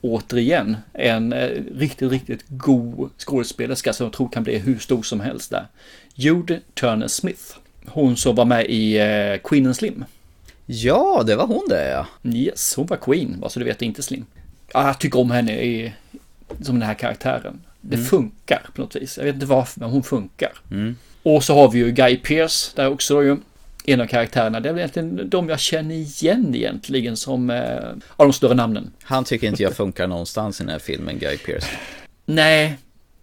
[0.00, 1.34] återigen en
[1.78, 5.66] riktigt, riktigt god skådespelerska som jag tror kan bli hur stor som helst där.
[6.14, 7.42] Jude Turner Smith.
[7.86, 10.04] Hon som var med i eh, Queen and Slim.
[10.66, 12.06] Ja, det var hon det ja.
[12.30, 14.24] Yes, hon var Queen, bara så du vet, inte Slim.
[14.72, 15.92] Ja, jag tycker om henne i,
[16.62, 17.60] som den här karaktären.
[17.80, 18.06] Det Mm.
[18.06, 19.18] funkar på något vis.
[19.18, 20.52] Jag vet inte varför, men hon funkar.
[20.70, 20.96] Mm.
[21.22, 23.36] Och så har vi ju Guy Pearce där också ju.
[23.86, 24.60] En av karaktärerna.
[24.60, 27.78] Det är väl egentligen de jag känner igen egentligen som eh,
[28.16, 28.92] av de större namnen.
[29.02, 31.66] Han tycker inte jag funkar någonstans i den här filmen, Guy Pearce.
[32.26, 32.76] Nej,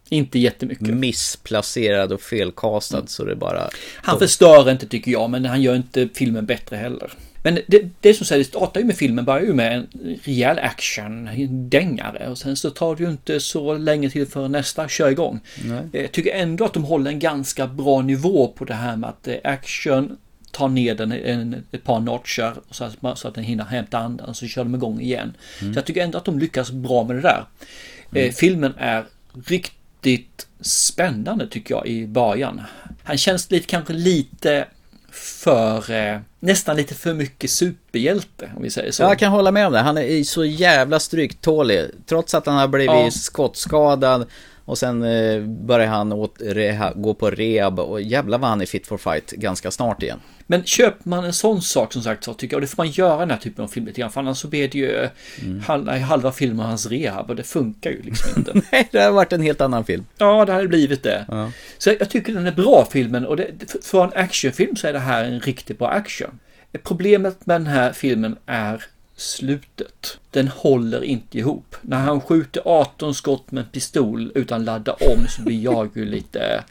[0.10, 0.88] inte jättemycket.
[0.88, 3.70] Missplacerad och felkastad så det bara...
[3.96, 7.12] Han förstör inte tycker jag, men han gör inte filmen bättre heller.
[7.44, 9.88] Men det, det som säger, det startar ju med filmen, börjar ju med en
[10.24, 14.48] rejäl action, en dängare och sen så tar det ju inte så länge till för
[14.48, 15.40] nästa kör igång.
[15.66, 16.04] Nej.
[16.04, 19.28] Jag tycker ändå att de håller en ganska bra nivå på det här med att
[19.28, 20.18] eh, action
[20.52, 24.36] tar ner den en, ett par notchar så att, så att den hinner hämta andan
[24.36, 25.34] så kör de igång igen.
[25.62, 25.74] Mm.
[25.74, 27.46] Så jag tycker ändå att de lyckas bra med det där.
[28.16, 29.06] Eh, filmen är
[29.48, 32.62] riktigt spännande tycker jag i början.
[33.04, 34.66] Han känns lite, kanske lite
[35.12, 39.04] för, eh, nästan lite för mycket superhjälte om vi säger så.
[39.04, 39.80] Ja, jag kan hålla med om det.
[39.80, 41.86] Han är så jävla stryktålig.
[42.06, 43.12] Trots att han har blivit Ja.
[43.12, 44.26] skottskadad
[44.66, 48.66] och sen eh, börjar han åt reha, gå på rehab och jävlar vad han är
[48.66, 50.20] fit for fight ganska snart igen.
[50.52, 52.90] Men köper man en sån sak som sagt så tycker jag, och det får man
[52.92, 55.08] göra i den här typen av film lite grann, för annars så blir det ju
[55.42, 55.60] Mm.
[55.62, 58.62] halva, halva filmen hans rehab och det funkar ju liksom inte.
[58.72, 60.06] Nej, det har varit en helt annan film.
[60.18, 61.26] Ja, det hade blivit det.
[61.28, 61.52] Ja.
[61.78, 64.94] Så jag tycker den är bra filmen och det, för- för en actionfilm så är
[64.94, 66.40] det här en riktigt bra action.
[66.84, 68.84] Problemet med den här filmen är
[69.16, 70.18] slutet.
[70.32, 71.76] Den håller inte ihop.
[71.82, 76.06] När han skjuter 18 skott med en pistol utan ladda om så blir jag ju
[76.06, 76.64] lite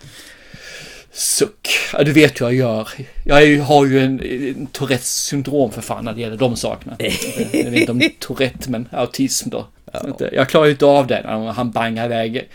[1.13, 1.69] suck.
[1.93, 2.89] Ja, du vet hur jag gör.
[3.25, 6.97] Jag ju, har ju en, en Tourettes syndrom för fan när det gäller de sakerna.
[7.53, 9.67] Jag vet inte om Tourette men autism då.
[10.07, 12.49] Inte- Jag klarar ju inte av det han bangar iväg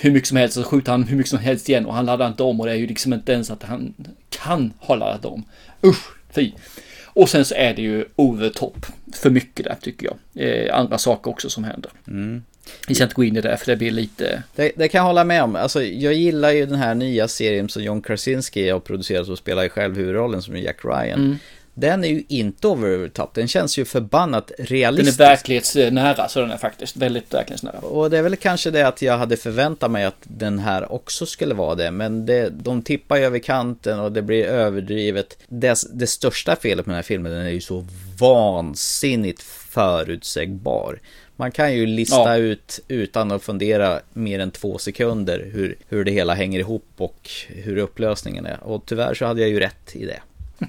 [0.00, 2.26] hur mycket som helst så skjuter han hur mycket som helst igen och han laddar
[2.28, 3.94] inte om och det är ju liksom inte ens att han
[4.30, 5.44] kan ha laddat om.
[5.84, 6.52] Usch, fy.
[7.04, 10.48] Och sen så är det ju over top för mycket där tycker jag.
[10.48, 11.90] Eh, andra saker också som händer.
[12.08, 12.42] Mm.
[12.88, 14.42] Vi ska inte gå in i det för det blir lite...
[14.54, 15.56] Det, det kan jag hålla med om.
[15.56, 19.64] Alltså, jag gillar ju den här nya serien som John Krasinski har producerat och spelar
[19.64, 21.20] i själv huvudrollen som Jack Ryan.
[21.20, 21.38] Mm.
[21.78, 23.34] Den är ju inte over top.
[23.34, 25.20] Den känns ju förbannat Den är realistisk.
[25.20, 27.78] verklighetsnära så den är faktiskt väldigt verklighetsnära.
[27.78, 31.26] Och det är väl kanske det att jag hade förväntat mig att den här också
[31.26, 31.90] skulle vara det.
[31.90, 35.38] Men det, de tippar ju över kanten och det blir överdrivet.
[35.48, 37.86] Det, det största felet med den här filmen, den är ju så
[38.20, 41.00] vansinnigt förutsägbar.
[41.36, 42.36] Man kan ju lista Ja.
[42.36, 47.30] ut utan att fundera mer än två sekunder hur, hur det hela hänger ihop och
[47.48, 48.62] hur upplösningen är.
[48.62, 50.20] Och tyvärr så hade jag ju rätt i det.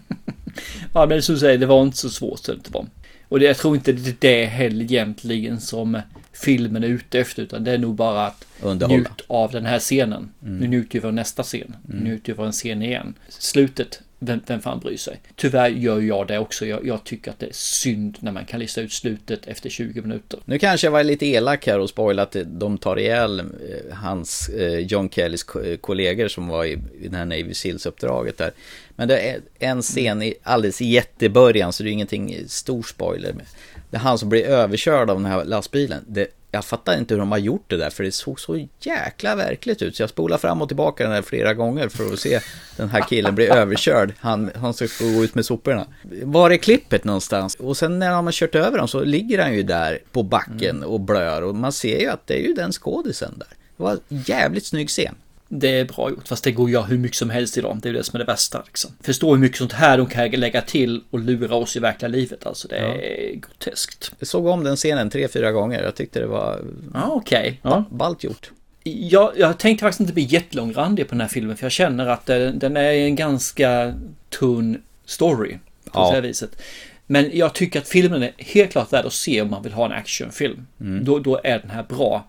[0.93, 2.85] Ja, men som du säger, det var inte så svårt så det var.
[3.27, 6.01] Och det, jag tror inte det är det heller egentligen som
[6.33, 8.97] filmen är ute efter, utan det är nog bara att Underhålla.
[8.99, 10.31] njut av den här scenen.
[10.45, 10.57] Mm.
[10.57, 11.75] Nu njuter vi av nästa scen.
[11.87, 12.03] Nu Mm.
[12.07, 13.13] njuter vi av en scen igen.
[13.29, 15.21] Slutet, vem, vem fan bryr sig?
[15.35, 16.65] Tyvärr gör jag det också.
[16.65, 20.01] Jag, jag tycker att det är synd när man kan lista ut slutet efter 20
[20.01, 20.39] minuter.
[20.45, 23.45] Nu kanske jag var lite elak här och spoilade att de tar ihjäl eh,
[23.95, 25.43] hans, eh, John Kellys
[25.81, 28.51] kollegor som var i, i det här Navy Seals-uppdraget där.
[28.95, 33.33] Men det är en scen i, alldeles i jättebörjan så det är ingenting stor spoiler.
[33.33, 33.45] Med.
[33.89, 36.05] Det är han som blir överkörd av den här lastbilen.
[36.07, 36.27] Det,
[36.57, 39.81] jag fattar inte hur de har gjort det där för det såg så jäkla verkligt
[39.81, 39.95] ut.
[39.95, 42.39] Så jag spolar fram och tillbaka den där flera gånger för att se
[42.77, 44.13] den här killen bli överkörd.
[44.19, 45.87] Han, han ska gå ut med soporna.
[46.23, 47.55] Var är klippet någonstans?
[47.55, 50.83] Och sen när han har kört över dem så ligger han ju där på backen
[50.83, 51.41] och blör.
[51.41, 53.47] Och man ser ju att det är ju den skådisen där.
[53.77, 55.15] Det var en jävligt snygg scen.
[55.49, 57.79] Det är bra gjort, fast det går att göra hur mycket som helst idag.
[57.81, 58.63] Det är det som är det bästa.
[58.65, 58.91] Liksom.
[59.01, 62.45] Förstå hur mycket sånt här de kan lägga till och lura oss i verkliga livet.
[62.45, 64.11] Alltså det är groteskt.
[64.19, 65.83] Jag såg om den scenen tre, fyra gånger.
[65.83, 66.59] Jag tyckte det var
[66.93, 67.59] Ja, okej.
[67.63, 68.51] ba- ballt gjort.
[68.83, 72.25] Jag, jag tänkte faktiskt inte bli jättelångrandig på den här filmen för jag känner att
[72.25, 73.93] den, den är en ganska
[74.39, 75.57] tunn story.
[75.91, 76.07] På Ja.
[76.09, 76.61] det här viset.
[77.09, 79.85] Men jag tycker att filmen är helt klart värd att se om man vill ha
[79.85, 80.67] en actionfilm.
[80.81, 81.05] Mm.
[81.05, 82.25] Då, då är den här bra.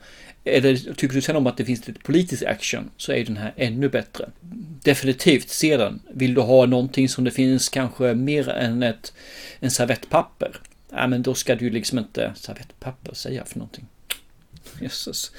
[0.57, 3.53] Eller tycker du sen om att det finns lite politisk action så är den här
[3.57, 4.31] ännu bättre.
[4.83, 6.01] Definitivt se den.
[6.15, 9.13] Vill du ha någonting som det finns kanske mer än ett,
[9.61, 10.61] en servettpapper.
[10.91, 13.87] Ja men då ska du liksom inte servettpapper säga för någonting.
[14.81, 15.33] Jösses.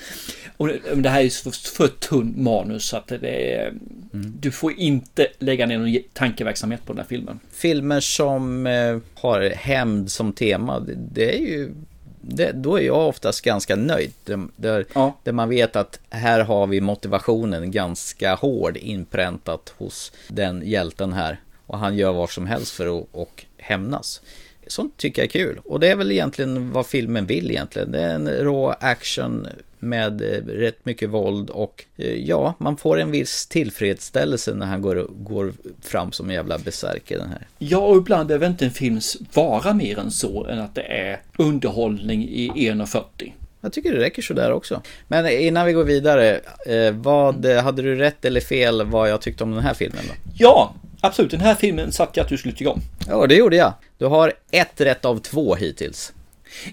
[0.57, 3.73] Och det- här är ju för, tunn manus så att det är...
[4.11, 7.40] Du får inte lägga ner någon tankeverksamhet på den här filmen.
[7.52, 10.80] Filmer som eh, har hämnd som tema,
[11.11, 11.72] det är ju...
[12.21, 14.13] Det, då är jag oftast ganska nöjd.
[14.25, 14.85] Där, där,
[15.23, 21.39] där man vet att här har vi motivationen ganska hård inpräntat hos den hjälten här.
[21.65, 24.21] Och han gör vad som helst för att och hämnas.
[24.67, 25.59] Sånt tycker jag är kul.
[25.65, 27.91] Och det är väl egentligen vad filmen vill egentligen.
[27.91, 29.47] Det är en rå action
[29.80, 34.81] med eh, rätt mycket våld och eh, ja, man får en viss tillfredsställelse när han
[34.81, 37.47] går, går fram som en jävla besärker den här.
[37.57, 38.99] Ja, och ibland behöver inte en film
[39.34, 43.31] vara mer än så än att det är underhållning i 1.40.
[43.61, 44.81] Jag tycker det räcker sådär också.
[45.07, 49.43] Men innan vi går vidare, eh, vad, hade du rätt eller fel vad jag tyckte
[49.43, 50.14] om den här filmen då?
[50.38, 51.31] Ja, absolut.
[51.31, 52.81] Den här filmen satte jag att du skulle tycka om.
[53.07, 53.73] Ja, det gjorde jag.
[53.97, 56.14] Du har ett rätt av två hittills.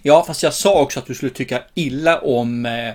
[0.02, 2.94] Ja, fast jag sa också att du skulle tycka illa om eh,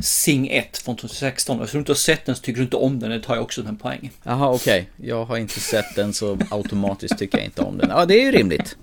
[0.00, 1.60] Sing 1 från 2016.
[1.60, 3.10] Eftersom du inte har sett den så tycker du inte om den.
[3.10, 4.10] Det tar jag också som en poäng.
[4.22, 4.88] Jaha, okej.
[4.96, 7.90] Jag har inte sett den så automatiskt tycker jag inte om den.
[7.90, 8.76] Ja, det är ju rimligt.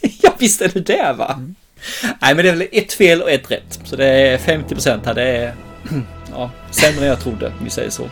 [0.22, 1.40] ja, visst är det det va?
[2.20, 3.80] Nej, men det är väl ett fel och ett rätt.
[3.84, 5.14] Så det är 50 procent här.
[5.14, 5.54] Det är
[6.32, 8.08] ja, sämre än jag trodde, om vi säger så.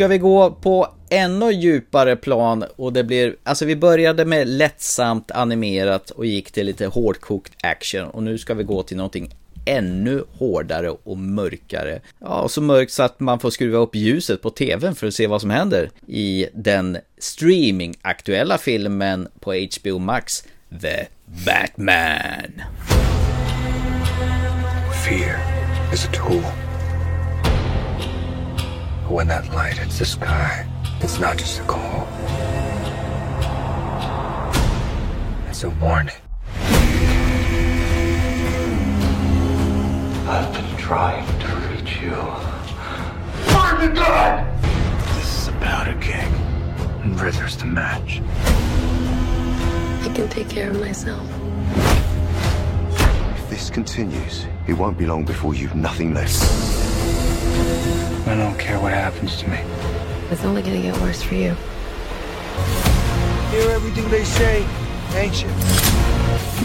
[0.00, 5.30] Ska vi gå på ännu djupare plan och det blir, alltså vi började med lättsamt
[5.30, 10.24] animerat och gick till lite hårdkokt action och nu ska vi gå till någonting ännu
[10.32, 12.00] hårdare och mörkare.
[12.18, 15.14] Ja, och så mörkt så att man får skruva upp ljuset på tvn för att
[15.14, 20.44] se vad som händer i den streaming-aktuella filmen på HBO Max,
[20.82, 21.06] The
[21.46, 22.62] Batman.
[25.04, 25.38] Fear
[25.92, 26.69] is a tool.
[29.10, 30.64] But when that light hits the sky,
[31.00, 32.06] it's not just a call.
[35.48, 36.14] It's a warning.
[40.28, 42.14] I've been trying to reach you.
[43.50, 44.46] Find the God!
[45.16, 46.32] This is about a keg.
[47.02, 48.20] And Rither's the match.
[50.02, 51.28] I can take care of myself.
[53.40, 56.79] If this continues, it won't be long before you've nothing left.
[58.26, 59.58] I don't care what happens to me.
[60.30, 61.54] It's only gonna get worse for you.
[63.50, 64.66] Hear everything they say,
[65.14, 65.48] ain't you?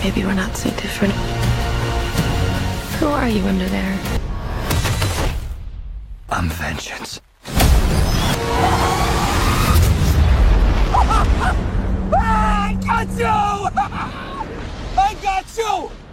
[0.04, 1.14] Maybe we're not so different.
[3.00, 4.00] Who are you under there?
[6.30, 7.22] I'm vengeance.
[12.18, 13.26] I got you!
[14.98, 16.05] I got you!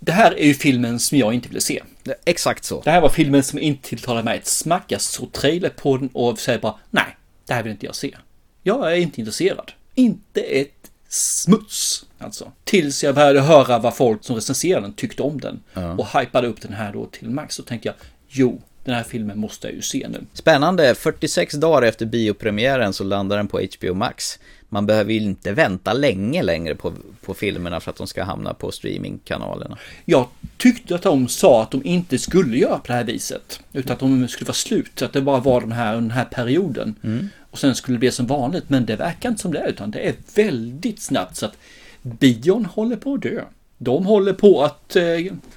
[0.00, 1.82] Det här är ju filmen som jag inte ville se.
[2.24, 2.80] Exakt så.
[2.84, 4.84] Det här var filmen som inte tilltalade mig ett smack.
[4.88, 7.16] Jag såg trailer på den och säger bara nej,
[7.46, 8.16] det här vill inte jag se.
[8.62, 9.72] Jag är inte intresserad.
[9.94, 12.52] Inte ett smuts alltså.
[12.64, 15.60] Tills jag började höra vad folk som recenserade den tyckte om den.
[15.74, 15.92] Ja.
[15.92, 17.54] Och hypade upp den här då till max.
[17.54, 17.94] Så tänkte jag,
[18.28, 20.24] jo, den här filmen måste jag ju se nu.
[20.32, 24.38] Spännande, 46 dagar efter biopremiären så landar den på HBO Max.
[24.68, 26.92] Man behöver ju inte vänta länge längre på,
[27.24, 29.78] på filmerna för att de ska hamna på streamingkanalerna.
[30.04, 30.26] Jag
[30.56, 33.60] tyckte att de sa att de inte skulle göra på det här viset.
[33.72, 35.02] Utan att de skulle vara slut.
[35.02, 36.94] Att det bara var den här, den här perioden.
[37.04, 37.28] Mm.
[37.50, 38.64] Och sen skulle det bli som vanligt.
[38.70, 39.66] Men det verkar inte som det.
[39.68, 41.36] Utan det är väldigt snabbt.
[41.36, 41.56] Så att
[42.02, 43.44] bion håller på att dö.
[43.78, 45.04] De håller på att eh,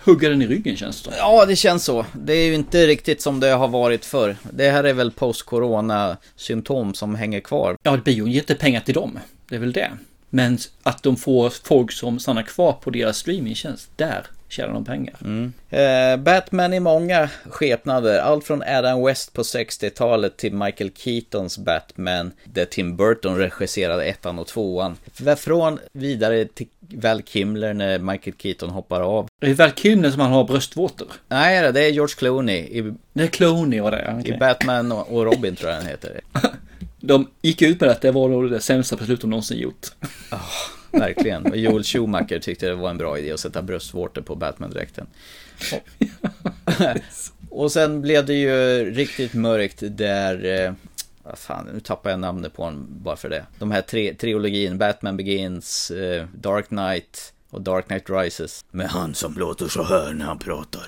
[0.03, 1.13] hugga den i ryggen känns det.
[1.17, 2.05] Ja, det känns så.
[2.13, 4.35] Det är ju inte riktigt som det har varit förr.
[4.51, 7.77] Det här är väl post-corona symptom som hänger kvar.
[7.83, 9.19] Ja, bion ger inte pengar till dem.
[9.49, 9.91] Det är väl det.
[10.29, 13.89] Men att de får folk som stannar kvar på deras streamingtjänst.
[13.95, 15.15] Där tjänar de pengar.
[15.21, 15.53] Mm.
[15.69, 18.19] Eh, Batman i många skepnader.
[18.19, 22.31] Allt från Adam West på 60-talet till Michael Keatons Batman.
[22.43, 24.97] Där Tim Burton regisserade ettan och tvåan.
[25.37, 29.27] Från vidare till Val Kimler när Michael Keaton hoppar av.
[29.41, 31.07] Är det Val Kilmer som han har bröstvårtor?
[31.27, 32.57] Nej, det är George Clooney.
[32.57, 36.21] I, det är Clooney och det, I Batman och Robin tror jag den heter.
[37.03, 39.87] De gick ut med att det var nog det sämsta beslut de någonsin gjort.
[40.91, 41.45] Verkligen.
[41.45, 45.07] Och Joel Schumacher tyckte det var en bra idé att sätta bröstvårtor på Batman-dräkten.
[47.49, 50.65] Och sen blev det ju riktigt mörkt där...
[50.65, 50.73] Eh,
[51.23, 53.45] vad fan, nu tappar jag namnet på honom bara för det.
[53.59, 58.65] De här tre, trilogin, Batman Begins, eh, Dark Knight och Dark Knight Rises.
[58.71, 60.87] Med han som låter så här när han pratar.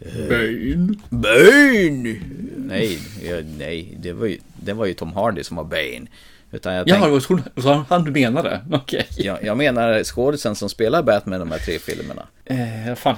[0.00, 0.94] Eh, Bane.
[1.10, 2.20] Bane!
[2.56, 6.06] Nej, ja, nej, det var, ju, det var ju Tom Hardy som var Bane.
[6.52, 8.60] Utan jag Ja, tänkte- det var han du menade.
[8.72, 9.06] Okej.
[9.16, 12.26] jag, jag menar skådisen som spelar Batman i de här tre filmerna.
[12.44, 13.16] Eh, fan.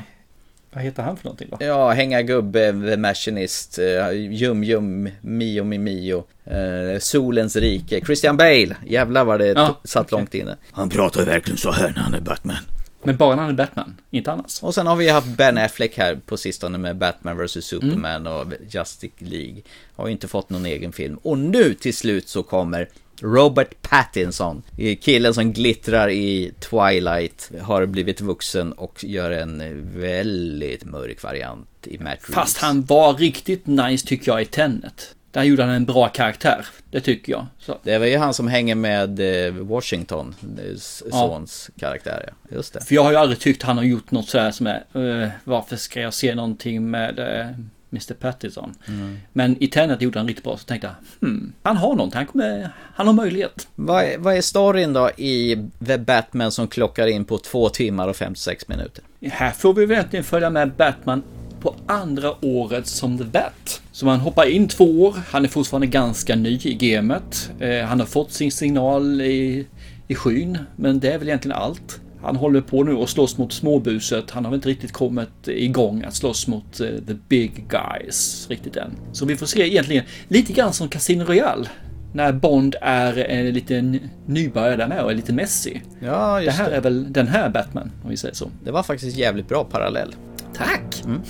[0.73, 1.56] Vad heter han för någonting då?
[1.66, 8.36] Ja, hänga gubbe, The Machinist, eh, Jum Jum, Mio Mi Mio, eh, Solens rike, Christian
[8.36, 8.77] Bale.
[8.86, 10.56] Jävlar vad det Ja, satt långt inne.
[10.73, 12.56] Han pratar ju verkligen så här när han är Batman.
[13.02, 14.62] Men bara när han är Batman, inte annars.
[14.62, 18.47] Och sen har vi haft Ben Affleck här på sistone med Batman vs Superman och
[18.70, 19.62] Justice League.
[19.97, 21.19] Har ju inte fått någon egen film.
[21.23, 22.89] Och nu till slut så kommer
[23.23, 24.62] Robert Pattinson,
[25.01, 29.62] killen som glittrar i Twilight, har blivit vuxen och gör en
[29.99, 32.35] väldigt mörk variant i Matt Reeves.
[32.35, 35.15] Fast han var riktigt nice tycker jag i Tenet.
[35.31, 36.66] Där gjorde han en bra karaktär.
[36.91, 37.47] Det tycker jag.
[37.59, 37.78] Så.
[37.82, 41.19] Det var ju han som hänger med eh, Washington, eh, s- Ja.
[41.19, 42.32] sons karaktär.
[42.53, 42.81] Just det.
[42.85, 44.85] För jag har ju aldrig tyckt han har gjort något sådär som är
[45.23, 47.47] eh, Varför ska jag se någonting med eh,
[47.95, 48.75] Mr Pattison?
[48.89, 49.19] Mm.
[49.33, 50.87] Men i Tenet gjorde han riktigt bra så tänkte
[51.21, 53.69] jag hmm, Han har någonting, han, kommer, han har möjlighet.
[53.75, 55.57] Vad, är- vad är storyn då i
[55.87, 59.05] The Batman som klockar in på två timmar och 56 minuter?
[59.23, 61.23] Här får vi väl egentligen följa med Batman
[61.61, 63.83] på andra året som The Bat.
[63.93, 67.51] Så man hoppar in två år, han är fortfarande ganska ny i gamet.
[67.61, 69.66] Eh, han har fått sin signal i,
[70.09, 72.01] i skyn, men det är väl egentligen allt.
[72.25, 74.31] Han håller på nu och slåss mot småbuset.
[74.31, 78.77] Han har väl inte riktigt kommit igång att slåss mot eh, the big guys riktigt
[78.77, 78.91] än.
[79.13, 81.69] Så vi får se egentligen lite grann som Casino Royale.
[82.13, 85.81] När Bond är en liten nybörjare där med och är lite messy.
[86.01, 86.77] Ja, det just här det.
[86.77, 88.51] är väl den här Batman, om vi säger så.
[88.65, 90.15] Det var faktiskt jävligt bra parallell.
[90.55, 91.03] Tack!
[91.05, 91.21] Mm.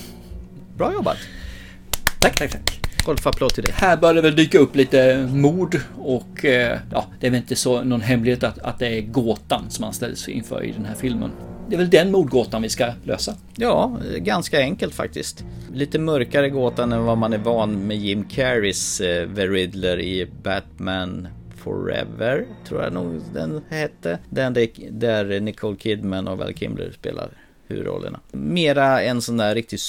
[0.77, 1.17] Bra jobbat.
[2.19, 2.74] Tack, tack, tack.
[3.05, 3.73] Golfapplåd till dig.
[3.77, 7.55] Här börjar det väl dyka upp lite mord och eh, ja, det är väl inte
[7.55, 10.95] så någon hemlighet att, att det är gåtan som man ställs inför i den här
[10.95, 11.31] filmen.
[11.69, 13.35] Det är väl den mordgåtan vi ska lösa.
[13.55, 15.45] Ja, ganska enkelt faktiskt.
[15.73, 20.27] Lite mörkare gåtan än vad man är van med Jim Carreys eh, The Riddler i
[20.43, 21.27] Batman
[21.57, 24.19] Forever, tror jag nog den hette.
[24.29, 24.53] Den
[24.89, 27.29] där, Nicole Kidman och Val Kilmer spelar
[27.67, 28.19] huvudrollerna.
[28.31, 29.79] Mera en sån där riktig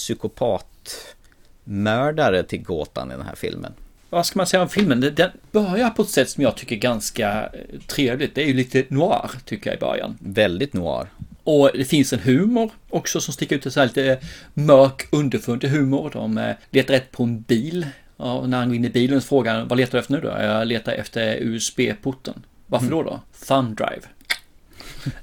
[1.66, 3.72] psykopatmördare till gåtan i den här filmen.
[4.10, 5.00] Vad ska man säga om filmen?
[5.00, 8.34] Den- börjar på ett sätt som jag tycker är ganska eh, trevligt.
[8.34, 10.16] Det är ju lite noir tycker jag i början.
[10.20, 11.06] Väldigt noir.
[11.44, 13.72] Och det finns en humor också som sticker ut.
[13.72, 14.18] Så här lite
[14.54, 16.10] mörk underfundig humor.
[16.12, 17.86] De eh, letar rätt på en bil.
[18.16, 20.20] Och när han går in i bilen så frågar han, vad letar du efter nu
[20.20, 20.28] då?
[20.28, 22.42] Jag letar efter USB-porten.
[22.66, 23.20] Varför då då?
[23.46, 24.02] Thumb drive.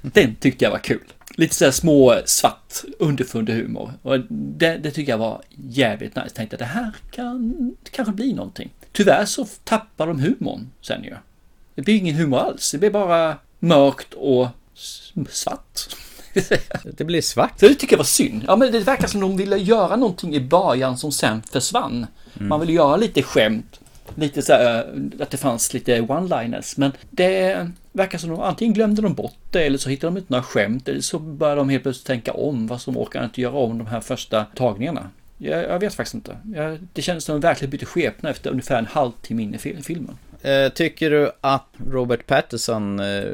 [0.02, 1.00] Den tyckte jag var kul.
[1.36, 3.92] Lite sådär små svart underfundig humor.
[4.02, 6.28] Och det, det tycker jag var jävligt nice.
[6.28, 8.70] Tänkte att det här kan kanske bli någonting.
[8.92, 11.14] Tyvärr så tappar de humorn sen ju.
[11.74, 12.70] Det blir ingen humor alls.
[12.70, 14.48] Det blir bara mörkt och
[15.30, 15.80] svart.
[16.96, 17.60] Det blir svart.
[17.60, 18.44] Så det tycker jag var synd.
[18.46, 22.06] Ja men det verkar som de ville göra någonting i början som sen försvann.
[22.34, 23.80] Man ville göra lite skämt.
[24.14, 26.74] Lite så här, att det fanns lite one-liners.
[26.76, 30.32] Men det verkar som de antingen glömde de bort det eller så hittade de inte
[30.32, 30.88] några skämt.
[30.88, 32.66] Eller så började de helt plötsligt tänka om.
[32.66, 35.10] Vad som orkar inte göra om de här första tagningarna.
[35.38, 36.36] Jag, jag vet faktiskt inte.
[36.54, 40.18] Jag, det kändes som de verkligen bytte skepnad efter ungefär en halvtimme in i filmen.
[40.42, 43.24] Eh, tycker du att Robert Patterson eh,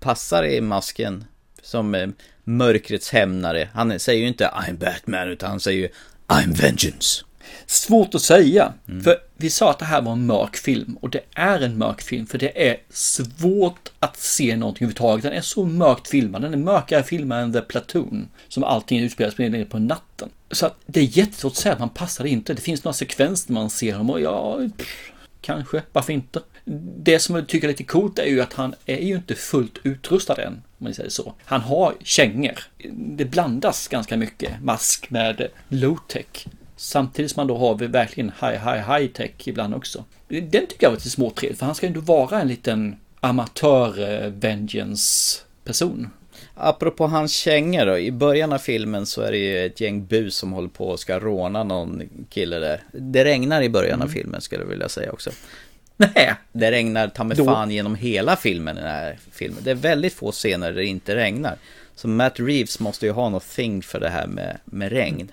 [0.00, 1.24] passar i masken
[1.62, 2.08] som eh,
[2.44, 3.68] mörkrets hämnare?
[3.72, 5.88] Han säger ju inte I'm Batman utan han säger ju
[6.28, 7.24] I'm Vengeance.
[7.66, 8.72] Svårt att säga.
[9.04, 12.02] För vi sa att det här var en mörk film och det är en mörk
[12.02, 15.22] film för det är svårt att se någonting överhuvudtaget.
[15.22, 16.42] Den är så mörkt filmad.
[16.42, 18.28] Den är mörkare filmad än The Platoon.
[18.48, 20.30] Som allting utspelar sig på natten.
[20.50, 22.54] Så att det är jättesvårt att säga att man passar inte.
[22.54, 26.40] Det finns några sekvenser man ser honom och ja, pff, kanske, varför inte?
[26.96, 29.78] Det som jag tycker är lite coolt är ju att han är ju inte fullt
[29.82, 31.34] utrustad än, om man säger så.
[31.44, 32.58] Han har kängor.
[32.92, 36.46] Det blandas ganska mycket mask med low-tech.
[36.80, 40.04] Samtidigt som man då har vi verkligen high, high, high tech ibland också.
[40.28, 46.10] Den tycker jag var lite småtrevlig, för han ska ju ändå vara en liten amatör-vengeance-person.
[46.54, 50.36] Apropå hans kängor då, i början av filmen så är det ju ett gäng bus
[50.36, 52.82] som håller på och ska råna någon kille där.
[52.92, 55.30] Det regnar i början av filmen skulle jag vilja säga också.
[55.96, 56.34] Nej.
[56.52, 59.60] Det regnar ta mig fan genom hela filmen den här filmen.
[59.64, 61.56] Det är väldigt få scener där det inte regnar.
[61.94, 65.32] Så Matt Reeves måste ju ha något thing för det här med, med regn.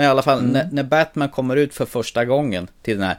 [0.00, 0.50] Men i alla fall, Mm.
[0.52, 3.16] när, när Batman kommer ut för första gången till den här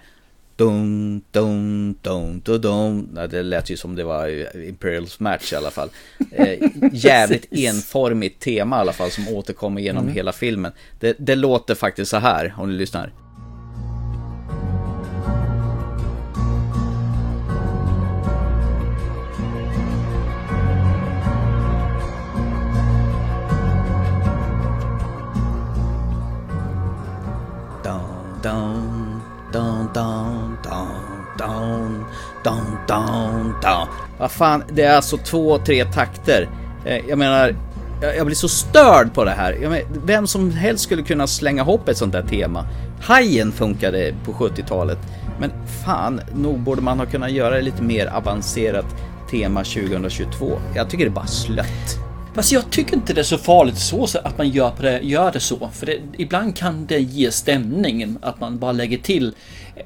[0.55, 3.09] dun, dun, dun, dun.
[3.13, 4.27] Nej, det lät ju som det var
[4.67, 5.89] Imperials match i alla fall.
[6.31, 6.57] Eh,
[6.91, 10.15] jävligt enformigt tema i alla fall som återkommer genom Mm.
[10.15, 10.71] hela filmen.
[10.99, 13.11] Det, det låter faktiskt så här om ni lyssnar.
[28.43, 29.21] down,
[29.53, 32.05] down, down, down, down,
[32.43, 33.87] down, down, down.
[34.17, 36.49] Vad fan, det är alltså två, tre takter.
[36.85, 37.55] Eh, jag menar,
[38.01, 39.57] jag blir så störd på det här.
[39.59, 42.65] Menar, vem som helst skulle kunna slänga ihop ett sånt där tema.
[43.01, 44.99] Hajen funkade på 70-talet,
[45.39, 45.51] men
[45.85, 48.85] fan, nog borde man ha kunnat göra det lite mer avancerat
[49.31, 50.59] tema 2022.
[50.75, 52.10] Jag tycker det är bara slött.
[52.35, 55.31] Fast jag tycker inte det är så farligt så, så att man gör, det, gör
[55.31, 55.69] det så.
[55.73, 59.35] För det, ibland kan det ge stämningen att man bara lägger till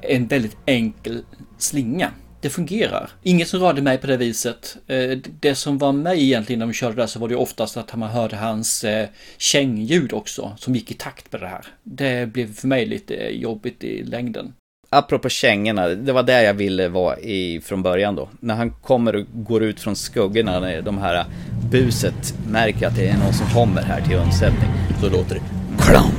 [0.02, 1.22] en väldigt enkel
[1.58, 2.10] slinga.
[2.40, 3.10] Det fungerar.
[3.22, 4.76] Inget som rörde mig på det viset.
[4.86, 7.96] Eh, det som var mig egentligen när de körde där så var det oftast att
[7.96, 11.66] man hörde hans eh, kängljud också som gick i takt med det här.
[11.82, 14.52] Det blev för mig lite jobbigt i längden.
[14.90, 18.28] Apropå kängorna, det var där jag ville vara i från början då.
[18.40, 21.24] När han kommer och går ut från skuggorna, när de här
[21.70, 24.70] buset märker att det är någon som kommer här till undsättning.
[25.00, 25.40] Så låter det
[25.82, 26.14] klamp,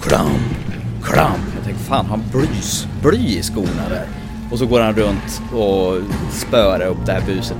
[0.00, 0.40] klamp,
[1.02, 1.42] klamp.
[1.56, 4.06] Jag tänkte fan, han blys, bly i skorna där.
[4.50, 6.02] Och så går han runt och
[6.32, 7.56] spöar upp det här buset.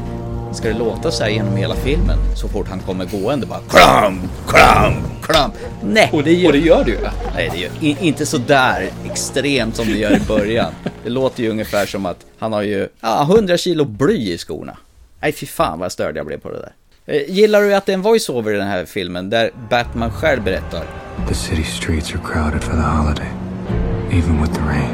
[0.52, 2.18] Ska det låta så här genom hela filmen?
[2.36, 5.54] Så fort han kommer gående bara klamp, klamp, klamp.
[5.82, 6.98] Nej, och det, gör, och det gör det ju.
[7.34, 10.72] Nej, det gör i, inte så där extremt som det gör i början.
[11.04, 14.76] Det låter ju ungefär som att han har ju ja, 100 kilo bly i skorna.
[15.20, 16.72] Nej, fy fan vad störd jag blev på det där.
[17.06, 20.42] Eh, Gillar du att det är en voiceover i den här filmen där Batman själv
[20.42, 20.84] berättar?
[21.28, 23.28] The city streets are crowded for the holiday,
[24.12, 24.90] even with the rain.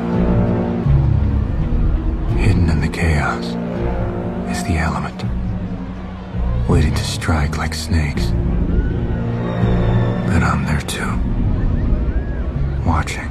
[2.38, 3.46] Hidden in the chaos
[4.52, 5.24] is the element,
[6.68, 8.32] waiting to strike like snakes.
[10.26, 11.12] But I'm there too,
[12.86, 13.30] watching.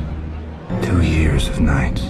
[0.82, 2.02] Two years of nights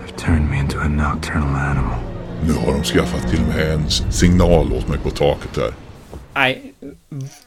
[0.00, 1.98] have turned me into a nocturnal animal.
[2.46, 5.72] Nu har de skaffat till och med en signal åt mig på taket där.
[6.34, 6.72] Nej,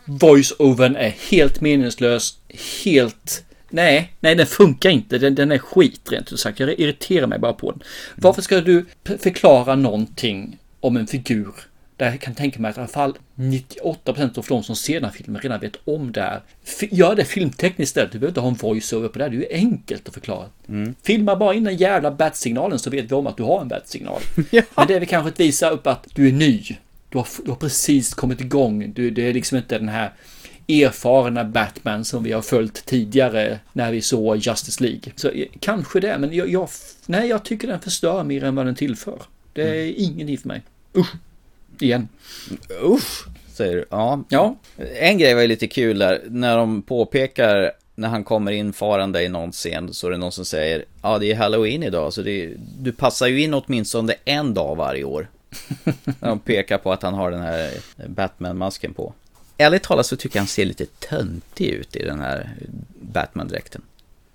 [0.06, 2.38] voice-overn är helt meningslös,
[2.84, 3.44] helt...
[3.70, 5.18] Nej, nej den funkar inte.
[5.18, 6.60] Den, den är skit rent ut sagt.
[6.60, 7.84] Jag irriterar mig bara på den.
[8.16, 8.86] Varför ska du
[9.20, 11.54] förklara någonting om en figur
[11.98, 15.04] där jag kan tänka mig att i alla fall 98% av de som ser den
[15.04, 16.42] här filmen redan vet om det här.
[16.92, 18.12] Gör det filmtekniskt istället.
[18.12, 19.32] Du behöver inte ha en voice-over på det här.
[19.32, 20.46] Det är ju enkelt att förklara.
[20.70, 20.96] Mm.
[21.04, 24.22] Filma bara in den jävla bat-signalen så vet vi om att du har en bat-signal.
[24.76, 26.64] Men det väl kanske att visa upp att du är ny.
[27.10, 28.92] Du har, du har precis kommit igång.
[28.96, 30.14] Du, det är liksom inte den här
[30.70, 35.02] erfarna Batman som vi har följt tidigare när vi såg Justice League.
[35.16, 36.70] Så eh, kanske det, men jag, jag,
[37.06, 39.22] nej, jag tycker den förstör mer än vad den tillför.
[39.54, 39.94] Det är Mm.
[39.98, 40.62] ingenting för mig.
[40.98, 41.14] Usch.
[41.82, 42.08] Igen.
[42.84, 43.86] Usch, säger du.
[43.90, 44.24] Ja.
[44.30, 44.56] ja.
[45.00, 49.24] En grej var ju lite kul där, när de påpekar när han kommer in farande
[49.24, 52.22] i någon scen så är det någon som säger Ja det är halloween idag så
[52.22, 55.30] är, du passar ju in åtminstone en dag varje år.
[56.06, 57.72] när de pekar på att han har den här
[58.08, 59.14] Batman-masken på.
[59.58, 62.50] Ärligt talat så tycker jag han ser lite töntig ut i den här
[63.02, 63.82] Batman-dräkten.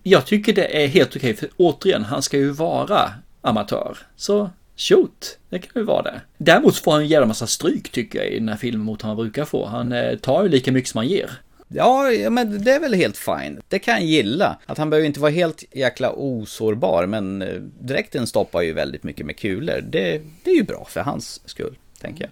[0.02, 3.10] Jag tycker det är helt okej, för återigen, han ska ju vara
[3.40, 3.98] amatör.
[4.16, 4.50] Så
[4.88, 6.20] shoot, det kan ju vara det.
[6.38, 9.08] Däremot får han en jävla massa stryk tycker jag i den här filmen mot vad
[9.08, 9.66] han brukar få.
[9.66, 11.30] Han eh, tar ju lika mycket som han ger.
[11.68, 13.60] Ja, men det är väl helt fine.
[13.68, 14.58] Det kan jag gilla.
[14.66, 19.26] Att han behöver inte vara helt jäkla osårbar, men eh, dräkten stoppar ju väldigt mycket
[19.26, 19.80] med kulor.
[19.80, 22.30] Det, det är ju bra för hans skull, tänker jag.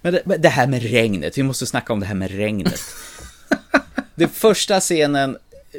[0.00, 2.80] Men det, men det här med regnet, vi måste snacka om det här med regnet.
[4.14, 5.36] det första scenen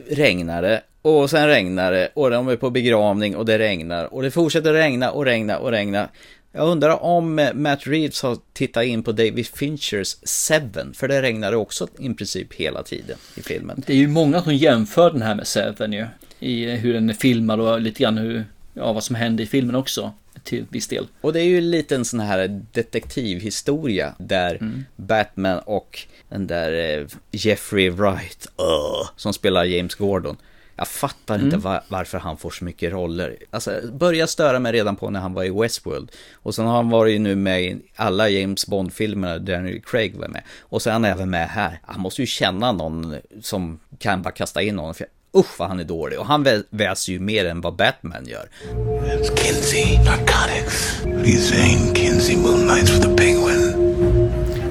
[0.10, 4.22] regnar det, och sen regnar det, och de är på begravning och det regnar, och
[4.22, 6.10] det fortsätter regna och regna och regna.
[6.52, 11.22] Jag undrar om eh, Matt Reeves har tittat in på David Finchers Seven, för det
[11.22, 13.84] regnade också i princip hela tiden i filmen.
[13.88, 16.06] Det är ju många som jämför den här med Seven ju.
[16.40, 19.76] I hur den är filmad och lite grann hur, ja, vad som händer i filmen
[19.76, 20.12] också.
[20.44, 21.08] Till viss del.
[21.22, 24.60] Och det är ju lite en sån här detektivhistoria där
[24.96, 30.38] Batman och den där eh, Jeffrey Wright, uh, som spelar James Gordon.
[30.78, 31.60] Jag fattar inte Mm.
[31.60, 33.36] va- varför han får så mycket roller.
[33.52, 36.12] Alltså, började störa mig redan på när han var i Westworld.
[36.34, 40.28] Och sen har han varit nu med i alla James Bond-filmerna där Daniel Craig var
[40.28, 40.42] med.
[40.62, 41.80] Och sen är han även med här.
[41.86, 44.94] Han måste ju känna någon som kan bara kasta in honom.
[44.94, 46.20] För usch vad han är dålig.
[46.20, 48.50] Och han vä- väser ju mer än vad Batman gör.
[48.74, 51.02] It's Kinsey Narcotics.
[51.06, 53.87] You saying, Kinsey Moon Knights for the Penguin?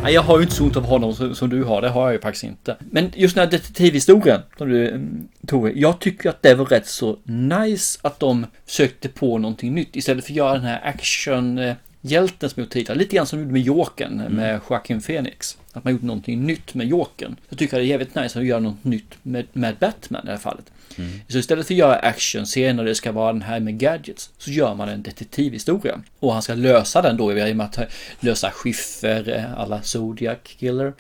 [0.07, 2.05] Nej, jag har ju inte så ont av honom som, som, du har, det har
[2.05, 2.77] jag ju faktiskt inte.
[2.91, 6.87] Men just den här detektivhistorien som du mm, tog, jag tycker att det var rätt
[6.87, 11.59] så nice att de sökte på någonting nytt istället för att göra den här action
[11.59, 12.99] eh, hjälten som gjort tidigare.
[12.99, 14.33] Lite grann som de gjorde med Jokern mm.
[14.33, 15.59] med Joaquin Phoenix.
[15.73, 17.37] Att man gjorde någonting nytt med Jokern.
[17.49, 20.33] Jag tycker det är jävligt nice att göra något nytt med, med Batman i det
[20.33, 20.73] här fallet.
[20.99, 21.11] Mm.
[21.29, 24.51] Så istället för att göra actionscener och det ska vara den här med gadgets så
[24.51, 26.03] gör man en detektivhistoria.
[26.19, 27.79] Och han ska lösa den då i och med att
[28.21, 30.93] lösa skiffer, eh, alla Zodiac Killer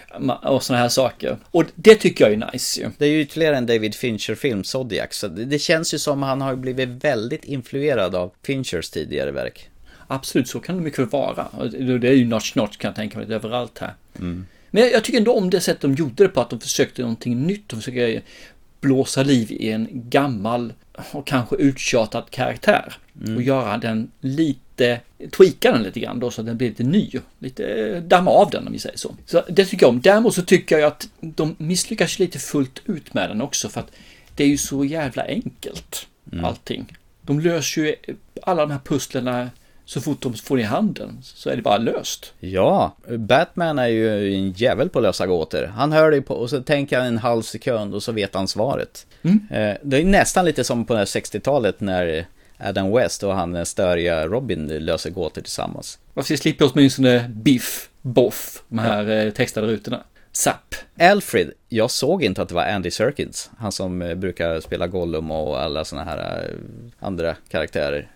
[0.43, 1.39] och sådana här saker.
[1.51, 2.90] Och det tycker jag är nice ju.
[2.98, 5.14] Det är ju ytterligare en David Fincher-film, Zodiac.
[5.14, 9.70] Så det känns ju som han har blivit väldigt influerad av Finchers tidigare verk.
[10.07, 11.49] Absolut, så kan det mycket vara.
[12.01, 13.95] Det är ju notch notch kan jag tänka mig överallt här.
[14.19, 14.47] Mm.
[14.70, 17.43] Men jag tycker ändå om det sätt de gjorde det på, att de försökte någonting
[17.43, 17.69] nytt.
[17.69, 18.23] De försöker
[18.81, 20.73] blåsa liv i en gammal
[21.12, 22.97] och kanske uttjatad karaktär.
[23.24, 23.37] Mm.
[23.37, 25.01] Och göra den lite,
[25.31, 27.11] tweaka den lite grann då så att den blir lite ny.
[27.39, 29.15] Lite damma av den om vi säger så.
[29.27, 30.01] Så det tycker jag om.
[30.01, 33.91] Däremot så tycker jag att de misslyckas lite fullt ut med den också för att
[34.35, 36.45] det är ju så jävla enkelt mm.
[36.45, 36.97] allting.
[37.23, 37.95] De löser ju
[38.43, 39.51] alla de här pusslerna
[39.87, 42.33] så fort de får i handen så är det bara löst.
[42.41, 45.65] Ja, Batman är ju en jävel på att lösa gåtor.
[45.65, 48.49] Han hör det på och så tänker han en halv sekund och så vet han
[48.49, 49.07] svaret.
[49.23, 49.47] Mm.
[49.51, 52.27] Eh, det är nästan lite som på 60-talet när
[52.59, 55.99] Adam West och han störiga Robin löser gåtor tillsammans.
[56.15, 59.27] Varför slipper åtminstone Biff, Boff, de här.
[59.27, 60.03] Eh, textade rutorna.
[60.33, 60.75] Zapp.
[61.01, 63.51] Alfred, jag såg inte att det var Andy Serkins.
[63.59, 66.51] Han som eh, brukar spela Gollum och alla sådana här
[66.99, 68.09] andra karaktärer.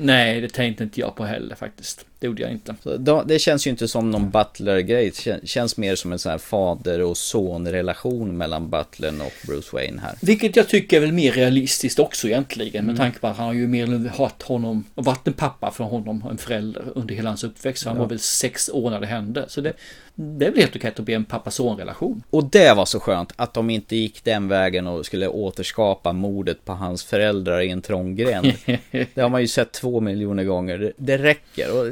[0.00, 2.06] Nej, det tänkte inte jag på heller faktiskt.
[2.20, 2.74] Det gjorde jag inte.
[2.82, 5.12] Så då, det känns ju inte som någon Butler-grej.
[5.24, 10.00] Det känns mer som en sån här fader och son-relation mellan Butlern och Bruce Wayne
[10.00, 10.14] här.
[10.22, 12.84] Vilket jag tycker är väl mer realistiskt också egentligen.
[12.84, 12.96] Med mm.
[12.96, 15.70] tanke på att han har ju mer eller mindre haft honom och varit en pappa
[15.70, 17.82] för honom, en förälder under hela hans uppväxt.
[17.82, 18.02] Så han ja.
[18.02, 19.44] var väl sex år när det hände.
[19.48, 19.72] Så det,
[20.14, 22.22] det är väl helt okej att bli en pappa-son-relation.
[22.30, 26.64] Och det var så skönt att de inte gick den vägen och skulle återskapa mordet
[26.64, 28.52] på hans föräldrar i en trång gränd.
[29.14, 30.78] det har man ju sett två miljoner gånger.
[30.78, 31.80] Det, det räcker.
[31.80, 31.86] Och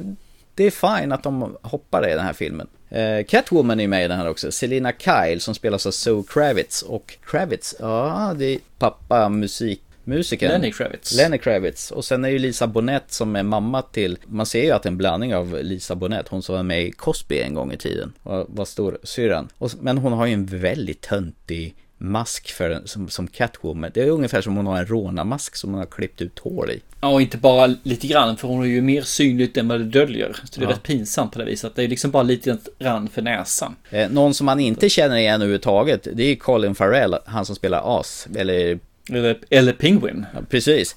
[0.56, 0.70] det är
[1.00, 2.66] fine att de hoppar i den här filmen.
[2.90, 4.52] Eh, Catwoman är med i den här också.
[4.52, 6.82] Selina Kyle som spelas av Zoe Kravitz.
[6.82, 10.50] Och Kravitz, ja det är pappa musik musikern.
[10.50, 11.14] Lenny Kravitz.
[11.14, 11.90] Lenny Kravitz.
[11.90, 14.86] Och sen är ju Lisa Bonet som är mamma till, man ser ju att det
[14.86, 17.76] är en blandning av Lisa Bonet, hon som var med i Cosby en gång i
[17.76, 18.12] tiden.
[18.22, 19.48] Och var stor syrran.
[19.58, 23.90] Och, men hon har ju en väldigt töntig mask för, som, som Catwoman.
[23.94, 26.80] Det är ungefär som hon har en rånarmask som hon har klippt ut hår i.
[27.00, 29.84] Ja, och inte bara lite grann, för hon är ju mer synligt än vad det
[29.84, 30.36] döljer.
[30.44, 30.74] Så det är ja.
[30.74, 31.72] rätt pinsamt på det viset.
[31.74, 33.76] Det är liksom bara lite rand för näsan.
[33.90, 38.00] Eh, någon som man inte känner igen överhuvudtaget, det är Colin Farrell, han som spelar
[38.00, 38.78] As, eller...
[39.10, 40.26] Eller, eller Penguin.
[40.34, 40.96] Ja, precis.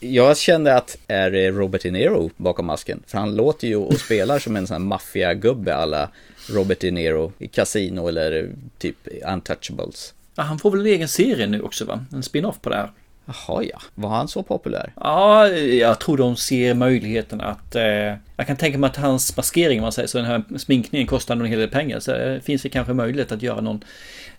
[0.00, 3.02] Jag kände att är det Robert De Niro bakom masken?
[3.06, 6.08] För han låter ju och spelar som en sån här maffiagubbe alla
[6.48, 8.96] Robert De Niro i Casino eller typ
[9.26, 10.14] Untouchables.
[10.42, 12.04] Han får väl en egen serie nu också va?
[12.12, 12.90] En spin-off på det här.
[13.24, 14.92] Jaha ja, var han så populär?
[14.96, 17.74] Ja, jag tror de ser möjligheten att...
[17.76, 21.06] Eh, jag kan tänka mig att hans maskering, om man säger så, den här sminkningen
[21.06, 22.00] kostar en hel del pengar.
[22.00, 23.84] Så det finns det kanske möjlighet att göra någon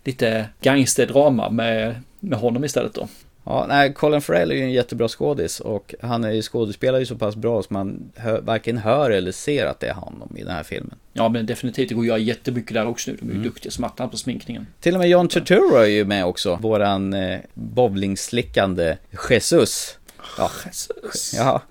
[0.04, 3.08] lite gangsterdrama med, med honom istället då.
[3.44, 7.06] Ja, nej, Colin Farrell är ju en jättebra skådis och han är ju skådespelare ju
[7.06, 10.42] så pass bra som man hör, varken hör eller ser att det är honom i
[10.42, 10.98] den här filmen.
[11.12, 11.88] Ja, men definitivt.
[11.88, 13.16] Det går att göra jättemycket där också nu.
[13.20, 13.48] De är ju mm.
[13.48, 14.66] duktiga som attan på sminkningen.
[14.80, 16.58] Till och med John Turturro är ju med också.
[16.62, 18.96] Våran eh, bowlingslickande
[19.30, 19.98] Jesus.
[20.38, 20.50] Ja.
[20.66, 21.34] Jesus.
[21.36, 21.62] Ja.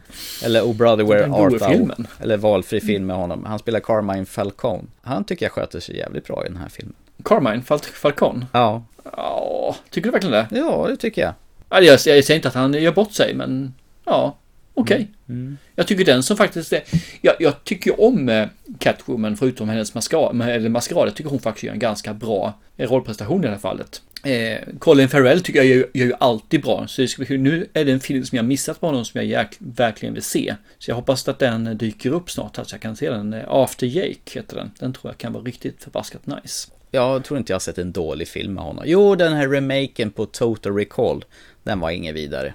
[0.44, 1.90] Eller O Brother Where Art Thou.
[2.20, 3.46] Eller valfri film med honom.
[3.46, 4.84] Han spelar Carmine Falcone.
[5.02, 6.96] Han tycker jag sköter sig jävligt bra i den här filmen.
[7.24, 8.46] Carmine Fal Falcone?
[8.52, 8.84] Ja.
[9.04, 10.48] Ja, tycker du verkligen det?
[10.58, 11.34] Ja, det tycker jag.
[11.72, 13.74] Jag, jag säger inte att han gör bort sig, men
[14.06, 14.38] ja,
[14.74, 14.96] okej.
[14.96, 15.08] Okay.
[15.30, 15.42] Mm.
[15.42, 15.58] Mm.
[15.76, 16.84] Jag tycker den som faktiskt är,
[17.22, 18.48] jag, jag tycker om eh,
[18.80, 23.44] Catwoman förutom hennes maskerad, eller maskerad, jag tycker hon faktiskt gör en ganska bra rollprestation
[23.44, 24.02] i det här fallet.
[24.24, 27.92] Eh, Colin Farrell tycker jag gör, gör ju alltid bra, så det, nu är det
[27.92, 30.56] en film som jag missat på honom som jag verkligen vill se.
[30.80, 33.34] Så jag hoppas att den dyker upp snart, så jag kan se den.
[33.34, 34.72] Eh, After Jake heter den.
[34.80, 36.72] Den tror jag kan vara riktigt förbaskat nice.
[36.94, 38.84] Jag tror inte jag har sett en dålig film med honom.
[38.88, 41.26] Jo, den här remaken på Total Recall.
[41.64, 42.54] Den var ingen vidare.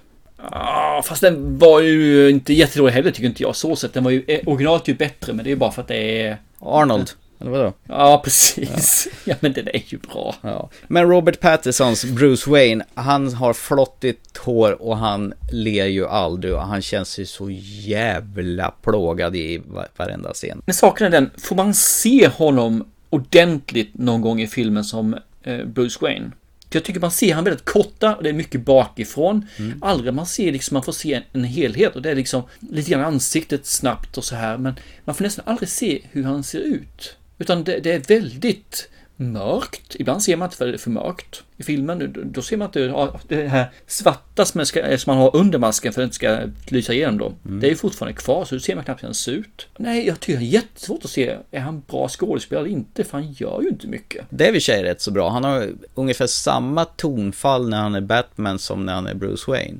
[0.50, 3.56] Ja, fast den var ju inte jättedålig heller tycker inte jag.
[3.56, 3.94] Så sett.
[3.94, 5.88] Den var ju, eh, originalet är ju bättre, men det är ju bara för att
[5.88, 6.36] det är...
[6.60, 7.10] Arnold.
[7.40, 7.72] Eller vadå?
[7.84, 9.08] Ja, precis.
[9.12, 9.20] Ja.
[9.24, 10.34] ja, men den är ju bra.
[10.40, 10.70] Ja.
[10.86, 16.60] Men Robert Pattinsons Bruce Wayne, han har flottigt hår och han ler ju aldrig och
[16.60, 19.62] han känns ju så jävla plågad i
[19.96, 20.62] varenda scen.
[20.66, 25.64] Men saken är den, får man se honom ordentligt någon gång i filmen som eh,
[25.64, 26.30] Bruce Wayne?
[26.70, 29.46] Jag tycker man ser han väldigt korta och det är mycket bakifrån.
[29.56, 29.82] Mm.
[29.82, 33.04] Aldrig man ser liksom, man får se en, helhet och det är liksom lite grann
[33.04, 34.58] ansiktet snabbt och så här.
[34.58, 34.74] Men
[35.04, 37.16] man får nästan aldrig se hur han ser ut.
[37.38, 39.96] Utan det, det är väldigt mörkt.
[39.98, 42.30] Ibland ser man för det är för mörkt i filmen.
[42.34, 45.92] Då, ser man inte ja, det här svarta som, ska, som man har under masken
[45.92, 47.32] för att det inte ska lysa igenom då.
[47.44, 47.60] Mm.
[47.60, 49.68] Det är ju fortfarande kvar så då ser man knappt ens ut.
[49.76, 51.36] Nej, jag tycker det är jättesvårt att se.
[51.50, 53.04] Är han bra skådespelare eller inte?
[53.04, 54.26] För han gör ju inte mycket.
[54.30, 55.28] Det är i och för sig rätt så bra.
[55.28, 59.78] Han har ungefär samma tonfall när han är Batman som när han är Bruce Wayne.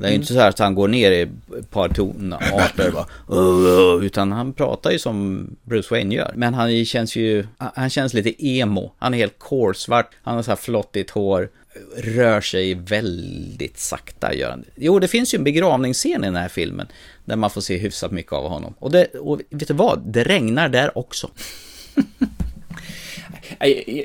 [0.00, 0.20] Det är ju Mm.
[0.22, 1.20] inte så här att han går ner i
[1.58, 6.32] ett par tonarter bara, utan han pratar ju som Bruce Wayne gör.
[6.36, 8.92] Men han känns ju, han känns lite emo.
[8.98, 11.48] Han är helt kolsvart, han har så här flottigt hår,
[11.96, 14.64] rör sig väldigt sakta gör han.
[14.76, 16.86] Jo, det finns ju en begravningsscen i den här filmen
[17.24, 18.74] där man får se hyfsat mycket av honom.
[18.78, 20.00] Och, det, och vet du vad?
[20.06, 21.30] Det regnar där också.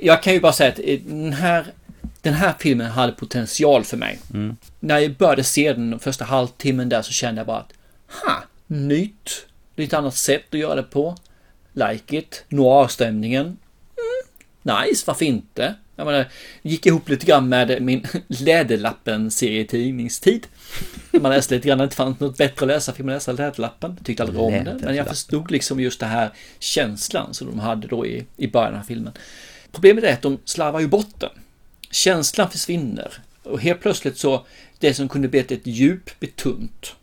[0.02, 1.66] Jag kan ju bara säga att den här,
[2.24, 4.20] den här filmen hade potential för mig.
[4.34, 4.58] Mm.
[4.80, 7.74] När jag började se den, den första halvtimmen där, så kände jag bara att
[8.24, 9.46] ha, nytt,
[9.76, 11.18] lite annat sätt att göra det på.
[11.74, 13.46] Like it, noir-stämningen.
[13.46, 13.58] Mm,
[14.82, 15.76] nice, varför inte?
[15.96, 16.26] Jag menar,
[16.62, 20.48] gick ihop lite grann med min Läderlappen-serietidningstid.
[21.12, 23.96] Man läste lite grann, det inte fanns något bättre att läsa, fick man läsa Läderlappen.
[23.98, 27.60] Jag tyckte aldrig om det, men jag förstod liksom just det här känslan som de
[27.60, 29.14] hade då i, i början av filmen.
[29.72, 31.30] Problemet är att de slarvar ju bort den.
[31.94, 33.14] Känslan försvinner.
[33.44, 34.46] Och helt plötsligt så,
[34.80, 36.96] det som kunde blivit ett djup blir tunt.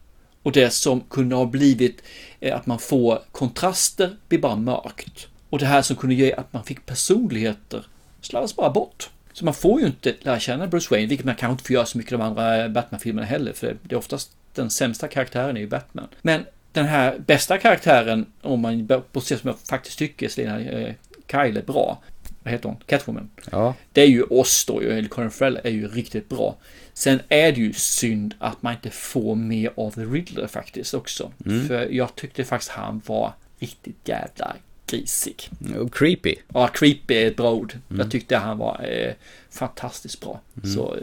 [0.42, 2.02] Och det som kunde ha blivit
[2.40, 5.26] eh, att man får kontraster blir bara mörkt.
[5.50, 7.86] Och det här som kunde ge att man fick personligheter
[8.20, 9.10] slarvas bara bort.
[9.32, 11.86] Så man får ju inte lära känna Bruce Wayne, vilket man kanske inte får göra
[11.86, 15.56] så mycket i de andra eh, Batman-filmerna heller, för det är oftast den sämsta karaktären
[15.56, 16.08] är ju Batman.
[16.22, 20.94] Men den här bästa karaktären, om man bortser som jag faktiskt tycker Selina eh,
[21.30, 22.02] Kyle är bra,
[22.42, 22.78] vad heter hon?
[22.86, 23.30] Catwoman.
[23.50, 23.74] Ja.
[23.92, 26.56] Det är ju oss då, eller Colin Farrell är ju riktigt bra.
[26.92, 31.32] Sen är det ju synd att man inte får mer av The Riddler faktiskt också.
[31.46, 31.68] Mm.
[31.68, 34.56] För jag tyckte faktiskt han var riktigt jävla
[34.86, 35.50] grisig.
[35.78, 36.34] Och creepy.
[36.54, 37.72] Ja, creepy är ett bra ord.
[37.88, 38.00] Mm.
[38.00, 39.12] Jag tyckte han var eh,
[39.50, 40.40] fantastiskt bra.
[40.56, 40.74] Mm.
[40.74, 41.02] Så eh,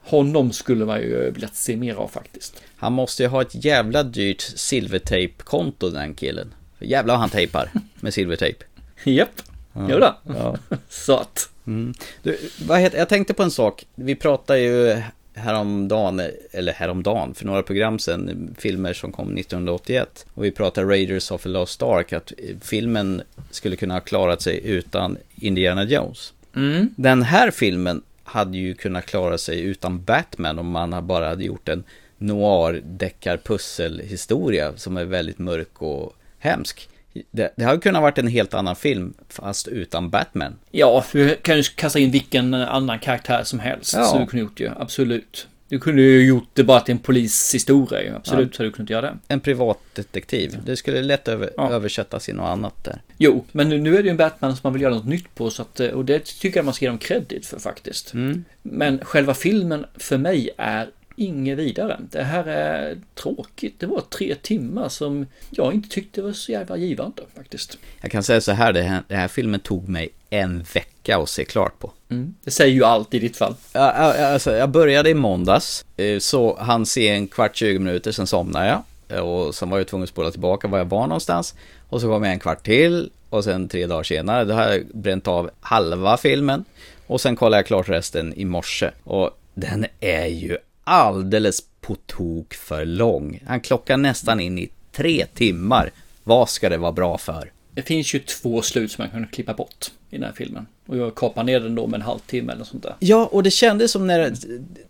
[0.00, 2.62] honom skulle man ju vilja se mer av faktiskt.
[2.76, 6.54] Han måste ju ha ett jävla dyrt silvertejp-konto den killen.
[6.78, 7.70] För jävlar vad han tejpar
[8.00, 8.64] med silvertejp.
[9.04, 9.42] Japp,
[9.72, 9.98] Ja.
[9.98, 10.14] det.
[10.22, 10.56] Ja.
[10.88, 11.50] Så att.
[11.66, 11.94] Mm.
[12.22, 13.86] Du, vad heter, jag tänkte på en sak.
[13.94, 15.02] Vi pratade ju
[15.34, 20.26] häromdagen, eller häromdagen, för några program sedan, filmer som kom 1981.
[20.34, 24.60] Och vi pratade Raiders of the Lost Ark, att filmen skulle kunna ha klarat sig
[24.64, 26.32] utan Indiana Jones.
[26.56, 26.94] Mm.
[26.96, 31.68] Den här filmen hade ju kunnat klara sig utan Batman om man bara hade gjort
[31.68, 31.84] en
[32.18, 36.88] noir deckarpusselhistoria som är väldigt mörk och hemsk.
[37.30, 40.56] Det, det hade kunnat varit en helt annan film fast utan Batman.
[40.70, 43.94] Ja, du kan ju kasta in vilken annan karaktär som helst.
[43.96, 44.04] Ja.
[44.04, 45.46] Så du kunde gjort ju, absolut.
[45.68, 48.14] Du kunde ju gjort det bara till en polishistoria ju.
[48.16, 48.58] Absolut Ja.
[48.58, 49.18] hade du kunnat göra det.
[49.28, 50.58] En privatdetektiv.
[50.66, 53.02] Det skulle lätt över, översättas i något annat där.
[53.18, 55.34] Jo, men nu, nu är det ju en Batman som man vill göra något nytt
[55.34, 55.50] på.
[55.50, 58.14] Så att, eh, och det tycker jag man ska ge dem credit för faktiskt.
[58.14, 58.44] Mm.
[58.62, 60.88] Men själva filmen för mig är
[61.20, 62.00] inget vidare.
[62.10, 63.80] Det här är tråkigt.
[63.80, 67.78] Det var tre timmar som jag inte tyckte var så jävla givande faktiskt.
[68.00, 71.28] Jag kan säga så här, det här, den här filmen tog mig en vecka att
[71.28, 71.92] se klart på.
[72.08, 72.34] Mm.
[72.44, 73.54] Det säger ju allt i ditt fall.
[73.72, 78.12] Ja, ja, Alltså, jag började i måndags, eh, så han se en kvart, 20 minuter,
[78.12, 78.66] sen somnade
[79.08, 79.24] jag.
[79.24, 81.54] Och sen var jag tvungen att spola tillbaka var jag var någonstans.
[81.88, 84.86] Och så kom jag en kvart till, och sen tre dagar senare, då har jag
[84.86, 86.64] bränt av halva filmen.
[87.06, 88.90] Och sen kollade jag klart resten i morse.
[89.04, 90.58] Och den är ju
[90.90, 93.42] alldeles på tok för lång.
[93.46, 95.90] Han klockar nästan in i tre timmar.
[96.24, 97.52] Vad ska det vara bra för?
[97.74, 100.66] Det finns ju två slut som man kan klippa bort i den här filmen.
[100.86, 102.94] Och jag kapar ner den då med en halvtimme eller sånt där.
[102.98, 104.32] Ja, och det kändes som när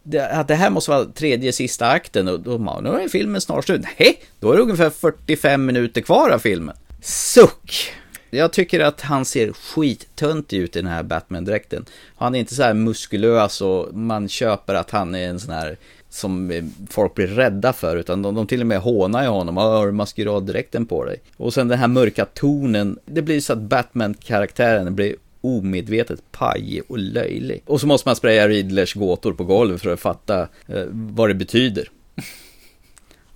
[0.02, 3.40] det, att det här måste vara tredje sista akten och då man, nu är filmen
[3.40, 3.82] snart slut.
[3.98, 6.76] Nej, då är det ungefär 45 minuter kvar av filmen.
[7.02, 7.92] Suck!
[8.30, 11.84] Jag tycker att han ser skittunt ut i den här Batman-dräkten.
[12.16, 15.76] Han är inte så här muskulös och man köper att han är en sån här
[16.08, 19.56] som eh, folk blir rädda för, utan de, de till och med hånar ju honom.
[19.56, 21.20] Har du maskeraddräkten på dig?
[21.36, 26.98] Och sen den här mörka tonen, det blir så att Batman-karaktären blir omedvetet pajig och
[26.98, 27.62] löjlig.
[27.66, 31.34] Och så måste man spraya Riddlers gåtor på golvet för att fatta eh, vad det
[31.34, 31.90] betyder.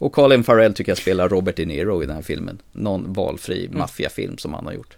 [0.05, 2.62] Och Colin Farrell tycker jag spelar Robert De Niro i den här filmen.
[2.72, 4.97] Någon valfri maffiafilm som han har gjort.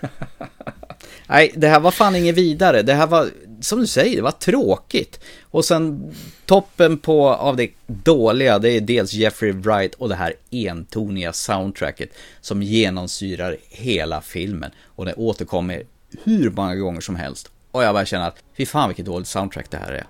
[1.26, 2.82] Nej, det här var fan inget vidare.
[2.82, 3.28] Det här var,
[3.60, 5.20] som du säger, det var tråkigt.
[5.42, 6.14] Och sen
[6.46, 12.10] toppen på av det dåliga, det är dels Jeffrey Wright och det här entoniga soundtracket
[12.40, 14.70] som genomsyrar hela filmen.
[14.84, 15.82] Och det återkommer
[16.24, 17.50] hur många gånger som helst.
[17.70, 20.06] Och jag bara känner att, fy fan vilket dåligt soundtrack det här är.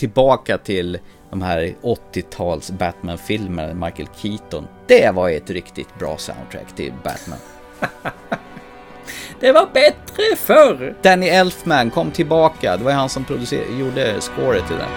[0.00, 0.98] Tillbaka till
[1.30, 4.66] de här 80-tals Batman-filmerna, Michael Keaton.
[4.86, 7.38] Det var ett riktigt bra soundtrack till Batman.
[9.40, 10.96] Det var bättre förr.
[11.02, 12.76] Danny Elfman kom tillbaka.
[12.76, 14.88] Det var han som producerade, gjorde scoret till den.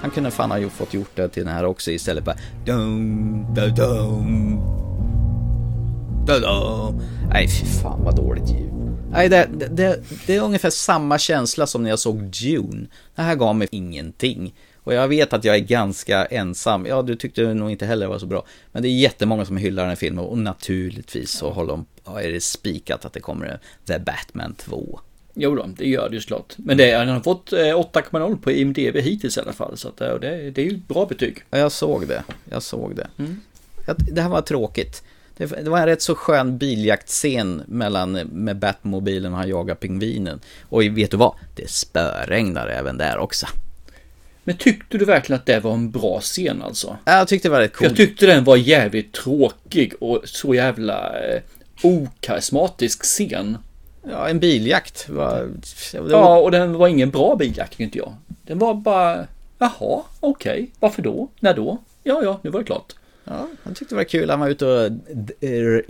[0.00, 2.34] Han kunde fan ha fått gjort det till den här också istället för
[2.64, 4.87] dum, dum, dum,
[7.28, 8.72] Nej, fy fan vad dåligt ljud.
[9.10, 12.86] Nej, det, det, det, det är ungefär samma känsla som när jag såg Dune.
[13.14, 14.54] Det här gav mig ingenting.
[14.76, 16.86] Och jag vet att jag är ganska ensam.
[16.86, 18.44] Ja, du tyckte nog inte heller det var så bra.
[18.72, 22.22] Men det är jättemånga som hyllar den här filmen och naturligtvis så håller de, ja,
[22.22, 25.00] är det spikat att det kommer The Batman 2.
[25.34, 26.54] Jo då, det gör det ju såklart.
[26.56, 29.76] Men det, han har fått 8,0 på IMDB hittills i alla fall.
[29.76, 31.38] Så att, det, det är ju ett bra betyg.
[31.50, 32.22] Ja, jag såg det.
[32.50, 33.06] Jag såg det.
[33.18, 33.40] Mm.
[33.96, 35.02] Det här var tråkigt.
[35.38, 40.40] Det, det, var en rätt så skön biljaktscen mellan, med Batmobilen och han jagar pingvinen.
[40.62, 41.34] Och vet du vad?
[41.56, 43.46] Det spöregnar även där också.
[44.44, 46.96] Men tyckte du verkligen att det var en bra scen alltså?
[47.04, 47.90] Jag tyckte det var rätt coolt.
[47.90, 51.42] Jag tyckte den var jävligt tråkig och så jävla eh,
[51.82, 53.58] okarismatisk scen.
[54.10, 55.08] Ja, en biljakt.
[55.08, 55.48] Var,
[55.92, 56.10] var...
[56.10, 58.14] Ja, och den var ingen bra biljakt tyckte inte jag.
[58.42, 59.26] Den var bara,
[59.58, 60.66] jaha, okej, okay.
[60.80, 61.28] varför då?
[61.40, 61.78] När då?
[62.02, 62.94] Ja, ja, nu var det klart.
[63.28, 64.30] Ja, han tyckte det var kul.
[64.30, 64.92] Han var ute och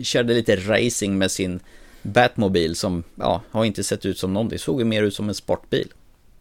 [0.04, 1.60] körde lite racing med sin
[2.02, 4.48] Batmobil som, ja, har inte sett ut som någon.
[4.48, 5.88] Det såg ju mer ut som en sportbil.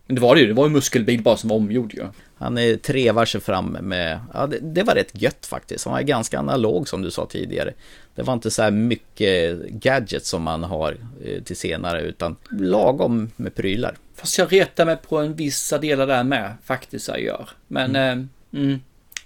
[0.08, 2.00] Det var det ju, det var en muskelbil bara som var omgjord ju.
[2.00, 2.12] Ja.
[2.38, 5.86] Han är trevar sig fram med, ja det, det, var rätt gött faktiskt.
[5.86, 7.74] Han var ganska analog som du sa tidigare.
[8.16, 13.32] Det var inte så här mycket gadgets som man har eh, till senare utan lagom
[13.36, 13.98] med prylar.
[14.16, 17.50] Fast jag retar mig på en vissa delar där med faktiskt jag gör.
[17.68, 18.30] Men mm.
[18.52, 18.80] Eh, mm,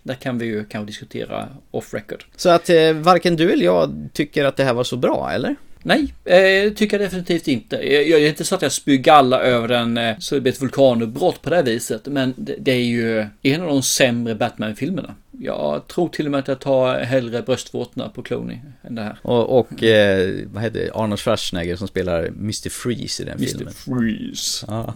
[0.03, 2.25] där kan vi ju kanske diskutera off record.
[2.35, 5.55] Så att eh, varken du eller jag tycker att det här var så bra, eller?
[5.83, 7.75] Nej, eh, tycker jag definitivt inte.
[7.75, 10.51] Jag, jag är inte så att jag spyr galla över den eh, så det blir
[10.51, 12.05] ett vulkanutbrott på det här viset.
[12.05, 15.15] Men det, det är ju en av de sämre Batman-filmerna.
[15.43, 19.17] Jag tror till och med att jag tar hellre bröstvårtorna på Clooney än det här.
[19.21, 20.91] Och, och eh, vad heter det?
[20.93, 22.69] Arnold Schwarzenegger som spelar Mr.
[22.69, 23.47] Freeze i den Mr.
[23.47, 23.73] filmen.
[23.87, 23.99] Mr.
[23.99, 24.65] Freeze.
[24.67, 24.93] Ja.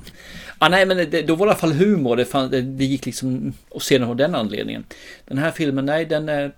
[0.57, 2.15] ah, nej, men det, då var det i alla fall humor.
[2.15, 4.83] Det, fann, det, det gick liksom att se den av den anledningen.
[5.25, 6.51] Den här filmen, nej, den är,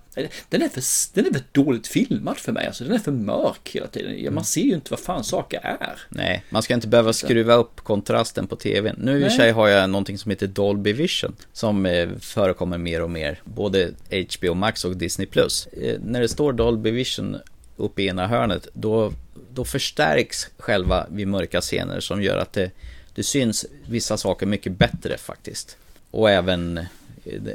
[0.48, 2.66] den är, för, den är för dåligt filmad för mig.
[2.66, 4.24] Alltså, den är för mörk hela tiden.
[4.24, 4.44] Man mm.
[4.44, 5.98] ser ju inte vad fan saker är.
[6.08, 8.96] Nej, man ska inte behöva skruva upp kontrasten på tvn.
[8.98, 11.36] Nu i sig har jag någonting som heter Dolby Vision.
[11.52, 13.40] Som eh, förekommer mer och mer.
[13.44, 13.77] Både
[14.10, 15.66] HBO Max och Disney Plus.
[15.66, 17.36] Eh, när det står Dolby Vision
[17.76, 19.12] uppe i ena hörnet, då,
[19.54, 22.70] då förstärks själva vid mörka scener som gör att det,
[23.14, 25.76] det syns vissa saker mycket bättre faktiskt.
[26.10, 26.80] Och även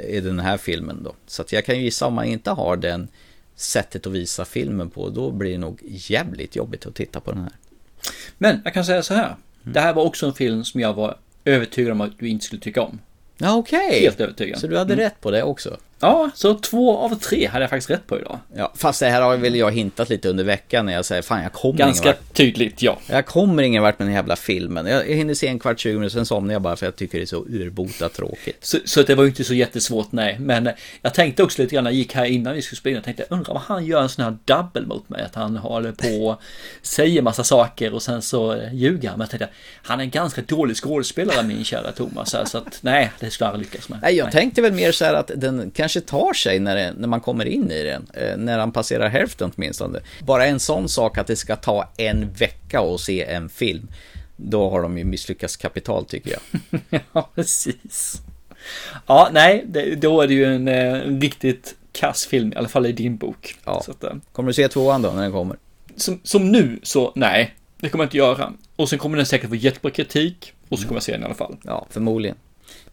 [0.08, 1.14] i den här filmen då.
[1.26, 3.08] Så att jag kan gissa om man inte har den
[3.56, 7.40] sättet att visa filmen på, då blir det nog jävligt jobbigt att titta på den
[7.40, 7.52] här.
[8.38, 9.36] Men jag kan säga så här.
[9.62, 12.62] Det här var också en film som jag var övertygad om att du inte skulle
[12.62, 12.98] tycka om.
[13.38, 13.88] Ja, okej.
[13.88, 14.00] Okay.
[14.00, 14.58] Helt övertygad.
[14.58, 15.04] Så du hade mm.
[15.04, 15.76] rätt på det också?
[16.00, 18.38] Ja, så två av tre hade jag faktiskt rätt på idag.
[18.56, 21.42] Ja, fast det här har väl jag hintat lite under veckan när jag säger fan
[21.42, 22.36] jag kommer Ganska ingen vart.
[22.36, 22.98] tydligt, ja.
[23.06, 24.86] Jag kommer ingen vart med den jävla filmen.
[24.86, 27.18] Jag, jag hinner se en kvart, 20 minuter, sen somnar jag bara för jag tycker
[27.18, 28.58] det är så urbota tråkigt.
[28.60, 30.36] Så, så det var ju inte så jättesvårt, nej.
[30.38, 30.70] Men
[31.02, 33.54] jag tänkte också lite grann, jag gick här innan vi skulle spela, jag tänkte undrar
[33.54, 36.40] vad han gör en sån här double mot mig, att han håller på och
[36.82, 39.18] säger massa saker och sen så ljuger han.
[39.18, 39.48] Men jag tänkte,
[39.82, 43.58] han är en ganska dålig skådespelare min kära Thomas, så att nej, det skulle han
[43.58, 43.98] lyckas med.
[44.02, 44.32] Nej, jag nej.
[44.32, 47.44] tänkte väl mer så här att den kanske tar sig när, det, när man kommer
[47.44, 50.00] in i den, eh, när han passerar hälften åtminstone.
[50.26, 53.88] Bara en sån sak att det ska ta en vecka att se en film,
[54.36, 57.00] då har de ju misslyckats kapitalt tycker jag.
[57.12, 58.22] ja, precis.
[59.06, 62.68] Ja, nej, det, då är det ju en, eh, en riktigt kass film, i alla
[62.68, 63.56] fall i din bok.
[63.64, 63.84] Ja.
[63.88, 65.56] Att, eh, kommer du se tvåan då när den kommer?
[65.96, 68.52] Som, som nu, så nej, det kommer jag inte göra.
[68.76, 71.24] Och sen kommer den säkert få jättebra kritik, och så kommer jag se den i
[71.24, 71.56] alla fall.
[71.64, 72.36] Ja, förmodligen.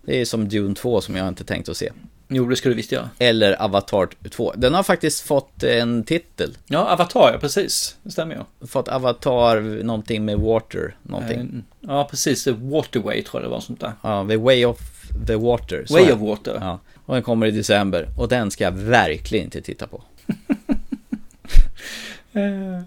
[0.01, 1.91] Det är som Dune 2 som jag inte tänkt att se.
[2.33, 3.09] Jo, det ska du visst göra.
[3.19, 4.53] Eller Avatar 2.
[4.57, 6.57] Den har faktiskt fått en titel.
[6.67, 7.95] Ja, Avatar, ja precis.
[8.03, 8.67] Det stämmer ju.
[8.67, 11.39] Fått Avatar, någonting med Water, någonting.
[11.39, 12.47] Eh, ja, precis.
[12.47, 13.93] Waterway tror jag det var sånt där.
[14.01, 14.79] Ja, The Way of
[15.27, 15.85] the Water.
[15.89, 16.57] Way of Water.
[16.61, 18.09] Ja, och den kommer i december.
[18.17, 20.03] Och den ska jag verkligen inte titta på.
[22.33, 22.83] mm.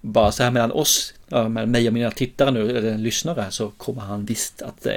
[0.00, 4.00] Bara så här mellan oss, med mig och mina tittare nu, eller lyssnare, så kommer
[4.00, 4.92] han visst att eh,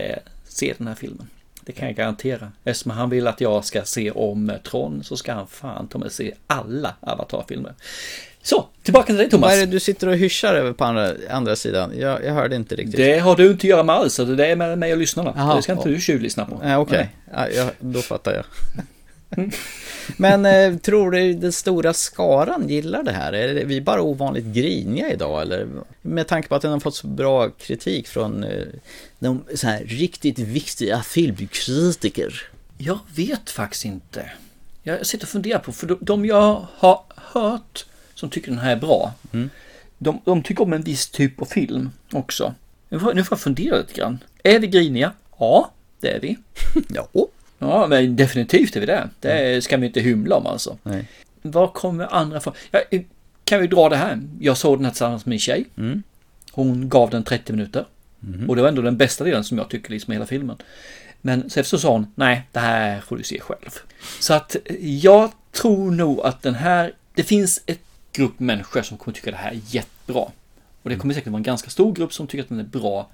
[0.47, 1.27] se den här filmen.
[1.65, 2.51] Det kan jag garantera.
[2.63, 6.11] Eftersom han vill att jag ska se om Tron så ska han fan ta mig
[6.11, 7.73] se alla Avatar-filmer.
[8.41, 9.47] Så, tillbaka till dig Thomas.
[9.47, 11.91] Vad är det du sitter och hyschar över på andra, andra sidan?
[11.99, 12.95] Jag, jag hörde inte riktigt.
[12.95, 15.33] Det har du inte att göra med alls, det är med mig och lyssnarna.
[15.37, 16.61] Aha, det ska inte du tjuvlyssna på.
[16.63, 17.55] Ja, Okej, okay.
[17.55, 18.45] ja, då fattar jag.
[20.17, 23.33] Men eh, tror du den stora skaran gillar det här?
[23.33, 25.67] Är vi bara ovanligt griniga idag eller?
[26.01, 28.63] Med tanke på att den har fått så bra kritik från eh,
[29.19, 32.41] de så här riktigt viktiga filmkritiker.
[32.77, 34.31] Jag vet faktiskt inte.
[34.83, 38.71] Jag sitter och funderar på, för de, de jag har hört som tycker den här
[38.71, 39.49] är bra, Mm.
[39.97, 42.53] de, de tycker om en viss typ av film också.
[42.89, 44.19] Nu får, nu får jag fundera lite grann.
[44.43, 45.11] Är vi griniga?
[45.39, 46.37] Ja, det är vi.
[46.89, 47.07] ja.
[47.59, 49.09] Ja, men definitivt är vi det.
[49.19, 50.77] Det ska vi inte hymla om alltså.
[50.83, 51.07] Nej.
[51.41, 52.53] Var kommer andra från?
[52.71, 52.79] Ja,
[53.43, 54.21] kan vi dra det här?
[54.39, 55.65] Jag såg den här tillsammans med min tjej.
[55.77, 56.03] Mm.
[56.51, 57.85] Hon gav den 30 minuter.
[58.19, 58.49] Mhm.
[58.49, 60.57] Och det var ändå den bästa delen som jag tycker liksom hela filmen.
[61.21, 63.69] Men sen så sa hon, nej, det här får du se själv.
[64.19, 67.79] Så att jag tror nog att den här, det finns ett
[68.11, 70.25] grupp människor som kommer tycka det här är jättebra.
[70.81, 73.07] Och det kommer säkert vara en ganska stor grupp som tycker att den är bra.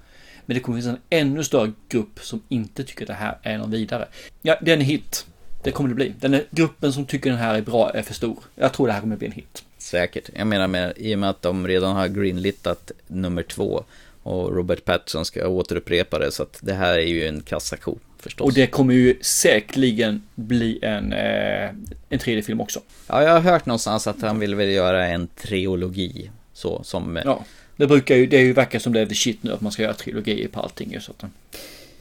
[0.46, 3.70] Men det kommer finnas en ännu större grupp som inte tycker det här är någon
[3.70, 4.08] vidare.
[4.42, 5.26] Ja, det är en hit.
[5.62, 6.14] Det kommer det bli.
[6.20, 8.38] Den gruppen som tycker den här är bra är för stor.
[8.54, 9.64] Jag tror det här kommer bli en hit.
[9.78, 10.30] Säkert.
[10.34, 13.84] Jag menar med, i och med att de redan har greenlitat nummer två
[14.22, 18.44] och Robert Pattinson ska återupprepa det så att det här är ju en kassako förstås.
[18.44, 21.70] Och det kommer ju säkerligen bli en, eh,
[22.08, 22.80] en tredje film också.
[23.06, 26.30] Ja, jag har hört någonstans att han vill väl göra en trilogi.
[26.52, 27.18] Så som...
[27.24, 27.44] Ja,
[27.76, 29.72] det brukar ju, det är ju verkar som det är the shit nu att man
[29.72, 31.30] ska göra trilogier på allting så att.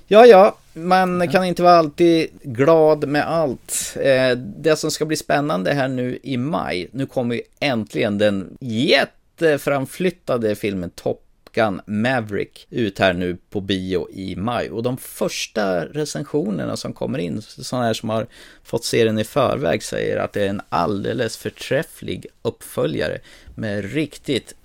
[0.07, 3.98] Ja, ja, man kan inte vara alltid glad med allt.
[4.02, 8.57] Eh, Det som ska bli spännande här nu i maj, nu kommer ju äntligen den
[8.60, 11.23] jätteframflyttade filmen Top
[11.53, 14.69] Gun Maverick ut här nu på bio i maj.
[14.69, 18.27] Och de första recensionerna som kommer in, sådana här som har
[18.64, 23.19] fått se den i förväg, säger att det är en alldeles förträfflig uppföljare
[23.56, 24.56] med riktigt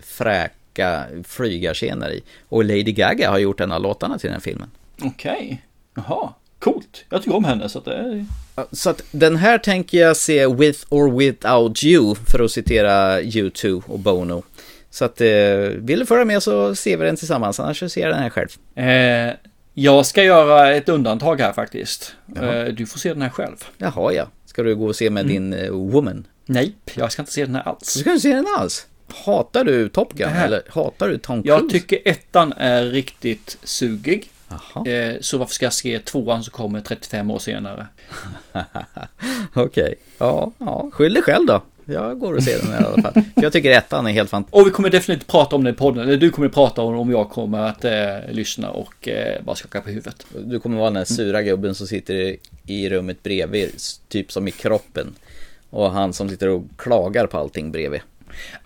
[0.76, 2.22] fräka flygarscener i.
[2.48, 4.70] Och Lady Gaga har gjort en av låtarna till den filmen.
[5.02, 5.62] Okej,
[5.94, 7.04] jaha, coolt.
[7.10, 8.26] Jag tycker om henne så att det är...
[8.72, 13.82] Så att den här tänker jag se with or without you, för att citera U2
[13.86, 14.42] och Bono.
[14.90, 15.26] Så att eh,
[15.76, 18.30] vill du följa med så ser vi den tillsammans, annars så ser jag den här
[18.30, 18.48] själv.
[18.74, 19.34] Eh,
[19.74, 22.14] jag ska göra ett undantag här faktiskt.
[22.36, 23.56] Eh, du får se den här själv.
[23.78, 25.32] Jaha ja, ska du gå och se med Mm.
[25.50, 26.26] din eh, woman?
[26.46, 27.94] Nej, jag ska inte se den här alls.
[27.94, 28.86] Du ska inte se den alls?
[29.14, 31.60] Hatar du Top Gun eller hatar du Tom Cruise?
[31.62, 34.30] Jag tycker ettan är riktigt sugig.
[34.86, 37.86] Eh, så varför ska jag se tvåan som kommer 35 år senare?
[39.54, 41.62] Okej, ja, ja, skyll dig själv då.
[41.88, 43.12] Jag går och ser den i alla fall.
[43.12, 44.60] För jag tycker ettan är helt fantastisk.
[44.60, 46.02] Och vi kommer definitivt prata om den i podden.
[46.08, 49.80] Eller du kommer prata om om jag kommer att eh, lyssna och eh, bara skaka
[49.80, 50.26] på huvudet.
[50.46, 53.70] Du kommer vara den här sura gubben som sitter i- i rummet bredvid,
[54.08, 55.14] typ som i kroppen.
[55.70, 58.00] Och han som sitter och klagar på allting bredvid.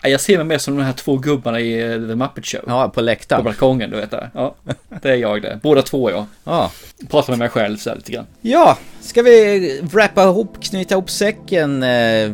[0.03, 2.61] Ja, Jag ser mig mer som de här två gubbarna i eh, The Muppet Show.
[2.67, 3.43] Ja, på läktaren.
[3.43, 4.31] På balkongen, du vet det.
[4.35, 4.55] Ja,
[5.03, 5.61] det är jag det.
[5.63, 6.27] Båda två är jag.
[6.45, 6.73] Ja.
[7.11, 8.27] Pratar med mig själv så här lite grann.
[8.41, 12.31] Ja, ska vi wrappa ihop, knyta ihop säcken, eh,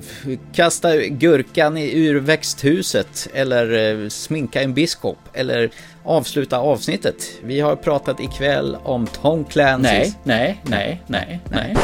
[0.54, 5.70] kasta gurkan ur växthuset eller eh, sminka en biskop eller
[6.04, 7.16] avsluta avsnittet.
[7.42, 9.82] Vi har pratat ikväll om Tom Clancy's...
[9.82, 11.76] Nej, nej, nej, nej, nej.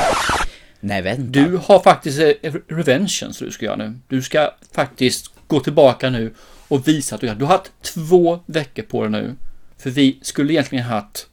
[0.81, 1.23] Nej, vänta.
[1.23, 2.21] Du har faktiskt
[2.69, 3.95] revention som du ska göra nu.
[4.09, 6.35] Du ska faktiskt gå tillbaka nu
[6.69, 9.35] och visa att du har, du har haft två veckor på dig nu.
[9.79, 11.27] För vi skulle egentligen haft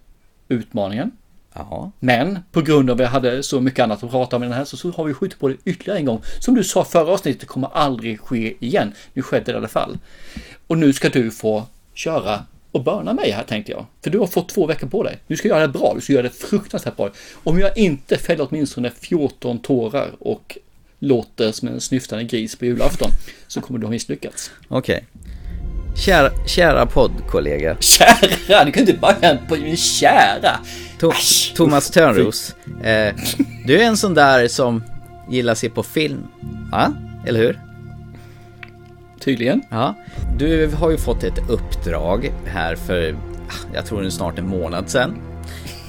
[0.47, 1.11] utmaningen.
[1.53, 1.91] Ja.
[1.99, 4.55] Men på grund av att vi hade så mycket annat att prata om i den
[4.55, 6.21] här så, så har vi skjutit på det ytterligare en gång.
[6.39, 8.93] Som du sa förra avsnittet kommer aldrig ske igen.
[9.13, 9.97] Nu skedde det i alla fall.
[10.67, 13.85] Och nu ska du få köra och börna mig här tänkte jag.
[14.03, 15.17] För du har fått två veckor på dig.
[15.27, 15.91] Du ska göra det bra.
[15.95, 17.09] Du ska göra det fruktansvärt bra.
[17.43, 20.57] Om jag inte fäller åtminstone 14 tårar och
[20.99, 23.11] låter som en snyftande gris på julafton
[23.47, 24.51] så kommer du ha misslyckats.
[24.67, 25.05] Okej.
[26.05, 27.77] Kära, kära poddkollega.
[27.79, 30.59] Kära, du kan inte börja på min kära.
[30.99, 32.55] To- Thomas Törnros.
[32.83, 33.15] Eh,
[33.65, 34.83] du är en sån där som
[35.31, 36.23] gillar att se på film.
[36.71, 36.93] Va?
[37.25, 37.59] Eller hur?
[39.19, 39.61] Tydligen.
[39.69, 39.95] Ja.
[40.37, 43.15] Du har ju fått ett uppdrag här för,
[43.73, 45.17] jag tror det är snart en månad sedan.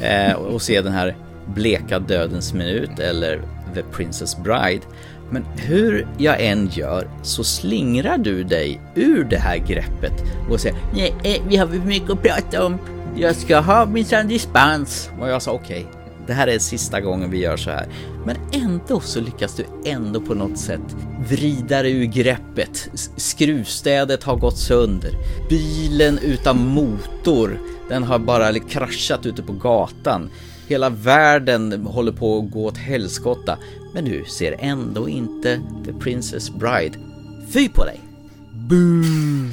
[0.03, 1.17] Eh, och se den här
[1.55, 3.43] Bleka dödens minut eller
[3.75, 4.83] The Princess Bride.
[5.31, 10.13] Men hur jag än gör så slingrar du dig ur det här greppet
[10.51, 12.79] och säger nej, eh, vi har för mycket att prata om.
[13.17, 15.11] Jag ska ha minsann dispens.
[15.21, 15.87] Och jag sa okej,
[16.27, 17.87] det här är sista gången vi gör så här.
[18.27, 20.97] Men ändå så lyckas du ändå på något sätt
[21.29, 22.91] vrida dig ur greppet.
[23.17, 25.11] Skruvstädet har gått sönder.
[25.49, 30.31] Bilen utan motor, den har bara kraschat ute på gatan.
[30.71, 33.59] Hela världen håller på att gå åt helskotta.
[33.95, 36.99] Men du ser ändå inte The Princess Bride.
[37.53, 38.01] Fy på dig!
[38.53, 39.53] Boom!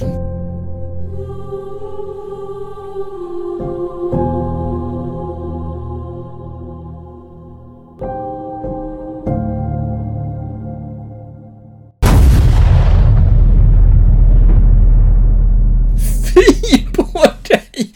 [16.33, 17.93] Fy på dig!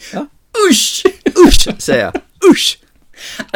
[0.70, 1.04] Usch!
[1.46, 2.14] Usch, säger jag.
[2.50, 2.81] Usch!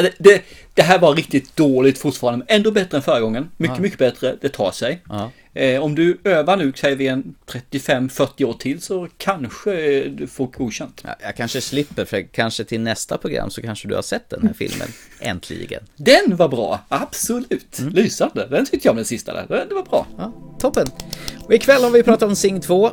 [0.03, 0.43] Det, det,
[0.75, 3.51] Det här var riktigt dåligt fortfarande, men ändå bättre än förra gången.
[3.57, 3.83] Mycket, Ja.
[3.83, 4.37] mycket bättre.
[4.41, 5.03] Det tar sig.
[5.09, 5.31] Ja.
[5.55, 10.27] Eh, om du övar nu, säger vi en 35-40 år till, så kanske eh, du
[10.27, 11.01] får godkänt.
[11.05, 14.47] Ja, jag kanske slipper, för kanske till nästa program så kanske du har sett den
[14.47, 14.89] här filmen.
[15.21, 15.83] Äntligen.
[15.97, 17.79] Den var bra, absolut.
[17.79, 17.93] Mm.
[17.93, 18.47] Lysande.
[18.51, 19.47] Den tyckte jag om den sista där.
[19.49, 20.07] Det det var bra.
[20.19, 20.87] Ja, toppen.
[21.45, 22.93] Och ikväll har vi pratat om Sing 2, eh,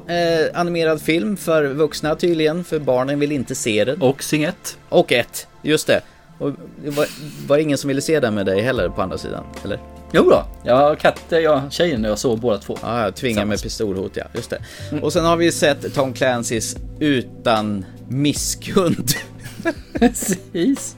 [0.53, 4.01] animerad film för vuxna tydligen, för barnen vill inte se den.
[4.01, 4.77] Och Sing 1.
[4.89, 6.01] Och 1, just det.
[6.39, 6.51] Och
[6.83, 7.07] det var,
[7.47, 9.79] var det ingen som ville se den med dig heller på andra sidan, eller?
[10.11, 12.77] Jo då, jag katte, jag tjejen och jag såg båda två.
[12.81, 14.23] Ja, jag tvingar med pistolhot, ja.
[14.33, 14.61] Just det.
[15.01, 19.11] Och sen har vi sett Tom Clancys Utan misskund.
[19.99, 20.95] Precis.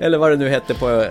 [0.00, 1.06] Eller vad det nu hette på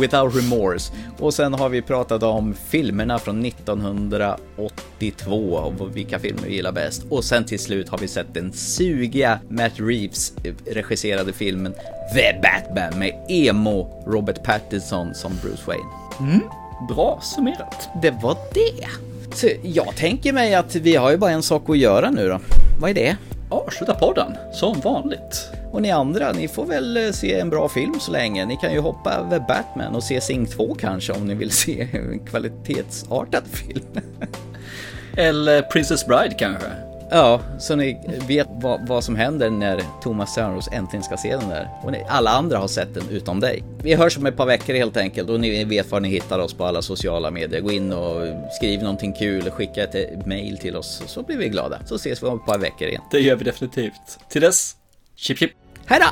[0.00, 0.92] Without Remorse.
[1.18, 7.02] Och sen har vi pratat om filmerna från 1982 och vilka filmer vi gillar bäst.
[7.10, 11.74] Och sen till slut har vi sett den sugiga Matt Reeves eh, regisserade filmen
[12.14, 15.88] The Batman med emo Robert Pattinson som Bruce Wayne.
[16.20, 16.40] Mm.
[16.88, 17.88] Bra summerat.
[18.02, 18.86] Det var det.
[19.36, 22.40] Så jag tänker mig att vi har ju bara en sak att göra nu då.
[22.80, 23.16] Vad är det?
[23.50, 25.50] Avsluta podden, som vanligt.
[25.72, 28.46] Och ni andra, ni får väl eh, se en bra film så länge.
[28.46, 31.88] Ni kan ju hoppa över Batman och se Sing 2 kanske om ni vill se
[31.92, 34.00] en kvalitetsartad film.
[35.16, 36.87] Eller Princess Bride kanske.
[37.10, 37.98] Ja, så ni
[38.28, 41.68] vet vad, vad som händer när Thomas Törnros äntligen ska se den där.
[41.82, 43.64] Och ni, alla andra har sett den utom dig.
[43.82, 46.54] Vi hörs om ett par veckor helt enkelt och ni vet var ni hittar oss
[46.54, 47.60] på alla sociala medier.
[47.60, 51.78] Gå in och skriv någonting kul, skicka ett mail till oss så blir vi glada.
[51.86, 53.02] Så ses vi om ett par veckor igen.
[53.10, 54.18] Det gör vi definitivt.
[54.28, 54.76] Till dess,
[55.16, 55.50] chip chip.
[55.86, 56.06] Hej då!